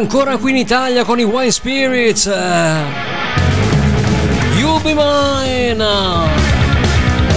ancora 0.00 0.38
qui 0.38 0.52
in 0.52 0.56
Italia 0.56 1.04
con 1.04 1.18
i 1.18 1.24
Wine 1.24 1.50
Spirits. 1.50 2.26
Eh. 2.26 2.84
You 4.56 4.80
be 4.80 4.94
mine. 4.94 5.84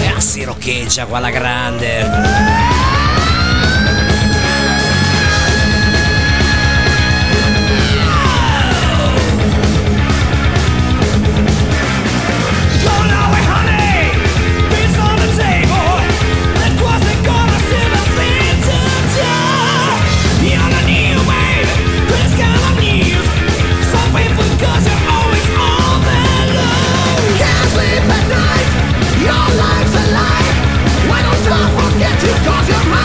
E 0.00 0.06
ah, 0.08 0.18
si 0.18 0.44
roccheggia 0.44 1.04
qua 1.04 1.18
la 1.18 1.30
grande. 1.30 2.93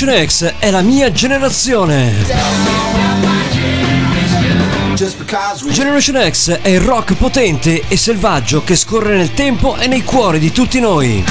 Generation 0.00 0.26
X 0.26 0.54
è 0.60 0.70
la 0.70 0.80
mia 0.80 1.12
generazione. 1.12 2.24
Generation 5.68 6.30
X 6.30 6.58
è 6.62 6.68
il 6.70 6.80
rock 6.80 7.12
potente 7.16 7.82
e 7.86 7.98
selvaggio 7.98 8.64
che 8.64 8.76
scorre 8.76 9.18
nel 9.18 9.34
tempo 9.34 9.76
e 9.76 9.88
nei 9.88 10.02
cuori 10.02 10.38
di 10.38 10.52
tutti 10.52 10.80
noi. 10.80 11.22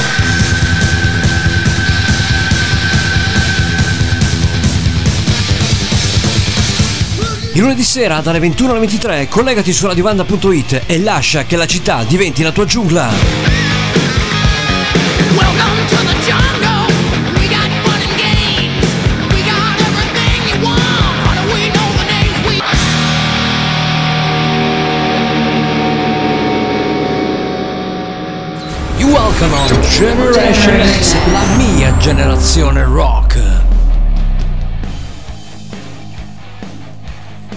Il 7.53 7.59
lunedì 7.59 7.83
sera 7.83 8.21
dalle 8.21 8.37
21 8.37 8.69
alle 8.69 8.79
23 8.81 9.27
collegati 9.29 9.73
su 9.73 9.87
radiovanda.it 9.87 10.83
e 10.85 10.99
lascia 10.99 11.45
che 11.45 11.55
la 11.55 11.65
città 11.65 12.03
diventi 12.03 12.43
la 12.43 12.51
tua 12.51 12.65
giungla. 12.65 13.68
On 29.41 29.81
Generation 29.89 30.81
X, 30.99 31.15
la 31.31 31.41
mia 31.55 31.95
generazione 31.95 32.83
rock. 32.83 33.37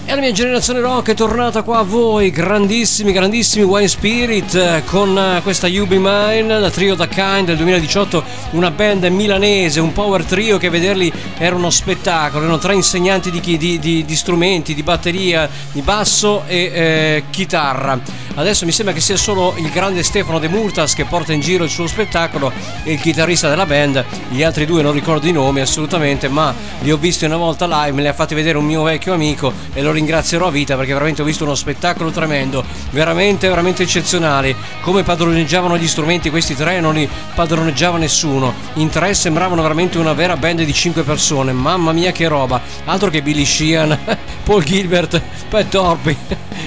E 0.05 0.15
la 0.15 0.21
mia 0.21 0.31
generazione 0.33 0.81
rock 0.81 1.11
è 1.11 1.15
tornata 1.15 1.63
qua 1.63 1.79
a 1.79 1.83
voi, 1.83 2.31
grandissimi, 2.31 3.13
grandissimi 3.13 3.65
Wine 3.65 3.89
Spirit, 3.89 4.55
eh, 4.55 4.83
con 4.85 5.17
eh, 5.19 5.41
questa 5.43 5.67
You 5.67 5.87
Be 5.87 5.99
Mine, 5.99 6.61
la 6.61 6.71
trio 6.71 6.95
da 6.95 7.09
Kind 7.09 7.47
del 7.47 7.57
2018, 7.57 8.23
una 8.51 8.71
band 8.71 9.05
milanese, 9.07 9.81
un 9.81 9.93
power 9.93 10.23
trio 10.25 10.59
che 10.59 10.71
vederli 10.71 11.11
era 11.39 11.57
uno 11.57 11.71
spettacolo, 11.71 12.45
erano 12.45 12.59
tre 12.59 12.75
insegnanti 12.75 13.31
di, 13.31 13.41
di- 13.41 13.79
di- 13.79 14.05
di 14.05 14.17
strumenti, 14.17 14.75
di 14.75 14.83
batteria, 14.85 15.49
di 15.73 15.81
basso 15.83 16.45
e 16.47 16.59
eh, 16.59 17.25
chitarra. 17.31 17.99
Adesso 18.35 18.65
mi 18.65 18.73
sembra 18.73 18.95
che 18.95 19.01
sia 19.01 19.19
solo 19.19 19.55
il 19.59 19.69
grande 19.71 20.03
Stefano 20.03 20.39
De 20.39 20.49
Multas 20.49 20.95
che 20.95 21.05
porta 21.05 21.35
in 21.35 21.41
giro 21.41 21.65
il 21.65 21.71
suo 21.71 21.87
spettacolo 21.87 22.51
e 22.83 22.93
il 22.93 23.01
chitarrista 23.01 23.51
della 23.51 23.67
band, 23.67 24.03
gli 24.31 24.43
altri 24.43 24.65
due 24.65 24.81
non 24.81 24.93
ricordo 24.93 25.27
i 25.27 25.33
nomi 25.33 25.61
assolutamente, 25.61 26.29
ma 26.29 26.55
li 26.81 26.91
ho 26.91 26.97
visti 26.97 27.27
una 27.27 27.37
volta 27.37 27.67
live, 27.67 27.93
me 27.93 28.01
li 28.01 28.09
ha 28.09 28.15
fatti 28.15 28.35
vedere 28.35 28.57
un 28.57 28.65
mio 28.65 28.83
vecchio 28.83 29.13
amico 29.13 29.53
e 29.75 29.83
lo 29.83 29.93
ringrazierò 29.93 30.47
a 30.47 30.51
vita 30.51 30.77
perché 30.77 30.95
veramente 30.95 31.21
ho 31.21 31.27
visto 31.27 31.45
uno 31.45 31.55
spettacolo 31.55 32.11
tremendo, 32.11 32.65
veramente 32.91 33.49
veramente 33.49 33.83
eccezionale. 33.83 34.57
Come 34.81 35.03
padroneggiavano 35.03 35.77
gli 35.77 35.87
strumenti 35.87 36.31
questi 36.31 36.55
tre 36.55 36.81
non 36.81 36.95
li 36.95 37.09
padroneggiava 37.35 37.99
nessuno. 37.99 38.55
In 38.75 38.89
tre 38.89 39.13
sembravano 39.13 39.61
veramente 39.61 39.99
una 39.99 40.15
vera 40.15 40.39
band 40.39 40.63
di 40.63 40.73
cinque 40.73 41.03
persone. 41.03 41.53
Mamma 41.53 41.93
mia 41.93 42.13
che 42.13 42.29
roba! 42.29 42.61
Altro 42.87 43.11
che 43.11 43.21
Billy 43.21 43.45
Sheehan, 43.45 43.99
Paul 44.43 44.65
Gilbert, 44.65 45.21
Pat 45.51 45.69
Torpy. 45.69 46.17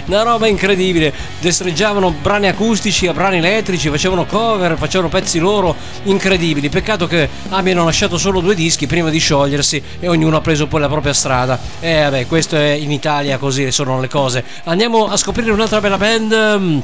Una 0.07 0.21
roba 0.21 0.47
incredibile. 0.47 1.11
Destreggiavano 1.39 2.11
brani 2.11 2.47
acustici 2.47 3.07
a 3.07 3.13
brani 3.13 3.37
elettrici, 3.37 3.89
facevano 3.89 4.25
cover, 4.25 4.77
facevano 4.77 5.09
pezzi 5.09 5.39
loro 5.39 5.75
incredibili. 6.03 6.69
Peccato 6.69 7.07
che 7.07 7.27
abbiano 7.49 7.83
lasciato 7.85 8.17
solo 8.17 8.39
due 8.39 8.53
dischi 8.55 8.85
prima 8.85 9.09
di 9.09 9.17
sciogliersi 9.17 9.81
e 9.99 10.07
ognuno 10.07 10.37
ha 10.37 10.41
preso 10.41 10.67
poi 10.67 10.81
la 10.81 10.89
propria 10.89 11.13
strada. 11.13 11.59
E 11.79 12.01
vabbè, 12.03 12.27
questo 12.27 12.55
è 12.55 12.71
in 12.71 12.91
Italia, 12.91 13.37
così 13.37 13.71
sono 13.71 13.99
le 13.99 14.07
cose. 14.07 14.43
Andiamo 14.65 15.07
a 15.07 15.17
scoprire 15.17 15.51
un'altra 15.51 15.79
bella 15.81 15.97
band. 15.97 16.57
mm, 16.59 16.79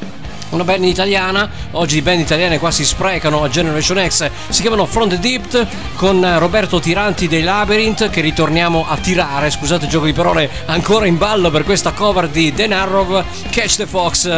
Una 0.51 0.65
band 0.65 0.83
italiana, 0.83 1.49
oggi 1.71 1.95
di 1.95 2.01
band 2.01 2.19
italiane 2.19 2.59
qua 2.59 2.71
si 2.71 2.83
sprecano 2.83 3.41
a 3.41 3.47
Generation 3.47 4.05
X, 4.05 4.29
si 4.49 4.59
chiamano 4.59 4.85
Front 4.85 5.15
Deep 5.15 5.65
con 5.95 6.21
eh, 6.21 6.39
Roberto 6.39 6.81
Tiranti 6.81 7.29
dei 7.29 7.41
Labyrinth 7.41 8.09
che 8.09 8.19
ritorniamo 8.19 8.85
a 8.85 8.97
tirare, 8.97 9.49
scusate 9.49 9.85
il 9.85 9.89
gioco 9.91 10.07
di 10.07 10.11
parole, 10.11 10.49
ancora 10.65 11.05
in 11.05 11.17
ballo 11.17 11.51
per 11.51 11.63
questa 11.63 11.91
cover 11.93 12.27
di 12.27 12.51
Dan 12.51 12.73
Arrow, 13.11 13.25
Catch 13.49 13.75
the 13.75 13.85
Fox. 13.85 14.29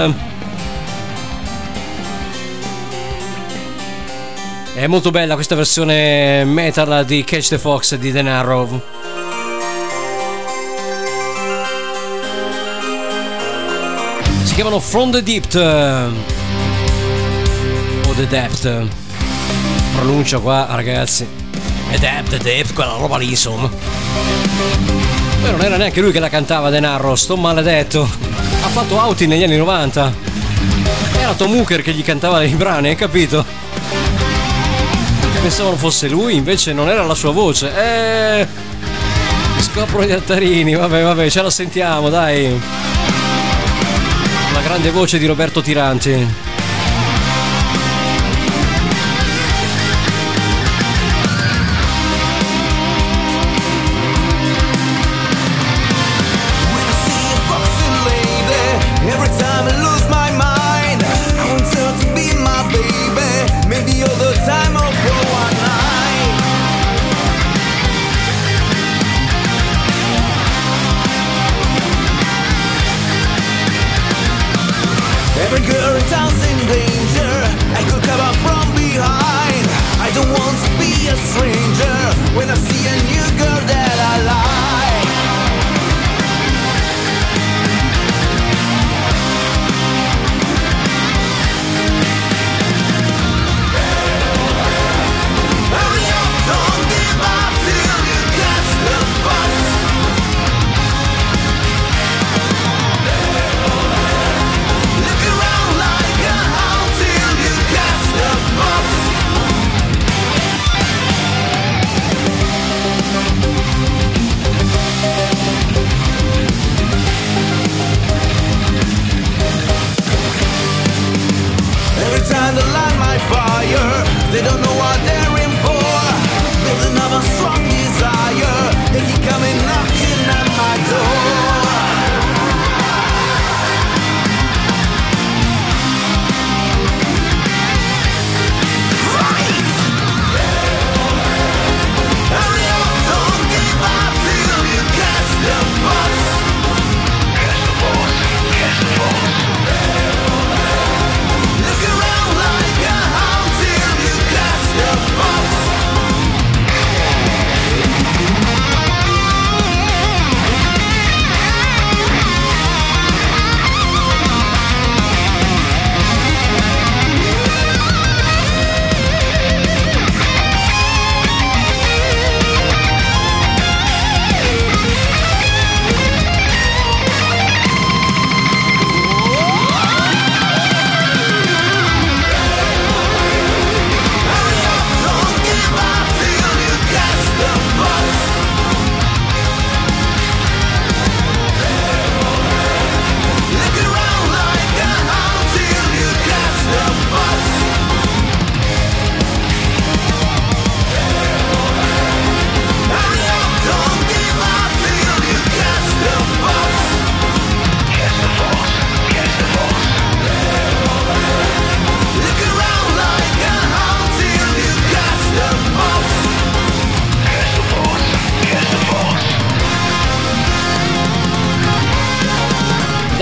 È 4.73 4.87
molto 4.87 5.11
bella 5.11 5.35
questa 5.35 5.53
versione 5.53 6.43
metal 6.45 7.05
di 7.05 7.23
Catch 7.23 7.49
the 7.49 7.59
Fox 7.59 7.95
di 7.95 8.11
Dan 8.11 8.27
Arrow. 8.27 8.81
Si 14.43 14.53
chiamano 14.55 14.79
From 14.79 15.11
the 15.11 15.21
Deep 15.21 15.53
eh, 15.53 16.07
o 18.07 18.13
The 18.13 18.27
Depth. 18.27 18.87
Pronuncia 19.95 20.39
qua, 20.39 20.67
ragazzi. 20.71 21.27
The 21.91 21.99
Depth, 21.99 22.29
The 22.29 22.37
Depth, 22.39 22.73
quella 22.73 22.93
roba 22.97 23.17
lì, 23.17 23.29
insomma. 23.29 23.69
Poi 23.69 25.51
non 25.51 25.61
era 25.61 25.77
neanche 25.77 26.01
lui 26.01 26.11
che 26.11 26.19
la 26.19 26.29
cantava 26.29 26.71
Dan 26.71 26.85
Arrow, 26.85 27.13
sto 27.13 27.37
maledetto. 27.37 28.52
Ha 28.63 28.67
fatto 28.69 28.95
outing 28.95 29.29
negli 29.29 29.43
anni 29.43 29.57
90. 29.57 30.13
Era 31.19 31.33
Tom 31.33 31.53
Hooker 31.55 31.81
che 31.81 31.93
gli 31.93 32.03
cantava 32.03 32.43
i 32.43 32.55
brani, 32.55 32.89
hai 32.89 32.95
capito? 32.95 33.45
Pensavano 35.41 35.75
fosse 35.75 36.07
lui, 36.07 36.35
invece 36.37 36.71
non 36.71 36.87
era 36.87 37.03
la 37.03 37.13
sua 37.15 37.31
voce. 37.31 37.69
Eh. 37.75 38.47
Scoprono 39.59 40.05
gli 40.05 40.11
altarini, 40.11 40.73
vabbè, 40.73 41.03
vabbè, 41.03 41.29
ce 41.29 41.41
la 41.41 41.49
sentiamo, 41.49 42.07
dai. 42.07 42.57
La 44.53 44.61
grande 44.61 44.89
voce 44.91 45.17
di 45.17 45.25
Roberto 45.25 45.61
Tiranti. 45.61 46.52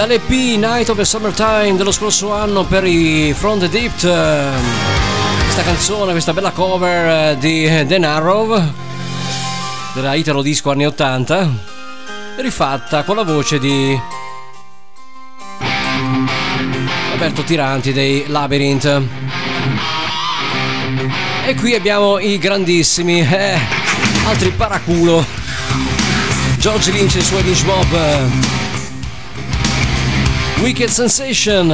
dall'EP 0.02 0.58
Night 0.58 0.90
of 0.90 0.98
the 0.98 1.06
Summertime 1.06 1.76
dello 1.76 1.92
scorso 1.92 2.34
anno 2.34 2.66
per 2.66 2.84
i 2.88 3.36
From 3.38 3.60
the 3.60 3.70
Deep. 3.70 3.92
Questa 3.92 5.62
canzone, 5.62 6.10
questa 6.10 6.34
bella 6.34 6.50
cover 6.50 7.34
eh, 7.34 7.38
di 7.38 7.66
The 7.86 8.00
Narrow 8.00 8.60
della 9.94 10.16
Italo 10.16 10.42
Disco 10.42 10.72
anni 10.72 10.88
80, 10.88 11.50
rifatta 12.38 13.04
con 13.04 13.16
la 13.16 13.22
voce 13.22 13.60
di 13.60 13.96
Roberto 17.12 17.44
Tiranti 17.44 17.94
dei 17.94 18.24
Labyrinth. 18.26 19.02
E 21.46 21.54
qui 21.54 21.76
abbiamo 21.76 22.18
i 22.18 22.40
grandissimi, 22.40 23.20
eh, 23.20 23.56
altri 24.26 24.50
paraculo. 24.50 25.24
George 26.58 26.90
Lynch 26.90 27.18
e 27.18 27.20
i 27.20 27.24
suoi 27.24 27.44
Lynch 27.44 27.64
Mob. 27.66 28.61
Wicked 30.62 30.92
Sensation. 30.92 31.72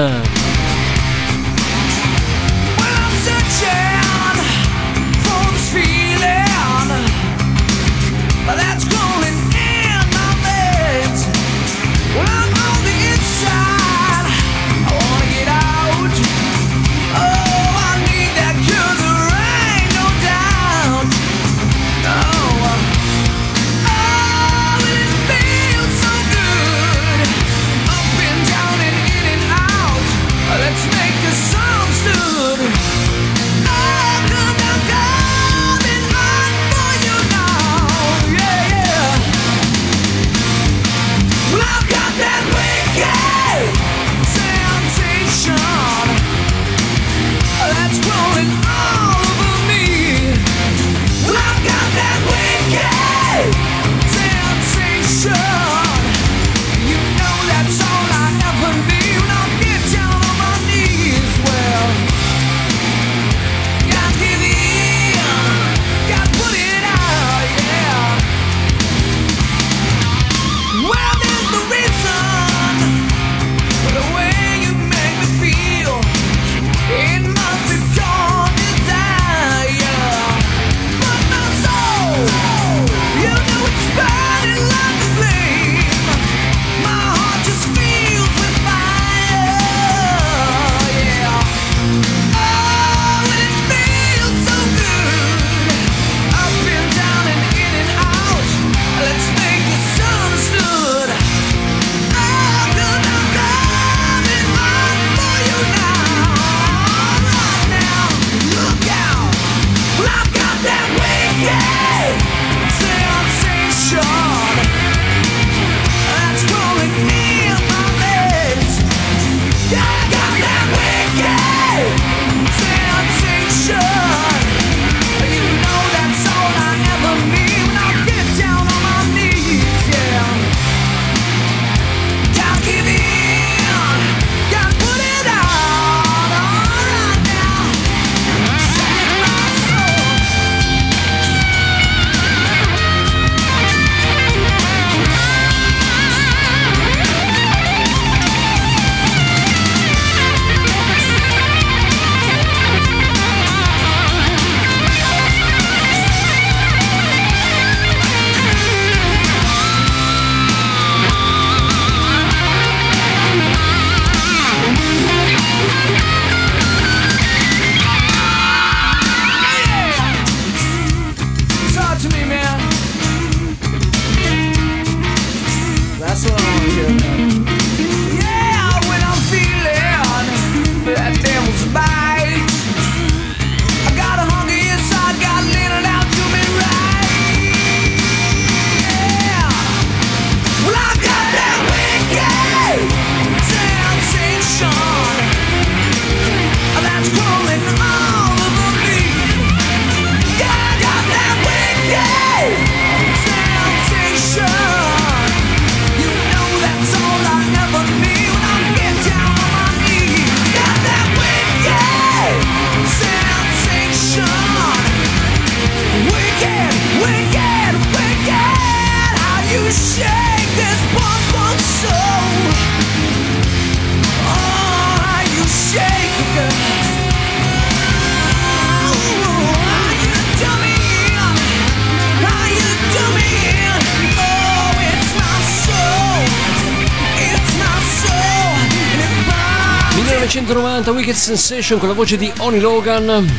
Sensation 241.36 241.78
con 241.78 241.90
la 241.90 241.94
voce 241.94 242.16
di 242.16 242.32
Oni 242.38 242.58
Logan, 242.58 243.30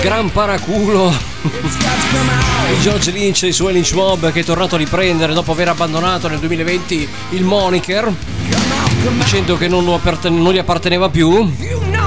gran 0.00 0.32
paraculo. 0.32 1.14
Di 1.42 2.80
George 2.80 3.10
Lynch 3.10 3.42
e 3.42 3.48
i 3.48 3.52
suoi 3.52 3.74
Lynch 3.74 3.92
Mob 3.92 4.32
che 4.32 4.40
è 4.40 4.42
tornato 4.42 4.76
a 4.76 4.78
riprendere 4.78 5.34
dopo 5.34 5.52
aver 5.52 5.68
abbandonato 5.68 6.28
nel 6.28 6.38
2020 6.38 7.06
il 7.32 7.44
moniker. 7.44 8.10
Dicendo 9.18 9.58
che 9.58 9.68
non, 9.68 9.86
apparten- 9.86 10.40
non 10.40 10.54
gli 10.54 10.56
apparteneva 10.56 11.10
più. 11.10 11.54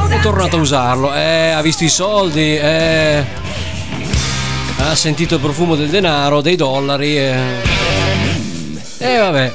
È 0.10 0.19
tornato 0.19 0.57
a 0.57 0.61
usarlo, 0.61 1.14
eh, 1.14 1.52
ha 1.52 1.61
visto 1.61 1.84
i 1.84 1.90
soldi, 1.90 2.57
eh, 2.57 3.24
ha 4.80 4.95
sentito 4.95 5.36
il 5.36 5.41
profumo 5.41 5.76
del 5.76 5.90
denaro, 5.90 6.41
dei 6.41 6.56
dollari 6.56 7.15
e 7.19 7.36
eh. 8.98 9.14
eh, 9.14 9.18
vabbè. 9.19 9.53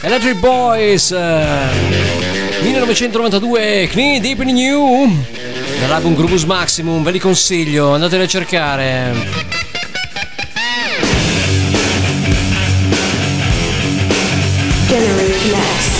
Electric 0.00 0.38
Boys 0.40 1.12
eh. 1.12 2.23
1992 2.64 3.88
Knee 3.92 4.20
Deep 4.20 4.40
in 4.40 4.56
You 4.56 5.12
dall'album 5.80 6.14
Grubus 6.14 6.44
Maximum 6.44 7.04
ve 7.04 7.10
li 7.10 7.18
consiglio 7.18 7.92
andateli 7.92 8.22
a 8.22 8.26
cercare 8.26 9.12
Generation 14.88 15.52
X. 15.52 15.94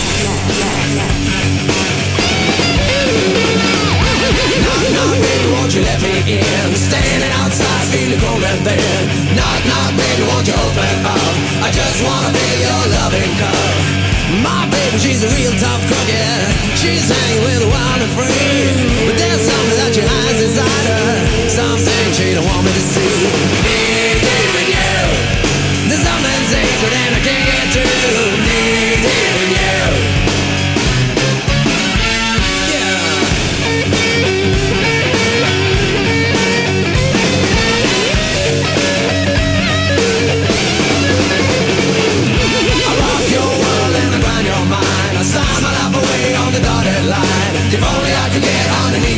Knock, 4.64 4.84
knock, 4.94 5.10
baby, 5.20 5.48
won't 5.52 5.74
you 5.74 5.82
let 5.82 6.00
me 6.00 6.12
in? 6.32 6.74
Standing 6.74 7.32
outside, 7.42 7.86
feeling 7.92 8.20
cold 8.20 8.42
and 8.42 8.60
thin. 8.64 9.36
Knock, 9.36 9.60
knock, 9.68 9.90
baby, 10.00 10.22
won't 10.30 10.46
you 10.46 10.54
open 10.54 11.04
up? 11.04 11.34
I 11.60 11.70
just 11.70 12.00
wanna 12.04 12.32
feel 12.32 12.58
your 12.64 12.84
loving 12.96 13.34
cup. 13.36 13.73
My 14.42 14.66
baby, 14.66 14.98
she's 14.98 15.22
a 15.22 15.30
real 15.30 15.52
tough 15.60 15.82
cookie. 15.86 16.18
She's 16.74 17.06
hanging 17.06 17.42
with 17.44 17.60
the 17.62 17.70
wild 17.70 18.00
and 18.02 18.12
free. 18.18 19.06
But 19.06 19.14
there's 19.20 19.44
something 19.44 19.78
that 19.78 19.92
she 19.94 20.02
hides 20.02 20.40
inside 20.42 20.86
her. 20.90 21.14
Something 21.46 22.04
she 22.16 22.34
don't 22.34 22.46
want 22.46 22.66
me 22.66 22.72
to 22.72 22.84
see. 22.84 23.14
Deep, 23.62 24.18
deep 24.24 24.54
in 24.58 24.66
you. 24.74 24.96
There's 25.86 26.02
something 26.02 26.40
sacred 26.50 26.92
and 26.92 27.12
I 27.14 27.20
can't 27.22 27.44
get 27.46 27.66
to. 27.78 27.84
Deep, 27.84 28.98
deep 29.06 29.36
in 29.44 29.50
you. 29.54 30.03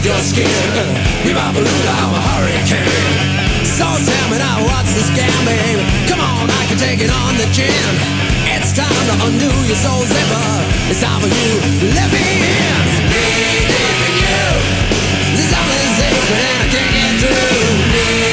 Your 0.06 0.22
skin. 0.22 0.46
Be 1.26 1.34
my 1.34 1.50
balloon, 1.50 1.86
I'm 1.98 2.14
a 2.14 2.20
hurricane. 2.22 3.18
So 3.66 3.86
tell 4.06 4.26
me 4.30 4.38
now, 4.38 4.62
what's 4.62 4.94
the 4.94 5.02
scam, 5.02 5.34
babe? 5.42 5.82
Come 6.06 6.22
on, 6.22 6.46
I 6.46 6.62
can 6.70 6.78
take 6.78 7.00
it 7.02 7.10
on 7.10 7.34
the 7.34 7.48
chin. 7.50 7.90
It's 8.46 8.70
time 8.70 8.86
to 9.10 9.14
undo 9.26 9.50
your 9.66 9.74
soul 9.74 10.06
zipper. 10.06 10.50
It's 10.90 11.02
time 11.02 11.20
for 11.20 11.26
you 11.26 11.50
to 11.82 11.86
let 11.98 12.08
me 12.14 12.22
in. 12.22 12.86
In 13.18 14.14
you. 14.22 14.46
There's 15.34 15.50
something 15.50 15.90
sacred 15.98 16.38
and 16.38 16.62
I 16.62 16.66
can't 16.70 16.92
get 16.94 17.12
through. 17.26 18.25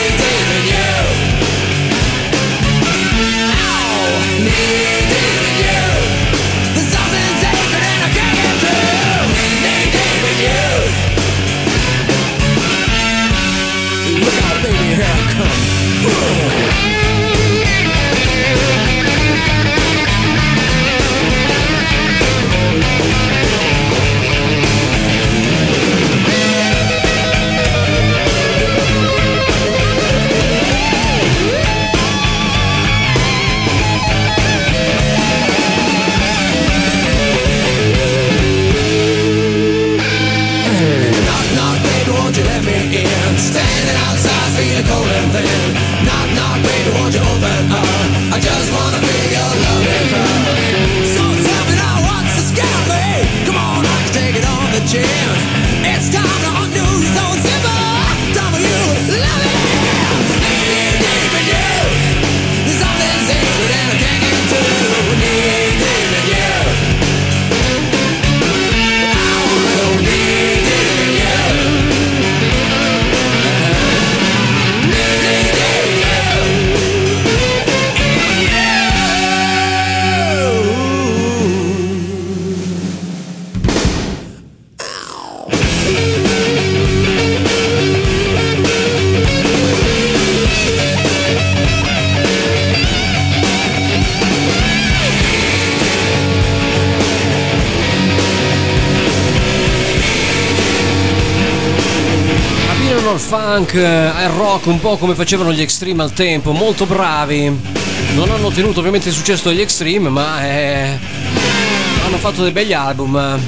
Funk 103.73 103.75
eh, 103.75 103.85
al 103.85 104.29
rock 104.29 104.67
un 104.67 104.79
po' 104.79 104.97
come 104.97 105.15
facevano 105.15 105.51
gli 105.51 105.61
Extreme 105.61 106.03
al 106.03 106.13
tempo, 106.13 106.51
molto 106.51 106.85
bravi. 106.85 107.45
Non 108.13 108.29
hanno 108.31 108.47
ottenuto 108.47 108.79
ovviamente 108.79 109.09
il 109.09 109.15
successo 109.15 109.49
degli 109.49 109.61
Extreme, 109.61 110.09
ma 110.09 110.45
eh, 110.45 110.97
hanno 112.05 112.17
fatto 112.17 112.43
dei 112.43 112.51
begli 112.51 112.73
album. 112.73 113.39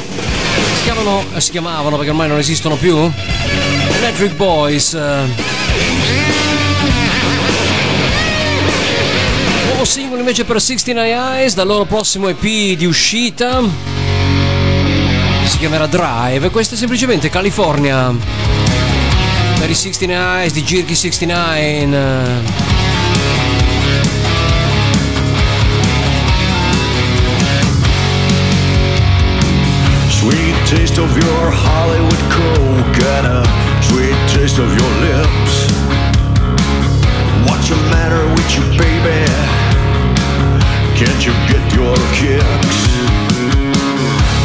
Si 0.77 0.83
chiamano, 0.83 1.23
eh, 1.33 1.41
si 1.41 1.51
chiamavano 1.51 1.95
perché 1.95 2.11
ormai 2.11 2.27
non 2.27 2.39
esistono 2.39 2.75
più. 2.75 2.97
Electric 3.97 4.33
Boys. 4.33 4.93
eh. 4.93 5.23
Nuovo 9.67 9.85
singolo 9.85 10.19
invece 10.19 10.43
per 10.45 10.59
69 10.59 11.09
Eyes 11.09 11.53
dal 11.53 11.67
loro 11.67 11.85
prossimo 11.85 12.27
EP 12.29 12.41
di 12.41 12.85
uscita. 12.85 13.61
Si 15.45 15.57
chiamerà 15.57 15.85
Drive. 15.85 16.49
Questo 16.49 16.75
è 16.75 16.77
semplicemente 16.77 17.29
California 17.29 18.44
i 19.71 19.73
69 19.73 20.13
Eyes 20.13 20.53
di 20.53 20.61
Jirky 20.61 20.95
69 20.95 21.93
eh. 21.93 22.41
Sweet 30.09 30.55
taste 30.69 30.99
of 30.99 31.09
your 31.17 31.49
Hollywood 31.49 32.23
coke 32.29 33.01
and 33.17 33.25
a 33.25 33.41
sweet 33.81 34.15
taste 34.29 34.59
of 34.59 34.69
your 34.69 34.91
lips. 35.01 35.53
What's 37.49 37.69
the 37.69 37.77
matter 37.89 38.21
with 38.37 38.49
you, 38.53 38.63
baby? 38.77 39.25
Can't 40.93 41.25
you 41.25 41.33
get 41.49 41.65
your 41.73 41.97
kicks? 42.13 42.77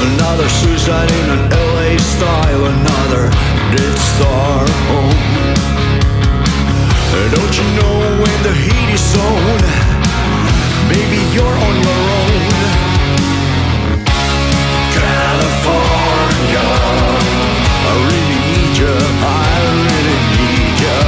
Another 0.01 0.49
suicide 0.49 1.11
in 1.11 1.31
an 1.37 1.51
LA 1.51 1.99
style, 1.99 2.65
another 2.65 3.60
dead 3.77 3.99
star 3.99 4.67
home. 4.91 5.15
Uh, 7.13 7.29
don't 7.35 7.55
you 7.59 7.67
know 7.79 7.97
when 8.23 8.37
the 8.43 8.55
heat 8.65 8.89
is 8.95 9.15
on? 9.17 9.61
Maybe 10.91 11.19
you're 11.35 11.57
on 11.69 11.75
your 11.87 12.01
own. 12.19 12.43
California, 14.99 16.67
I 17.87 17.93
really 18.11 18.41
need 18.51 18.75
you. 18.83 18.97
I 19.23 19.55
really 19.87 20.19
need 20.35 20.77
you. 20.85 21.01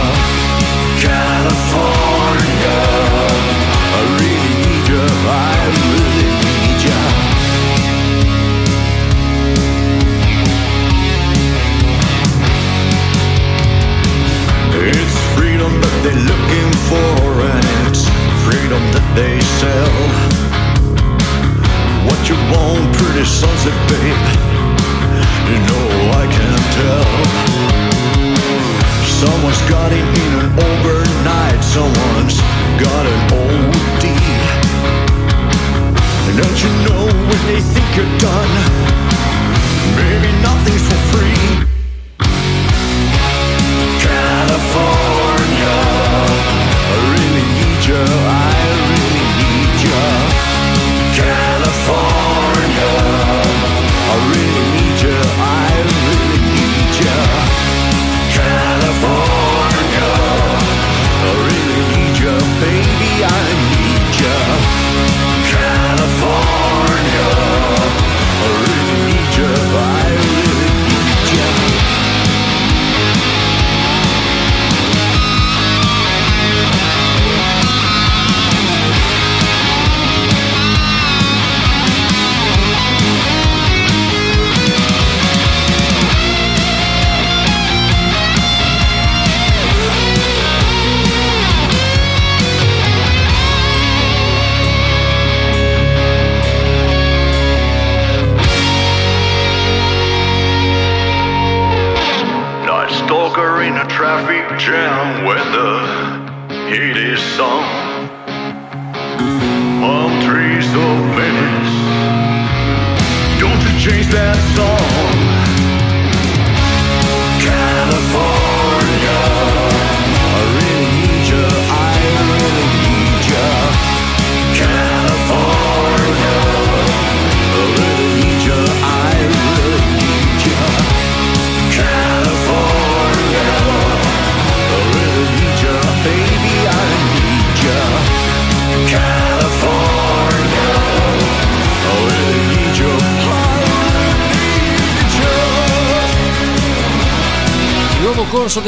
California, 1.02 2.78
they're 16.02 16.24
looking 16.26 16.70
for, 16.90 17.14
and 17.46 17.64
it's 17.86 18.02
freedom 18.42 18.82
that 18.90 19.06
they 19.14 19.38
sell. 19.62 19.98
What 22.06 22.18
you 22.26 22.34
want, 22.50 22.82
pretty 22.98 23.22
sunset, 23.22 23.78
babe? 23.86 24.26
You 25.46 25.58
know 25.62 25.86
I 26.18 26.24
can 26.26 26.58
tell. 26.74 27.06
Someone's 29.22 29.62
got 29.70 29.94
it 29.94 30.02
in 30.02 30.32
an 30.42 30.50
overnight, 30.58 31.62
someone's 31.62 32.38
got 32.82 33.04
an 33.06 33.20
OD. 33.38 34.04
And 36.26 36.34
don't 36.34 36.58
you 36.58 36.70
know 36.82 37.04
when 37.30 37.42
get 37.94 38.10
done. 38.18 38.52
Maybe 39.94 40.30
nothing's 40.42 40.82
for 40.82 40.98
free. 41.12 41.21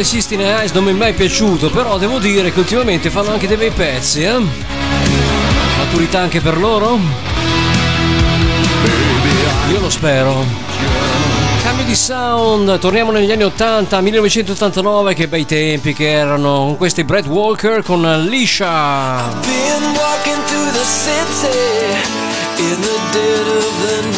Dei 0.05 0.21
Sistine 0.21 0.45
Eyes 0.45 0.73
non 0.73 0.85
mi 0.85 0.91
è 0.91 0.93
mai 0.93 1.15
piaciuto, 1.15 1.71
però 1.71 1.97
devo 1.97 2.19
dire 2.19 2.53
che 2.53 2.59
ultimamente 2.59 3.09
fanno 3.09 3.31
anche 3.31 3.49
dei 3.49 3.57
bei 3.57 3.71
pezzi, 3.71 4.23
eh? 4.23 4.39
Maturità 5.79 6.21
anche 6.21 6.41
per 6.41 6.59
loro? 6.59 6.99
Io 9.71 9.81
lo 9.81 9.89
spero. 9.89 10.45
Cambio 11.63 11.87
di 11.87 11.95
sound, 11.95 12.79
torniamo 12.79 13.13
negli 13.13 13.33
anni 13.33 13.45
80, 13.45 14.01
1989, 14.03 15.15
che 15.15 15.27
bei 15.27 15.47
tempi 15.47 15.95
che 15.95 16.11
erano 16.11 16.65
con 16.67 16.77
questi 16.77 17.03
Brad 17.03 17.27
Walker 17.27 17.83
con 17.83 18.03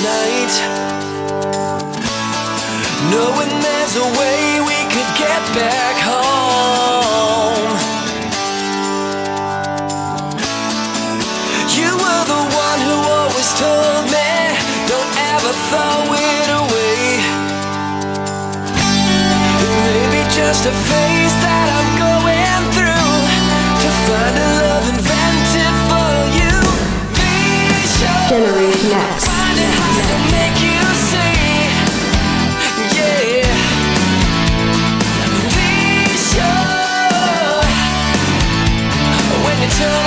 night, 0.02 0.52
knowing 3.08 3.60
there's 3.62 3.96
a 3.96 4.18
way 4.18 4.60
we 4.66 4.75
could 4.96 5.14
get 5.18 5.42
back 5.52 5.96
home. 6.08 7.68
You 11.76 11.90
were 12.02 12.24
the 12.32 12.42
one 12.64 12.80
who 12.86 12.96
always 13.16 13.50
told 13.60 14.04
me, 14.08 14.32
don't 14.88 15.12
ever 15.32 15.52
throw 15.68 16.16
it 16.16 16.48
away. 16.62 16.96
Just 20.32 20.64
a 20.66 20.72
phase 20.72 21.36
that 21.44 21.66
I'm 21.76 21.90
going 22.00 22.64
through 22.76 23.16
to 23.82 23.88
find 24.04 24.36
a 24.36 24.48
love 24.60 24.84
invented 24.96 25.74
for 25.88 26.12
you. 26.40 26.56
Generation 28.28 28.92
X. 28.92 29.35
When 39.78 40.05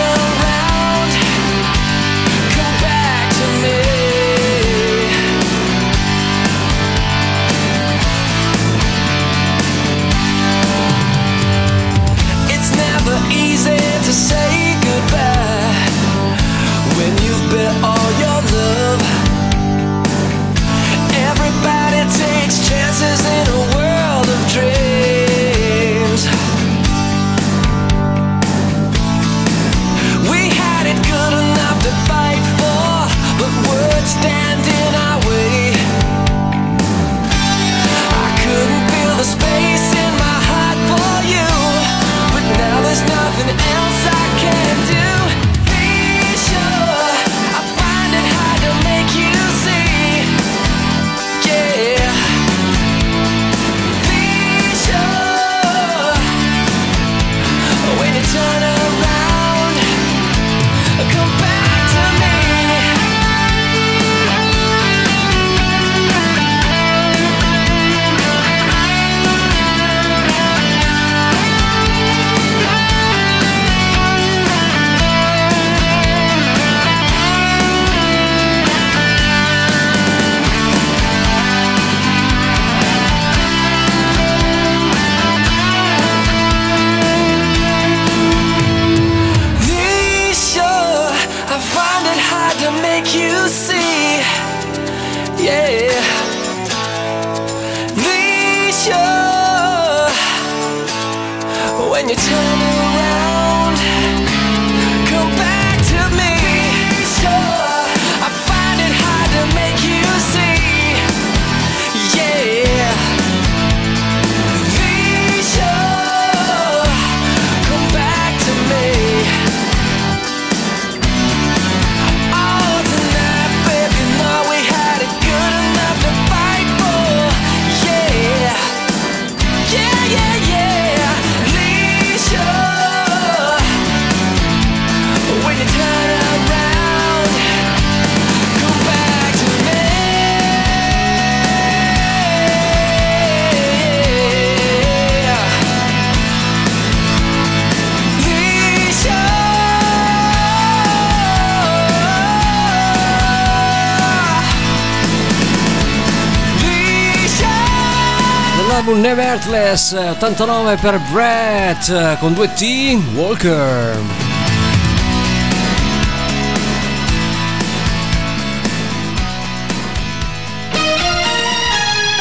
Nevertheless 158.99 159.93
89 159.93 160.75
per 160.75 160.99
Brett 161.11 162.17
con 162.19 162.33
2T 162.33 163.13
Walker. 163.13 163.97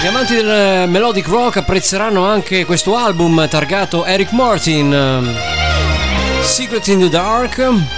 Gli 0.01 0.07
amanti 0.07 0.35
del 0.35 0.49
eh, 0.49 0.87
melodic 0.87 1.27
rock 1.27 1.57
apprezzeranno 1.57 2.25
anche 2.25 2.65
questo 2.65 2.97
album 2.97 3.49
targato 3.49 4.05
Eric 4.05 4.31
Martin. 4.31 4.95
Ehm, 4.95 5.37
Secret 6.43 6.87
in 6.87 7.01
the 7.01 7.09
Dark 7.09 7.98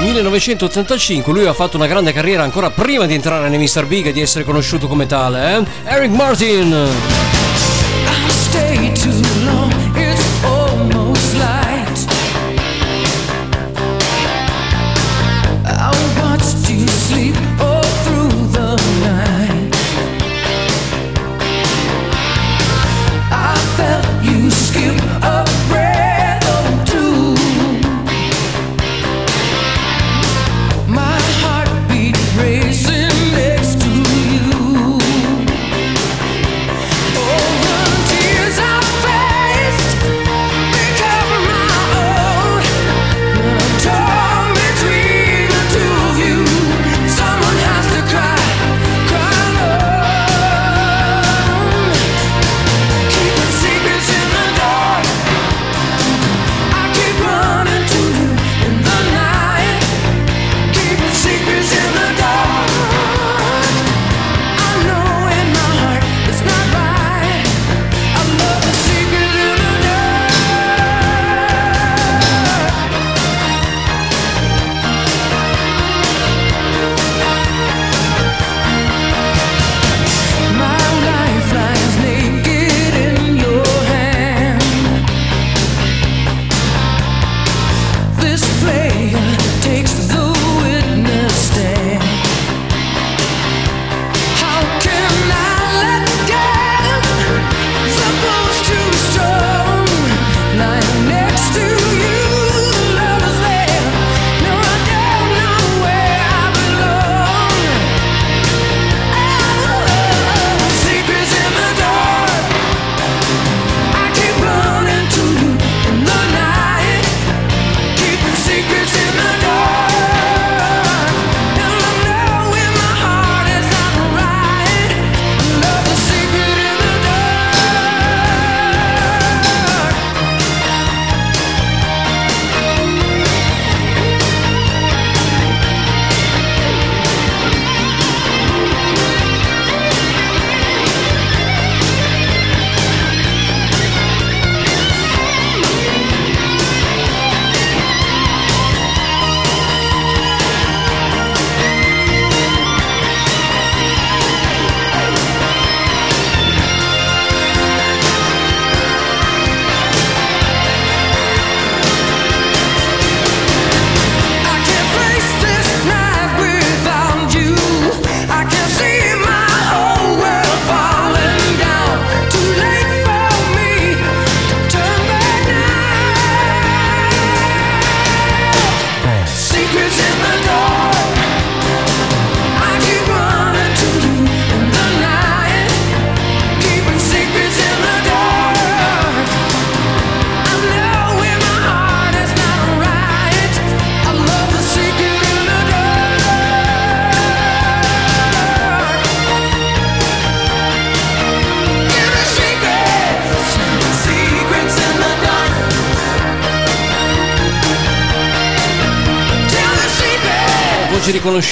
1985 0.00 1.32
lui 1.32 1.46
ha 1.46 1.52
fatto 1.52 1.76
una 1.76 1.86
grande 1.86 2.12
carriera 2.12 2.42
ancora 2.42 2.70
prima 2.70 3.06
di 3.06 3.14
entrare 3.14 3.48
nei 3.48 3.58
Mr. 3.58 3.84
Big 3.86 4.06
e 4.06 4.12
di 4.12 4.20
essere 4.20 4.44
conosciuto 4.44 4.88
come 4.88 5.06
tale, 5.06 5.58
eh? 5.58 5.64
Eric 5.84 6.10
Martin! 6.10 7.39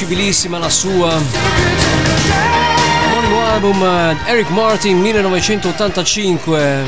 sensibilissima 0.08 0.58
la 0.58 0.70
sua. 0.70 1.20
Omonimo 3.12 3.44
album 3.44 3.82
eh, 3.82 4.16
Eric 4.30 4.48
Martin 4.48 4.98
1985. 5.00 6.84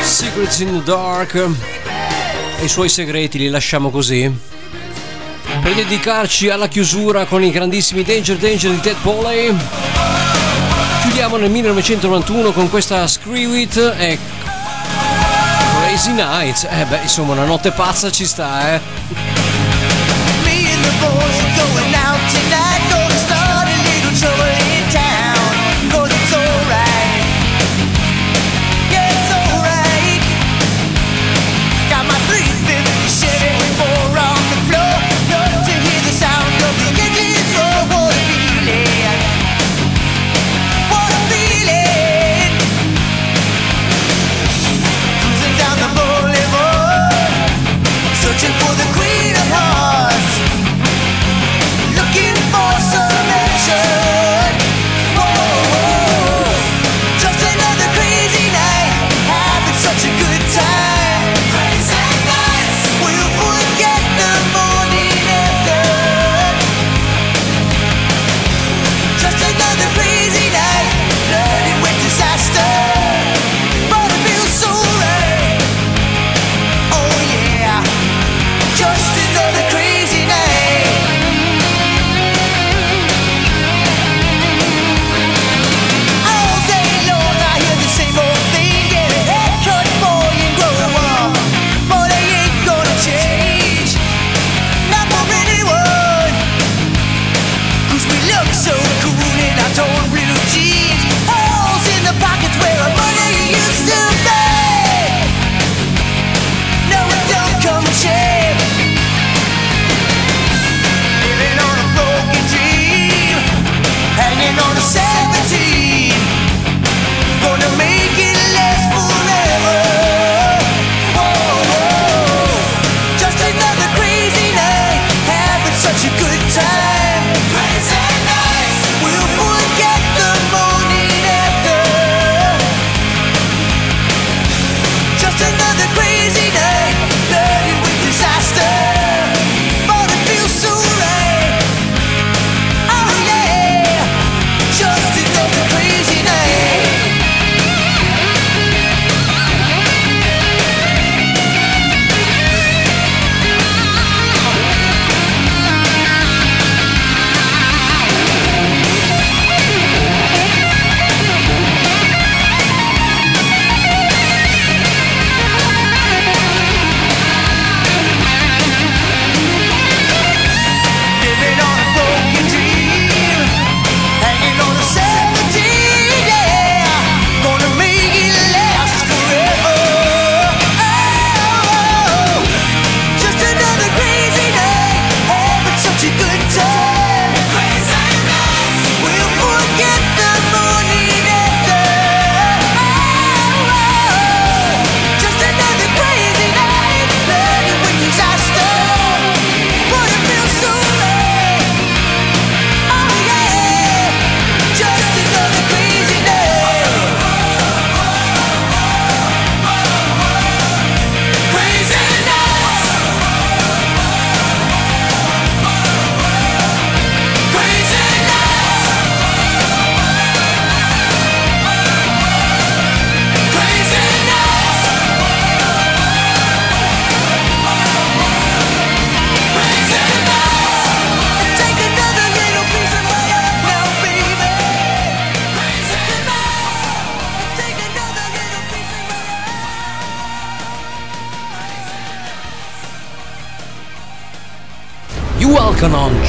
Secrets 0.00 0.58
in 0.58 0.72
the 0.72 0.82
Dark. 0.82 1.34
E 1.34 2.64
i 2.64 2.68
suoi 2.68 2.88
segreti 2.88 3.38
li 3.38 3.48
lasciamo 3.48 3.90
così. 3.90 4.28
Per 5.62 5.72
dedicarci 5.74 6.48
alla 6.48 6.66
chiusura 6.66 7.26
con 7.26 7.44
i 7.44 7.52
grandissimi 7.52 8.02
Danger 8.02 8.38
Danger 8.38 8.72
di 8.72 8.80
Ted 8.80 8.96
Poley. 9.02 9.54
Chiudiamo 11.02 11.36
nel 11.36 11.50
1991 11.50 12.50
con 12.50 12.68
questa 12.70 13.06
Screw 13.06 13.54
It 13.54 13.76
e 13.76 14.18
Crazy 15.78 16.10
Nights. 16.10 16.66
Eh 16.68 16.84
beh, 16.86 17.02
insomma, 17.02 17.34
una 17.34 17.44
notte 17.44 17.70
pazza 17.70 18.10
ci 18.10 18.26
sta, 18.26 18.74
eh. 18.74 19.27
the 20.88 20.94
boys 21.04 21.38
are 21.44 21.54
going 21.56 21.94
out 21.94 22.20
tonight. 22.32 22.87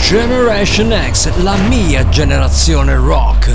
Generation 0.09 0.91
X, 1.11 1.31
la 1.43 1.55
mia 1.67 2.09
generazione 2.09 2.95
rock. 2.95 3.51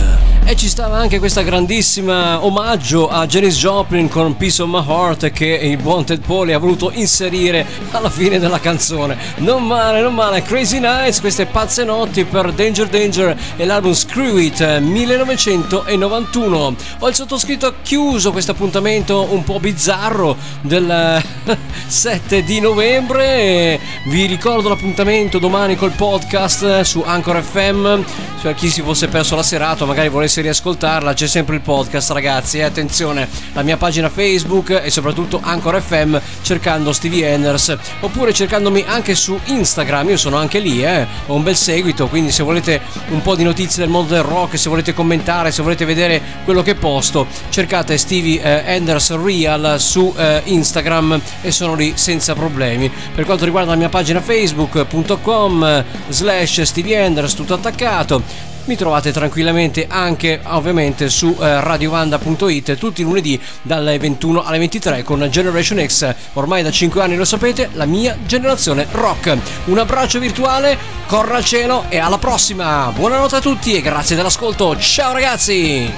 E 0.47 0.55
ci 0.57 0.69
stava 0.69 0.99
anche 0.99 1.19
questa 1.19 1.41
grandissima 1.43 2.45
omaggio 2.45 3.09
a 3.09 3.27
Janis 3.27 3.57
Joplin 3.57 4.09
con 4.09 4.37
Peace 4.37 4.61
of 4.63 4.69
My 4.69 4.85
Heart 4.87 5.31
che 5.31 5.47
il 5.47 5.79
buon 5.79 6.05
Ted 6.05 6.21
Poli 6.21 6.53
ha 6.53 6.59
voluto 6.59 6.91
inserire 6.93 7.67
alla 7.93 8.11
fine 8.11 8.39
della 8.39 8.61
canzone. 8.61 9.17
Non 9.37 9.67
male, 9.67 10.03
non 10.03 10.15
male. 10.15 10.43
Crazy 10.43 10.81
Nights, 10.81 11.21
queste 11.21 11.47
pazze 11.47 11.83
notti 11.83 12.25
per 12.25 12.53
Danger 12.53 12.89
Danger 12.89 13.35
e 13.57 13.65
l'album 13.65 13.95
Screw 13.95 14.37
It 14.37 14.81
1991. 14.81 16.77
Ho 16.99 17.09
il 17.09 17.15
sottoscritto 17.15 17.77
chiuso 17.83 18.31
questo 18.31 18.51
appuntamento 18.51 19.27
un 19.31 19.43
po' 19.45 19.59
bizzarro 19.59 20.37
del 20.61 21.23
7 21.87 22.45
di 22.45 22.61
novembre. 22.61 23.81
Vi 24.07 24.27
ricordo 24.27 24.69
l'appuntamento 24.69 25.39
domani 25.39 25.77
col 25.77 25.93
podcast 25.93 26.83
su 26.83 27.03
Anchor 27.05 27.43
FM. 27.43 28.03
Per 28.43 28.55
chi 28.55 28.69
si 28.69 28.83
fosse 28.83 29.09
perso 29.09 29.35
la 29.35 29.43
serata, 29.43 29.87
magari 29.87 30.11
volesse 30.11 30.43
riascoltarla, 30.43 31.15
c'è 31.15 31.27
sempre 31.27 31.55
il 31.55 31.63
podcast, 31.63 32.11
ragazzi. 32.11 32.59
E 32.59 32.65
attenzione, 32.65 33.27
la 33.55 33.63
mia 33.63 33.79
pagina 33.79 34.11
Facebook 34.11 34.83
e 34.85 34.91
soprattutto 34.91 35.41
Anchor 35.43 35.81
FM 35.81 36.19
cercando 36.43 36.93
Stevie 36.93 37.29
Enders 37.29 37.75
oppure 38.01 38.35
cercandomi 38.35 38.85
anche 38.87 39.15
su 39.15 39.41
Instagram. 39.43 40.11
Io 40.11 40.19
sono 40.19 40.37
anche 40.37 40.59
lì, 40.59 40.85
eh. 40.85 41.07
Ho 41.29 41.35
un 41.35 41.43
bel 41.43 41.57
seguito, 41.57 42.07
quindi 42.09 42.31
se 42.31 42.43
volete 42.43 42.83
un 43.09 43.23
po' 43.23 43.35
di 43.35 43.45
notizie 43.45 43.81
del 43.81 43.91
mondo 43.91 44.13
del 44.13 44.23
rock, 44.23 44.59
se 44.59 44.69
volete 44.69 44.93
commentare, 44.93 45.51
se 45.51 45.63
volete 45.63 45.87
vedere 45.87 46.21
quello 46.45 46.61
che 46.61 46.75
posto, 46.75 47.27
cercate 47.49 47.97
Stevie 47.97 48.43
eh, 48.43 48.75
Enders 48.75 49.17
Real 49.17 49.81
su 49.81 50.13
eh, 50.15 50.43
Instagram 50.45 51.19
e 51.41 51.51
sono 51.51 51.75
lì 51.75 51.95
senza 51.97 52.35
problemi. 52.35 52.93
Per 53.15 53.25
quanto 53.25 53.47
riguarda 53.47 53.71
la 53.71 53.79
mia 53.79 53.89
pagina 53.95 54.21
facebook.com 54.21 55.85
slash 56.09 56.63
Stevie 56.63 56.97
Enders 56.97 57.33
tutto 57.35 57.55
attaccato. 57.55 58.23
Mi 58.65 58.75
trovate 58.75 59.13
tranquillamente 59.13 59.87
anche 59.89 60.41
ovviamente 60.47 61.09
su 61.09 61.37
eh, 61.39 61.61
radiovanda.it 61.61 62.77
tutti 62.77 63.03
i 63.03 63.05
lunedì 63.05 63.41
dalle 63.63 63.97
21 63.97 64.43
alle 64.43 64.59
23 64.59 65.05
con 65.05 65.25
Generation 65.31 65.87
X. 65.87 66.13
Ormai 66.33 66.65
da 66.65 66.73
5 66.73 67.03
anni 67.03 67.15
lo 67.15 67.25
sapete 67.25 67.71
la 67.75 67.85
mia 67.85 68.19
generazione 68.27 68.89
rock. 68.91 69.39
Un 69.67 69.79
abbraccio 69.79 70.19
virtuale 70.19 70.77
corra 71.07 71.37
al 71.37 71.45
cielo 71.45 71.85
e 71.89 71.99
alla 71.99 72.19
prossima. 72.19 72.91
Buonanotte 72.93 73.37
a 73.37 73.41
tutti 73.41 73.77
e 73.77 73.81
grazie 73.81 74.17
dell'ascolto. 74.17 74.77
Ciao 74.77 75.13
ragazzi! 75.13 75.93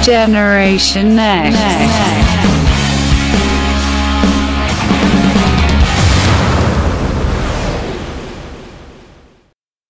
Generation 0.00 1.20
X. 1.50 2.29